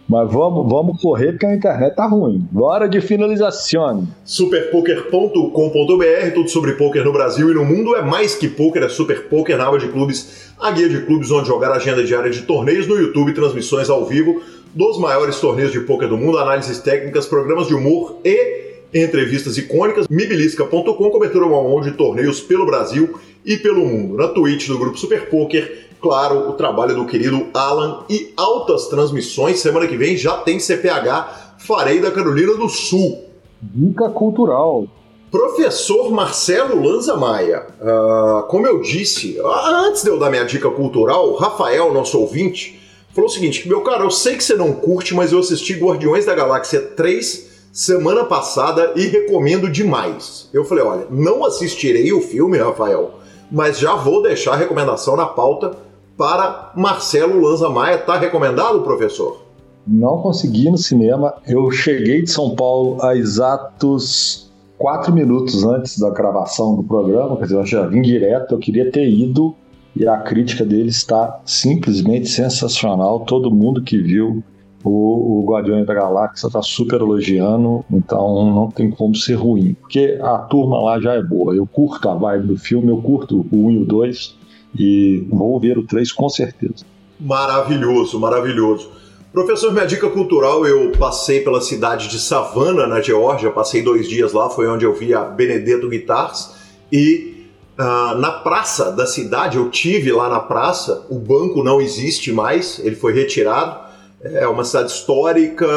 Mas 0.08 0.32
vamos, 0.32 0.70
vamos 0.70 1.02
correr 1.02 1.34
porque 1.34 1.46
a 1.46 1.54
internet 1.54 1.96
tá 1.96 2.08
ruim. 2.08 2.48
Bora 2.50 2.88
de 2.88 3.02
finalização. 3.02 4.08
Superpoker.com.br, 4.24 6.34
tudo 6.34 6.50
sobre 6.50 6.74
poker 6.74 7.04
no 7.04 7.12
Brasil 7.12 7.52
e 7.52 7.54
no 7.54 7.66
mundo 7.66 7.96
é 7.96 8.02
mais 8.02 8.34
que 8.34 8.48
poker, 8.48 8.84
é 8.84 8.90
Super 8.90 9.28
Poker 9.28 9.58
na 9.58 9.68
aba 9.68 9.78
de 9.78 9.90
clubes, 9.90 10.54
a 10.60 10.72
guia 10.72 10.88
de 10.88 11.02
clubes 11.02 11.30
onde 11.30 11.48
jogar 11.48 11.72
agenda 11.72 12.04
diária 12.04 12.32
de 12.32 12.44
torneios 12.44 12.88
no 12.88 12.96
YouTube, 12.96 13.34
transmissões 13.34 13.90
ao 13.90 14.06
vivo 14.06 14.42
dos 14.74 14.98
maiores 14.98 15.40
torneios 15.40 15.72
de 15.72 15.82
poker 15.82 16.08
do 16.08 16.18
mundo, 16.18 16.38
análises 16.38 16.80
técnicas, 16.80 17.26
programas 17.26 17.68
de 17.68 17.74
humor 17.74 18.20
e 18.24 18.68
entrevistas 18.94 19.58
icônicas. 19.58 20.08
Mibilisca.com, 20.10 21.10
cobertura 21.10 21.46
one 21.46 21.92
de 21.92 21.98
torneios 21.98 22.40
pelo 22.40 22.66
Brasil 22.66 23.20
e 23.46 23.58
pelo 23.58 23.86
mundo. 23.86 24.16
Na 24.16 24.30
Twitch 24.30 24.68
do 24.68 24.78
grupo 24.78 24.98
Super 24.98 25.30
Poker 25.30 25.87
claro, 26.02 26.50
o 26.50 26.54
trabalho 26.54 26.96
do 26.96 27.06
querido 27.06 27.48
Alan 27.54 28.04
e 28.10 28.34
altas 28.36 28.88
transmissões. 28.88 29.60
Semana 29.60 29.88
que 29.88 29.98
vem 29.98 30.18
já 30.18 30.38
tem 30.38 30.60
CPH, 30.60 31.56
farei 31.60 32.00
da 32.00 32.12
Carolina 32.12 32.56
do 32.56 32.70
Sul. 32.70 33.24
Dica 33.62 34.10
cultural. 34.10 34.88
Professor 35.30 36.10
Marcelo 36.10 36.82
Lanza 36.82 37.18
Maia, 37.18 37.68
uh, 37.82 38.48
como 38.48 38.66
eu 38.66 38.82
disse, 38.82 39.38
antes 39.86 40.02
de 40.02 40.10
eu 40.10 40.18
dar 40.18 40.30
minha 40.30 40.46
dica 40.46 40.70
cultural, 40.72 41.34
Rafael, 41.34 41.94
nosso 41.94 42.18
ouvinte, 42.18 42.80
falou 43.14 43.30
o 43.30 43.34
seguinte: 43.34 43.68
meu 43.68 43.82
cara, 43.82 44.04
eu 44.04 44.12
sei 44.12 44.38
que 44.38 44.44
você 44.44 44.56
não 44.56 44.72
curte, 44.72 45.14
mas 45.14 45.34
eu 45.34 45.40
assisti 45.40 45.74
Guardiões 45.74 46.26
da 46.26 46.34
Galáxia 46.34 46.80
3 46.82 47.48
semana 47.74 48.24
passada 48.24 48.94
e 48.96 49.06
recomendo 49.06 49.70
demais. 49.70 50.50
Eu 50.54 50.64
falei: 50.64 50.84
olha, 50.86 51.08
não 51.10 51.44
assistirei 51.44 52.14
o 52.14 52.22
filme, 52.22 52.58
Rafael, 52.58 53.20
mas 53.52 53.78
já 53.78 53.96
vou 53.96 54.22
deixar 54.22 54.54
a 54.54 54.58
recomendação 54.58 55.18
na 55.18 55.26
pauta 55.26 55.78
para 56.18 56.72
Marcelo 56.76 57.40
Lanza 57.40 57.70
Maia. 57.70 58.00
Tá 58.00 58.18
recomendado, 58.18 58.82
professor? 58.82 59.46
Não 59.86 60.18
consegui 60.18 60.70
no 60.70 60.78
cinema. 60.78 61.36
Eu 61.48 61.70
cheguei 61.72 62.24
de 62.24 62.32
São 62.32 62.56
Paulo 62.56 63.02
a 63.02 63.16
exatos 63.16 64.52
quatro 64.78 65.14
minutos 65.14 65.64
antes 65.64 65.98
da 65.98 66.10
gravação 66.10 66.76
do 66.76 66.84
programa, 66.84 67.38
quer 67.38 67.44
dizer, 67.44 67.56
eu 67.56 67.66
já 67.66 67.88
vim 67.88 68.02
direto, 68.02 68.54
eu 68.54 68.60
queria 68.60 68.92
ter 68.92 69.10
ido 69.10 69.56
e 69.96 70.08
a 70.08 70.18
crítica 70.18 70.64
dele 70.64 70.90
está 70.90 71.40
simplesmente 71.46 72.30
sensacional. 72.30 73.22
Todo 73.22 73.50
mundo 73.50 73.82
que 73.82 73.98
viu 73.98 74.44
o, 74.84 75.40
o 75.40 75.46
Guardiões 75.46 75.88
da 75.88 75.94
Galáxia 75.94 76.48
está 76.48 76.62
super 76.62 77.02
elogiando, 77.02 77.84
então 77.92 78.54
não 78.54 78.70
tem 78.70 78.92
como 78.92 79.16
ser 79.16 79.34
ruim, 79.34 79.76
porque 79.82 80.20
a 80.22 80.38
turma 80.38 80.80
lá 80.80 81.00
já 81.00 81.14
é 81.14 81.24
boa. 81.24 81.56
Eu 81.56 81.66
curto 81.66 82.08
a 82.10 82.14
vibe 82.14 82.48
do 82.48 82.58
filme, 82.58 82.90
eu 82.90 83.02
curto 83.02 83.46
o 83.52 83.68
1 83.68 83.72
e 83.72 83.78
o 83.80 83.86
2, 83.86 84.37
e 84.76 85.26
vou 85.30 85.60
ver 85.60 85.78
o 85.78 85.84
3 85.86 86.12
com 86.12 86.30
certeza. 86.30 86.86
Maravilhoso, 87.20 88.20
maravilhoso. 88.20 88.92
Professor, 89.34 89.72
minha 89.72 89.86
dica 89.86 90.10
cultural, 90.10 90.66
eu 90.66 90.92
passei 90.98 91.42
pela 91.42 91.62
cidade 91.62 92.08
de 92.08 92.20
Savannah, 92.20 92.88
na 92.88 93.02
Geórgia, 93.02 93.52
passei 93.52 93.82
dois 93.82 94.08
dias 94.08 94.34
lá, 94.34 94.50
foi 94.50 94.68
onde 94.68 94.86
eu 94.86 94.94
vi 94.94 95.14
a 95.14 95.24
Benedetto 95.24 95.90
Guitars, 95.90 96.52
e 96.92 97.46
uh, 97.78 98.18
na 98.18 98.32
praça 98.32 98.92
da 98.92 99.06
cidade, 99.06 99.58
eu 99.58 99.70
tive 99.70 100.12
lá 100.12 100.30
na 100.30 100.40
praça, 100.40 101.06
o 101.10 101.20
banco 101.20 101.64
não 101.64 101.82
existe 101.82 102.32
mais, 102.32 102.80
ele 102.80 102.96
foi 102.96 103.14
retirado, 103.14 103.88
é 104.24 104.48
uma 104.48 104.64
cidade 104.64 104.92
histórica, 104.92 105.68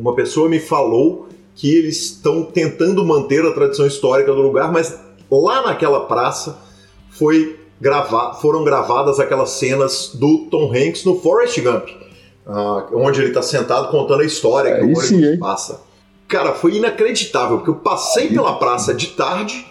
uma 0.00 0.14
pessoa 0.14 0.48
me 0.48 0.60
falou 0.60 1.28
que 1.56 1.74
eles 1.74 2.02
estão 2.02 2.44
tentando 2.44 3.04
manter 3.04 3.44
a 3.44 3.52
tradição 3.52 3.86
histórica 3.86 4.32
do 4.32 4.40
lugar, 4.40 4.70
mas 4.70 4.98
lá 5.30 5.62
naquela 5.62 6.06
praça 6.06 6.58
foi 7.12 7.58
grava 7.80 8.34
foram 8.34 8.64
gravadas 8.64 9.18
aquelas 9.18 9.50
cenas 9.50 10.12
do 10.14 10.46
Tom 10.50 10.72
Hanks 10.72 11.04
no 11.04 11.20
Forrest 11.20 11.60
Gump, 11.60 11.88
uh, 12.46 12.96
onde 12.96 13.20
ele 13.20 13.28
está 13.28 13.42
sentado 13.42 13.90
contando 13.90 14.22
a 14.22 14.24
história 14.24 14.76
que 14.76 14.82
o 14.82 14.96
ônibus 14.96 15.38
passa. 15.38 15.80
Cara, 16.28 16.52
foi 16.52 16.76
inacreditável, 16.76 17.58
porque 17.58 17.70
eu 17.70 17.76
passei 17.76 18.28
pela 18.28 18.54
praça 18.58 18.94
de 18.94 19.08
tarde 19.08 19.66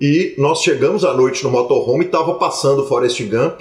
e 0.00 0.34
nós 0.38 0.62
chegamos 0.62 1.04
à 1.04 1.12
noite 1.12 1.44
no 1.44 1.50
motorhome 1.50 2.04
e 2.04 2.06
estava 2.06 2.34
passando 2.34 2.86
Forrest 2.86 3.20
Gump. 3.24 3.60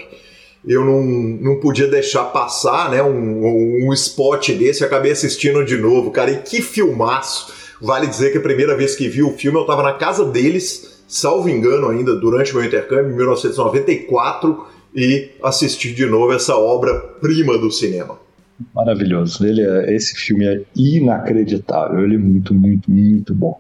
Eu 0.68 0.84
não, 0.84 1.04
não 1.04 1.60
podia 1.60 1.88
deixar 1.88 2.26
passar 2.26 2.90
né, 2.90 3.04
um, 3.04 3.88
um 3.88 3.94
spot 3.94 4.50
desse, 4.52 4.84
acabei 4.84 5.12
assistindo 5.12 5.64
de 5.64 5.78
novo, 5.78 6.12
cara. 6.12 6.32
E 6.32 6.42
que 6.42 6.62
filmaço! 6.62 7.54
Vale 7.82 8.08
dizer 8.08 8.32
que 8.32 8.38
a 8.38 8.42
primeira 8.42 8.76
vez 8.76 8.96
que 8.96 9.08
vi 9.08 9.22
o 9.22 9.32
filme 9.32 9.58
eu 9.58 9.62
estava 9.62 9.84
na 9.84 9.94
casa 9.94 10.26
deles, 10.26 10.95
salvo 11.08 11.50
engano 11.50 11.90
ainda, 11.90 12.16
durante 12.16 12.54
meu 12.54 12.64
intercâmbio, 12.64 13.12
em 13.12 13.16
1994, 13.16 14.66
e 14.96 15.32
assisti 15.44 15.94
de 15.94 16.06
novo 16.06 16.34
essa 16.34 16.56
obra-prima 16.56 17.58
do 17.58 17.72
cinema. 17.72 18.18
Maravilhoso. 18.74 19.46
Ele 19.46 19.62
é, 19.62 19.94
esse 19.94 20.16
filme 20.16 20.46
é 20.46 20.62
inacreditável. 20.76 22.00
Ele 22.04 22.16
é 22.16 22.18
muito, 22.18 22.54
muito, 22.54 22.90
muito 22.90 23.34
bom. 23.34 23.60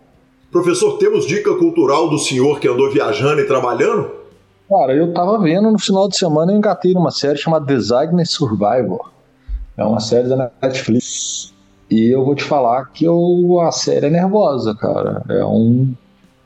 Professor, 0.52 0.98
temos 0.98 1.28
dica 1.28 1.54
cultural 1.56 2.10
do 2.10 2.18
senhor 2.18 2.60
que 2.60 2.68
andou 2.68 2.90
viajando 2.90 3.42
e 3.42 3.46
trabalhando? 3.46 4.10
Cara, 4.70 4.96
eu 4.96 5.14
tava 5.14 5.38
vendo 5.40 5.70
no 5.70 5.78
final 5.78 6.08
de 6.08 6.18
semana 6.18 6.52
eu 6.52 6.58
engatei 6.58 6.94
numa 6.94 7.12
série 7.12 7.38
chamada 7.38 7.66
Designer 7.66 8.26
Survivor. 8.26 9.12
É 9.78 9.84
uma 9.84 10.00
série 10.00 10.30
da 10.30 10.50
Netflix. 10.62 11.54
E 11.92 12.08
eu 12.08 12.24
vou 12.24 12.34
te 12.34 12.44
falar 12.44 12.86
que 12.86 13.06
eu, 13.06 13.60
a 13.62 13.72
série 13.72 14.08
é 14.08 14.10
nervosa, 14.10 14.74
cara. 14.74 15.24
É 15.30 15.44
um 15.46 15.94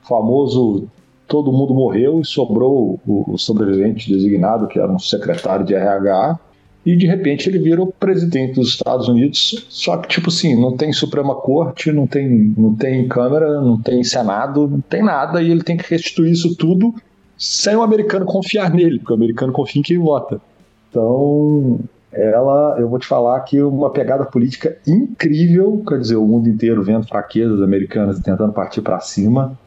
famoso 0.10 0.90
todo 1.30 1.52
mundo 1.52 1.74
morreu 1.74 2.20
e 2.20 2.26
sobrou 2.26 3.00
o, 3.08 3.38
sobrevivente 3.38 4.12
designado, 4.12 4.68
que 4.68 4.80
era 4.80 4.92
um 4.92 4.98
secretário 4.98 5.64
de 5.64 5.76
RH, 5.76 6.40
e 6.84 6.96
de 6.96 7.06
repente 7.06 7.48
ele 7.48 7.60
vira 7.60 7.82
o 7.84 7.88
presidente 7.88 8.56
dos 8.56 8.70
Estados 8.70 9.08
Unidos. 9.08 9.66
Só 9.70 9.98
que, 9.98 10.08
tipo 10.08 10.30
assim, 10.30 10.60
não 10.60 10.76
tem 10.76 10.92
Suprema 10.92 11.36
Corte, 11.36 11.92
não 11.92 12.08
tem, 12.08 12.54
não 12.58 12.74
tem 12.74 13.08
Câmara, 13.08 13.62
não 13.62 13.80
tem 13.80 14.04
Senado, 14.04 14.68
não 14.68 14.82
tem 14.82 15.04
nada, 15.04 15.42
e 15.42 15.52
ele 15.52 15.62
tem 15.62 15.78
que 15.78 15.88
restituir 15.88 16.32
isso 16.32 16.56
tudo 16.58 16.94
sem 17.38 17.76
o 17.76 17.84
americano 17.84 18.26
confiar 18.26 18.74
nele, 18.74 18.98
porque 18.98 19.14
o 19.14 19.16
americano 19.16 19.54
confia 19.54 19.80
em 19.80 19.84
quem 19.84 20.00
vota. 20.00 20.42
Então, 20.90 21.80
ela, 22.12 22.76
eu 22.80 22.90
vou 22.90 22.98
te 22.98 23.06
falar 23.06 23.40
que 23.42 23.62
uma 23.62 23.92
pegada 23.92 24.26
política 24.26 24.78
incrível, 24.88 25.84
quer 25.88 26.00
dizer, 26.00 26.16
o 26.16 26.26
mundo 26.26 26.50
inteiro 26.50 26.84
vendo 26.84 27.08
fraquezas 27.08 27.62
americanas 27.62 28.18
e 28.18 28.24
tentando 28.24 28.52
partir 28.52 28.82
para 28.82 29.00
cima. 29.00 29.58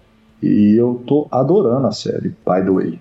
E 0.43 0.75
eu 0.77 1.03
tô 1.07 1.29
adorando 1.31 1.87
a 1.87 1.93
série, 1.93 2.31
by 2.31 2.63
the 2.65 2.71
way. 2.71 3.01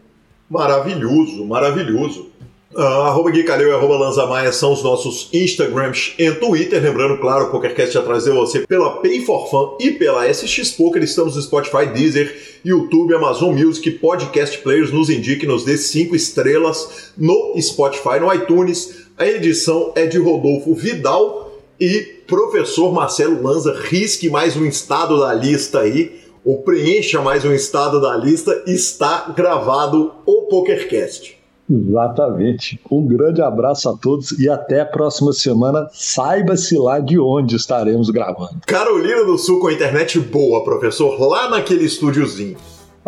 Maravilhoso, 0.50 1.46
maravilhoso. 1.46 2.30
Uh, 2.74 2.80
arroba 2.80 3.32
Gui 3.32 3.44
Calil 3.44 3.68
e 3.68 3.72
arroba 3.72 3.98
Lanza 3.98 4.26
Maia 4.26 4.50
são 4.54 4.72
os 4.72 4.82
nossos 4.82 5.28
Instagrams 5.34 6.14
e 6.18 6.32
Twitter. 6.32 6.82
Lembrando, 6.82 7.20
claro, 7.20 7.46
o 7.46 7.52
PokerCast 7.52 7.94
já 7.94 8.02
trazer 8.02 8.32
você 8.32 8.66
pela 8.66 9.02
Pay 9.02 9.26
for 9.26 9.50
Fun 9.50 9.78
e 9.80 9.92
pela 9.92 10.32
SX 10.34 10.72
Poker. 10.72 11.04
Estamos 11.04 11.36
no 11.36 11.42
Spotify, 11.42 11.88
Deezer, 11.94 12.34
YouTube, 12.64 13.14
Amazon 13.14 13.54
Music, 13.54 13.92
Podcast 13.92 14.58
Players. 14.60 14.92
Nos 14.92 15.10
indique, 15.10 15.46
nos 15.46 15.66
dê 15.66 15.76
cinco 15.76 16.16
estrelas 16.16 17.12
no 17.18 17.60
Spotify, 17.60 18.22
no 18.22 18.34
iTunes. 18.34 19.08
A 19.18 19.28
edição 19.28 19.92
é 19.94 20.06
de 20.06 20.18
Rodolfo 20.18 20.74
Vidal 20.74 21.52
e 21.78 22.22
professor 22.26 22.94
Marcelo 22.94 23.44
Lanza. 23.44 23.78
Risque 23.78 24.30
mais 24.30 24.56
um 24.56 24.66
estado 24.66 25.20
da 25.20 25.34
lista 25.34 25.82
aí, 25.82 26.21
ou 26.44 26.62
preencha 26.62 27.22
mais 27.22 27.46
um 27.46 27.54
estado 27.54 28.02
da 28.02 28.16
lista. 28.16 28.64
Está 28.66 29.32
gravado 29.36 30.12
o 30.26 30.44
PokerCast. 30.44 31.40
Exatamente. 31.70 32.80
Um 32.92 33.08
grande 33.08 33.42
abraço 33.42 33.90
a 33.90 33.98
todos 33.98 34.32
e 34.38 34.50
até 34.50 34.82
a 34.82 34.86
próxima 34.86 35.32
semana. 35.32 35.88
Saiba-se 35.94 36.78
lá 36.78 37.00
de 37.00 37.18
onde 37.18 37.56
estaremos 37.56 38.10
gravando. 38.10 38.60
Carolina 38.68 39.24
do 39.24 39.38
Sul 39.38 39.60
com 39.60 39.68
a 39.68 39.74
internet 39.74 40.20
boa, 40.20 40.64
professor, 40.64 41.18
lá 41.20 41.50
naquele 41.50 41.86
estúdiozinho. 41.86 42.58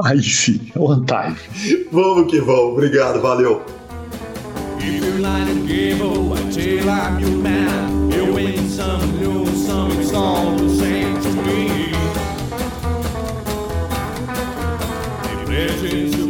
Aí 0.01 0.23
sim, 0.23 0.71
on 0.77 1.03
time. 1.05 1.85
vamos 1.91 2.31
que 2.31 2.39
vamos. 2.39 2.73
Obrigado, 2.73 3.21
valeu. 3.21 3.61
presence 15.53 16.22